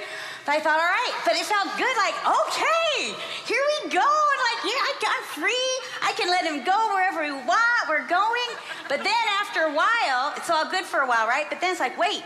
but 0.47 0.57
I 0.57 0.61
thought, 0.61 0.79
all 0.79 0.93
right. 0.93 1.15
But 1.25 1.35
it 1.35 1.45
felt 1.47 1.69
good. 1.77 1.97
Like, 1.97 2.17
okay, 2.25 3.15
here 3.47 3.63
we 3.83 3.91
go. 3.91 4.01
And 4.01 4.41
like, 4.51 4.61
yeah, 4.65 4.85
I'm 5.07 5.25
free. 5.25 5.71
I 6.03 6.13
can 6.17 6.29
let 6.29 6.45
him 6.45 6.65
go 6.65 6.95
wherever 6.95 7.23
we 7.23 7.33
want. 7.33 7.89
We're 7.89 8.07
going. 8.09 8.51
But 8.89 9.03
then 9.05 9.25
after 9.41 9.63
a 9.63 9.73
while, 9.75 10.33
it's 10.37 10.51
all 10.51 10.71
good 10.71 10.85
for 10.85 11.01
a 11.01 11.07
while, 11.07 11.27
right? 11.27 11.47
But 11.49 11.61
then 11.61 11.71
it's 11.71 11.81
like, 11.81 11.99
wait, 11.99 12.23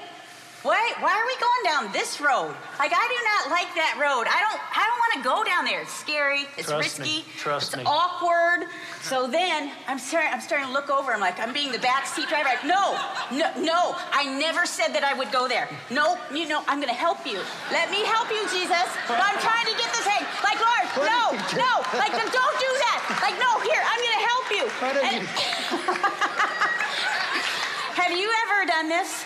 why, 0.67 0.75
why 0.99 1.15
are 1.15 1.23
we 1.27 1.37
going 1.39 1.63
down 1.63 1.93
this 1.95 2.19
road? 2.21 2.51
Like 2.83 2.91
I 2.91 3.07
do 3.07 3.19
not 3.23 3.55
like 3.55 3.71
that 3.79 3.95
road. 3.95 4.27
I 4.27 4.43
don't 4.43 4.59
I 4.75 4.83
don't 4.91 4.99
want 4.99 5.15
to 5.15 5.23
go 5.23 5.47
down 5.47 5.63
there. 5.63 5.87
It's 5.87 5.95
scary. 5.95 6.51
It's 6.59 6.67
Trust 6.67 6.99
risky. 6.99 7.23
Me. 7.23 7.31
Trust 7.39 7.75
it's 7.75 7.79
me. 7.79 7.85
awkward. 7.87 8.67
So 9.07 9.31
then 9.31 9.71
I'm 9.87 10.03
starting 10.03 10.35
I'm 10.35 10.43
starting 10.43 10.67
to 10.67 10.75
look 10.75 10.91
over. 10.91 11.15
I'm 11.15 11.23
like 11.23 11.39
I'm 11.39 11.55
being 11.55 11.71
the 11.71 11.79
back 11.79 12.11
seat 12.11 12.27
driver. 12.27 12.51
Like, 12.51 12.67
no, 12.67 12.99
no, 13.31 13.47
no. 13.63 13.95
I 14.11 14.27
never 14.35 14.67
said 14.67 14.91
that 14.99 15.07
I 15.07 15.15
would 15.15 15.31
go 15.31 15.47
there. 15.47 15.71
No, 15.95 16.19
you 16.35 16.51
know 16.51 16.67
I'm 16.67 16.83
gonna 16.83 16.91
help 16.91 17.23
you. 17.23 17.39
Let 17.71 17.95
me 17.95 18.03
help 18.03 18.27
you, 18.35 18.43
Jesus. 18.51 18.91
But 19.07 19.23
I'm 19.23 19.39
trying 19.39 19.71
to 19.71 19.79
get 19.79 19.95
this 19.95 20.11
hang. 20.11 20.27
Like 20.43 20.59
Lord, 20.59 21.07
no, 21.07 21.39
no. 21.55 21.73
Like 21.95 22.11
don't 22.19 22.59
do 22.59 22.73
that. 22.83 22.99
Like 23.23 23.39
no, 23.39 23.63
here 23.63 23.79
I'm 23.79 24.01
gonna 24.03 24.27
help 24.27 24.51
you. 24.51 24.67
And, 25.07 25.23
have 27.95 28.11
you 28.11 28.27
ever 28.27 28.67
done 28.67 28.91
this? 28.91 29.23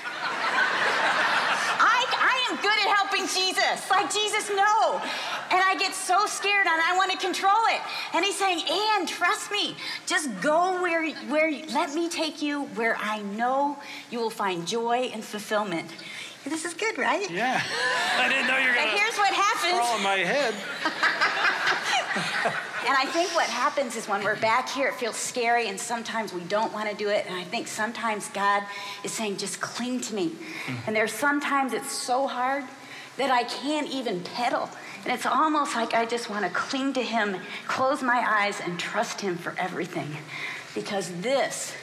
Good 2.60 2.78
at 2.86 2.96
helping 2.96 3.26
Jesus. 3.26 3.90
Like, 3.90 4.12
Jesus, 4.12 4.50
no. 4.50 5.00
And 5.50 5.60
I 5.60 5.76
get 5.78 5.94
so 5.94 6.26
scared 6.26 6.66
and 6.66 6.80
I 6.80 6.94
want 6.96 7.10
to 7.12 7.18
control 7.18 7.64
it. 7.68 7.80
And 8.14 8.24
he's 8.24 8.38
saying, 8.38 8.62
Ann, 8.70 9.06
trust 9.06 9.50
me. 9.50 9.76
Just 10.06 10.28
go 10.40 10.80
where, 10.82 11.10
where, 11.28 11.50
let 11.72 11.94
me 11.94 12.08
take 12.08 12.42
you 12.42 12.64
where 12.74 12.96
I 12.98 13.22
know 13.22 13.78
you 14.10 14.18
will 14.18 14.30
find 14.30 14.66
joy 14.66 15.10
and 15.12 15.24
fulfillment. 15.24 15.90
This 16.44 16.64
is 16.64 16.74
good, 16.74 16.98
right? 16.98 17.30
Yeah. 17.30 17.62
I 18.18 18.28
didn't 18.28 18.48
know 18.48 18.58
you 18.58 18.68
were 18.68 18.74
going 18.74 18.88
to. 18.88 18.96
here's 18.96 19.16
what 19.16 19.32
happens. 19.32 19.96
In 19.96 20.02
my 20.02 20.18
head. 20.18 20.54
and 22.86 22.96
I 22.96 23.06
think 23.06 23.34
what 23.34 23.46
happens 23.46 23.96
is 23.96 24.08
when 24.08 24.24
we're 24.24 24.40
back 24.40 24.68
here, 24.68 24.88
it 24.88 24.94
feels 24.94 25.16
scary, 25.16 25.68
and 25.68 25.78
sometimes 25.78 26.32
we 26.32 26.42
don't 26.42 26.72
want 26.72 26.90
to 26.90 26.96
do 26.96 27.08
it. 27.08 27.26
And 27.26 27.34
I 27.34 27.44
think 27.44 27.68
sometimes 27.68 28.28
God 28.28 28.64
is 29.04 29.12
saying, 29.12 29.36
just 29.36 29.60
cling 29.60 30.00
to 30.02 30.14
me. 30.14 30.30
Mm-hmm. 30.30 30.74
And 30.86 30.96
there's 30.96 31.12
sometimes 31.12 31.72
it's 31.72 31.92
so 31.92 32.26
hard 32.26 32.64
that 33.16 33.30
I 33.30 33.44
can't 33.44 33.88
even 33.88 34.20
pedal. 34.22 34.68
And 35.04 35.12
it's 35.12 35.26
almost 35.26 35.74
like 35.74 35.94
I 35.94 36.06
just 36.06 36.30
want 36.30 36.44
to 36.44 36.50
cling 36.50 36.92
to 36.94 37.02
Him, 37.02 37.36
close 37.66 38.02
my 38.02 38.24
eyes, 38.26 38.60
and 38.60 38.78
trust 38.78 39.20
Him 39.20 39.36
for 39.36 39.54
everything. 39.58 40.16
Because 40.74 41.12
this 41.20 41.74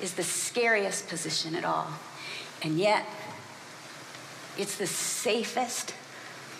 is 0.00 0.14
the 0.14 0.22
scariest 0.22 1.08
position 1.08 1.54
at 1.54 1.64
all. 1.64 1.88
And 2.62 2.78
yet, 2.78 3.04
it's 4.56 4.76
the 4.76 4.86
safest, 4.86 5.94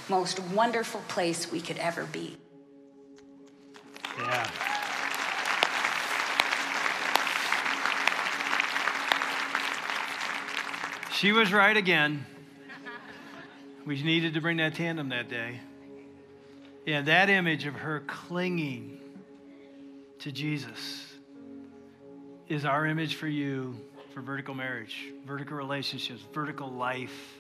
most 0.08 0.40
wonderful 0.40 1.00
place 1.08 1.50
we 1.50 1.60
could 1.60 1.78
ever 1.78 2.04
be. 2.04 2.36
Yeah. 4.18 4.50
She 11.12 11.32
was 11.32 11.52
right 11.52 11.76
again. 11.76 12.24
We 13.84 14.02
needed 14.02 14.34
to 14.34 14.40
bring 14.40 14.58
that 14.58 14.74
tandem 14.74 15.08
that 15.08 15.28
day. 15.28 15.60
Yeah, 16.86 17.02
that 17.02 17.28
image 17.28 17.66
of 17.66 17.74
her 17.74 18.04
clinging 18.06 18.98
to 20.20 20.30
Jesus 20.30 21.06
is 22.48 22.64
our 22.64 22.86
image 22.86 23.16
for 23.16 23.26
you 23.26 23.76
for 24.14 24.20
vertical 24.20 24.54
marriage, 24.54 25.12
vertical 25.26 25.56
relationships, 25.56 26.22
vertical 26.32 26.70
life. 26.70 27.37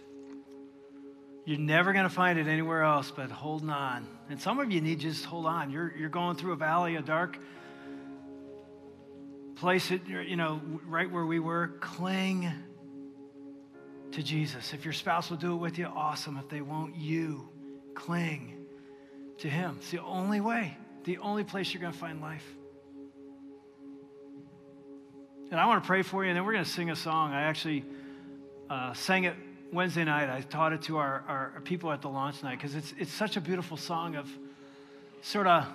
You're 1.48 1.58
never 1.58 1.94
going 1.94 2.04
to 2.04 2.10
find 2.10 2.38
it 2.38 2.46
anywhere 2.46 2.82
else 2.82 3.10
but 3.10 3.30
holding 3.30 3.70
on. 3.70 4.06
And 4.28 4.38
some 4.38 4.58
of 4.60 4.70
you 4.70 4.82
need 4.82 5.00
just 5.00 5.24
hold 5.24 5.46
on. 5.46 5.70
You're, 5.70 5.94
you're 5.96 6.10
going 6.10 6.36
through 6.36 6.52
a 6.52 6.56
valley, 6.56 6.96
a 6.96 7.00
dark 7.00 7.38
place, 9.56 9.90
it, 9.90 10.02
you 10.06 10.36
know, 10.36 10.60
right 10.86 11.10
where 11.10 11.24
we 11.24 11.38
were. 11.38 11.68
Cling 11.80 12.52
to 14.12 14.22
Jesus. 14.22 14.74
If 14.74 14.84
your 14.84 14.92
spouse 14.92 15.30
will 15.30 15.38
do 15.38 15.54
it 15.54 15.56
with 15.56 15.78
you, 15.78 15.86
awesome. 15.86 16.36
If 16.36 16.50
they 16.50 16.60
won't, 16.60 16.96
you 16.96 17.48
cling 17.94 18.66
to 19.38 19.48
Him. 19.48 19.76
It's 19.78 19.90
the 19.90 20.02
only 20.02 20.42
way, 20.42 20.76
the 21.04 21.16
only 21.16 21.44
place 21.44 21.72
you're 21.72 21.80
going 21.80 21.94
to 21.94 21.98
find 21.98 22.20
life. 22.20 22.44
And 25.50 25.58
I 25.58 25.64
want 25.64 25.82
to 25.82 25.86
pray 25.86 26.02
for 26.02 26.24
you, 26.24 26.28
and 26.28 26.36
then 26.36 26.44
we're 26.44 26.52
going 26.52 26.66
to 26.66 26.70
sing 26.70 26.90
a 26.90 26.96
song. 26.96 27.32
I 27.32 27.44
actually 27.44 27.86
uh, 28.68 28.92
sang 28.92 29.24
it 29.24 29.34
Wednesday 29.72 30.04
night, 30.04 30.30
I 30.30 30.40
taught 30.40 30.72
it 30.72 30.82
to 30.82 30.96
our, 30.96 31.24
our 31.28 31.60
people 31.64 31.92
at 31.92 32.00
the 32.00 32.08
launch 32.08 32.42
night 32.42 32.58
because 32.58 32.74
it's, 32.74 32.94
it's 32.98 33.12
such 33.12 33.36
a 33.36 33.40
beautiful 33.40 33.76
song 33.76 34.16
of 34.16 34.28
sort 35.22 35.46
of 35.46 35.66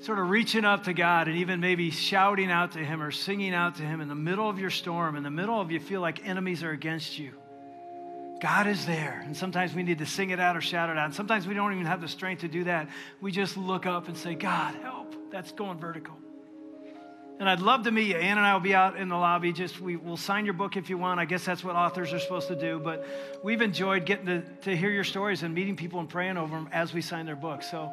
sort 0.00 0.18
of 0.18 0.30
reaching 0.30 0.64
up 0.64 0.84
to 0.84 0.94
God 0.94 1.28
and 1.28 1.36
even 1.38 1.60
maybe 1.60 1.90
shouting 1.90 2.50
out 2.50 2.72
to 2.72 2.78
Him 2.78 3.02
or 3.02 3.10
singing 3.10 3.52
out 3.52 3.76
to 3.76 3.82
Him 3.82 4.00
in 4.00 4.08
the 4.08 4.14
middle 4.14 4.48
of 4.48 4.58
your 4.58 4.70
storm, 4.70 5.14
in 5.14 5.22
the 5.22 5.30
middle 5.30 5.60
of 5.60 5.70
you 5.70 5.78
feel 5.78 6.00
like 6.00 6.26
enemies 6.26 6.62
are 6.62 6.70
against 6.70 7.18
you. 7.18 7.32
God 8.40 8.66
is 8.66 8.86
there. 8.86 9.22
And 9.24 9.36
sometimes 9.36 9.74
we 9.74 9.82
need 9.82 9.98
to 9.98 10.06
sing 10.06 10.30
it 10.30 10.40
out 10.40 10.56
or 10.56 10.62
shout 10.62 10.88
it 10.88 10.96
out. 10.96 11.04
And 11.04 11.14
sometimes 11.14 11.46
we 11.46 11.52
don't 11.52 11.74
even 11.74 11.84
have 11.84 12.00
the 12.00 12.08
strength 12.08 12.40
to 12.40 12.48
do 12.48 12.64
that. 12.64 12.88
We 13.20 13.30
just 13.30 13.58
look 13.58 13.84
up 13.84 14.08
and 14.08 14.16
say, 14.16 14.34
God, 14.34 14.74
help. 14.76 15.14
That's 15.30 15.52
going 15.52 15.78
vertical. 15.78 16.16
And 17.40 17.48
I'd 17.48 17.60
love 17.60 17.84
to 17.84 17.90
meet 17.90 18.08
you. 18.08 18.16
Ann 18.16 18.36
and 18.36 18.46
I 18.46 18.52
will 18.52 18.60
be 18.60 18.74
out 18.74 18.98
in 18.98 19.08
the 19.08 19.16
lobby. 19.16 19.50
Just 19.50 19.80
we 19.80 19.96
will 19.96 20.18
sign 20.18 20.44
your 20.44 20.52
book 20.52 20.76
if 20.76 20.90
you 20.90 20.98
want. 20.98 21.20
I 21.20 21.24
guess 21.24 21.42
that's 21.42 21.64
what 21.64 21.74
authors 21.74 22.12
are 22.12 22.18
supposed 22.18 22.48
to 22.48 22.54
do. 22.54 22.78
But 22.78 23.06
we've 23.42 23.62
enjoyed 23.62 24.04
getting 24.04 24.26
to, 24.26 24.42
to 24.42 24.76
hear 24.76 24.90
your 24.90 25.04
stories 25.04 25.42
and 25.42 25.54
meeting 25.54 25.74
people 25.74 26.00
and 26.00 26.08
praying 26.08 26.36
over 26.36 26.54
them 26.54 26.68
as 26.70 26.92
we 26.92 27.00
sign 27.00 27.24
their 27.24 27.36
books. 27.36 27.70
So 27.70 27.90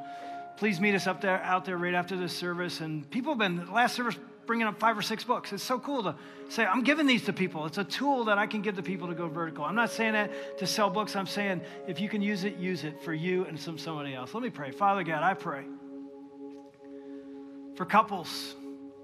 please 0.57 0.81
meet 0.81 0.95
us 0.95 1.07
up 1.07 1.21
there, 1.21 1.41
out 1.43 1.63
there 1.63 1.77
right 1.77 1.93
after 1.93 2.17
this 2.17 2.35
service. 2.35 2.81
And 2.81 3.09
people 3.09 3.31
have 3.31 3.39
been 3.39 3.71
last 3.71 3.95
service 3.95 4.17
bringing 4.45 4.67
up 4.67 4.81
five 4.81 4.97
or 4.97 5.01
six 5.01 5.23
books. 5.23 5.53
It's 5.53 5.63
so 5.63 5.79
cool 5.79 6.03
to 6.03 6.15
say, 6.49 6.65
I'm 6.65 6.83
giving 6.83 7.07
these 7.07 7.23
to 7.23 7.33
people. 7.33 7.65
It's 7.65 7.77
a 7.77 7.85
tool 7.85 8.25
that 8.25 8.37
I 8.37 8.47
can 8.47 8.61
give 8.61 8.75
to 8.75 8.83
people 8.83 9.07
to 9.07 9.15
go 9.15 9.29
vertical. 9.29 9.63
I'm 9.63 9.75
not 9.75 9.91
saying 9.91 10.11
that 10.11 10.57
to 10.57 10.67
sell 10.67 10.89
books. 10.89 11.15
I'm 11.15 11.25
saying 11.25 11.61
if 11.87 12.01
you 12.01 12.09
can 12.09 12.21
use 12.21 12.43
it, 12.43 12.57
use 12.57 12.83
it 12.83 13.01
for 13.01 13.13
you 13.13 13.45
and 13.45 13.57
some 13.57 13.77
somebody 13.77 14.13
else. 14.13 14.33
Let 14.33 14.43
me 14.43 14.49
pray. 14.49 14.71
Father 14.71 15.03
God, 15.03 15.23
I 15.23 15.35
pray 15.35 15.63
for 17.77 17.85
couples 17.85 18.53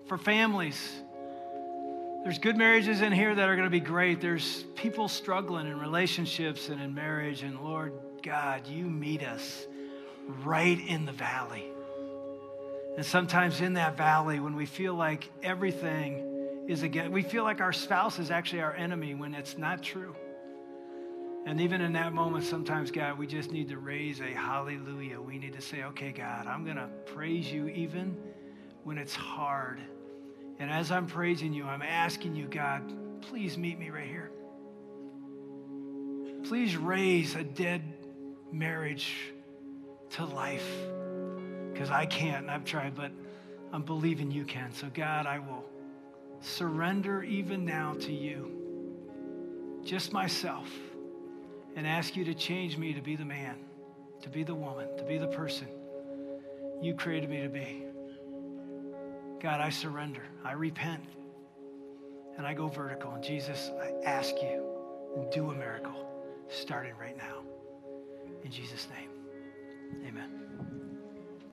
for 0.08 0.18
families. 0.18 1.01
There's 2.24 2.39
good 2.39 2.56
marriages 2.56 3.01
in 3.01 3.12
here 3.12 3.36
that 3.36 3.49
are 3.49 3.56
going 3.56 3.68
to 3.68 3.72
be 3.72 3.82
great. 3.82 4.22
There's 4.22 4.64
people 4.76 5.08
struggling 5.08 5.68
in 5.68 5.80
relationships 5.80 6.70
and 6.70 6.82
in 6.82 6.93
marriage. 6.93 7.43
And 7.43 7.60
Lord 7.60 7.93
God, 8.22 8.68
you 8.68 8.86
meet 8.86 9.24
us 9.24 9.68
right 10.43 10.80
in 10.88 11.06
the 11.06 11.12
valley. 11.12 11.66
And 12.95 13.06
sometimes 13.06 13.60
in 13.60 13.74
that 13.74 13.97
valley, 13.97 14.39
when 14.39 14.56
we 14.56 14.66
feel 14.66 14.93
like 14.93 15.30
everything 15.41 16.66
is 16.68 16.84
again, 16.84 17.12
we 17.12 17.24
feel 17.24 17.43
like 17.43 17.60
our 17.60 17.74
spouse 17.74 18.20
is 18.20 18.32
actually 18.32 18.62
our 18.62 18.74
enemy 18.74 19.16
when 19.16 19.34
it's 19.34 19.58
not 19.58 19.84
true. 19.84 20.16
And 21.45 21.60
even 21.60 21.82
in 21.82 21.91
that 21.93 22.14
moment, 22.14 22.45
sometimes, 22.45 22.89
God, 22.89 23.18
we 23.18 23.28
just 23.28 23.51
need 23.51 23.68
to 23.70 23.78
raise 23.78 24.22
a 24.22 24.32
hallelujah. 24.32 25.20
We 25.20 25.38
need 25.38 25.54
to 25.54 25.62
say, 25.62 25.84
okay, 25.84 26.14
God, 26.14 26.47
I'm 26.47 26.64
going 26.64 26.78
to 26.78 26.88
praise 27.06 27.51
you 27.51 27.68
even 27.68 28.16
when 28.84 28.98
it's 28.98 29.16
hard. 29.16 29.80
And 30.60 30.70
as 30.70 30.92
I'm 30.92 31.08
praising 31.08 31.54
you, 31.54 31.66
I'm 31.66 31.82
asking 31.82 32.36
you, 32.36 32.48
God, 32.48 33.22
please 33.22 33.58
meet 33.58 33.80
me 33.80 33.90
right 33.90 34.08
here. 34.08 34.32
Please 36.44 36.76
raise 36.76 37.36
a 37.36 37.44
dead 37.44 37.82
marriage 38.52 39.34
to 40.12 40.26
life. 40.26 40.70
Because 41.72 41.90
I 41.90 42.06
can't, 42.06 42.44
and 42.44 42.52
I've 42.52 42.66
tried, 42.66 42.96
but 42.96 43.12
I'm 43.72 43.84
believing 43.84 44.30
you 44.30 44.46
can. 44.46 44.72
So, 44.74 44.90
God, 44.94 45.26
I 45.26 45.40
will 45.40 45.64
surrender 46.42 47.24
even 47.24 47.66
now 47.66 47.96
to 48.02 48.12
you, 48.12 48.52
just 49.84 50.14
myself, 50.14 50.70
and 51.76 51.88
ask 51.88 52.16
you 52.16 52.26
to 52.26 52.36
change 52.36 52.78
me 52.78 52.94
to 52.94 53.02
be 53.02 53.16
the 53.16 53.26
man, 53.26 53.56
to 54.22 54.30
be 54.30 54.44
the 54.44 54.54
woman, 54.54 54.96
to 54.98 55.04
be 55.04 55.18
the 55.18 55.28
person 55.28 55.68
you 56.82 56.94
created 56.94 57.30
me 57.30 57.42
to 57.42 57.50
be. 57.50 57.86
God, 59.44 59.60
I 59.60 59.70
surrender. 59.70 60.24
I 60.46 60.54
repent. 60.54 61.04
And 62.38 62.48
I 62.48 62.54
go 62.54 62.70
vertical. 62.70 63.12
And 63.12 63.24
Jesus, 63.24 63.70
I 63.80 63.91
ask 64.06 64.34
you, 64.41 64.64
do 65.34 65.52
a 65.52 65.54
miracle 65.54 66.10
starting 66.48 66.94
right 66.98 67.18
now. 67.18 67.44
In 68.44 68.52
Jesus' 68.52 68.88
name, 68.89 69.10
amen. 70.08 70.43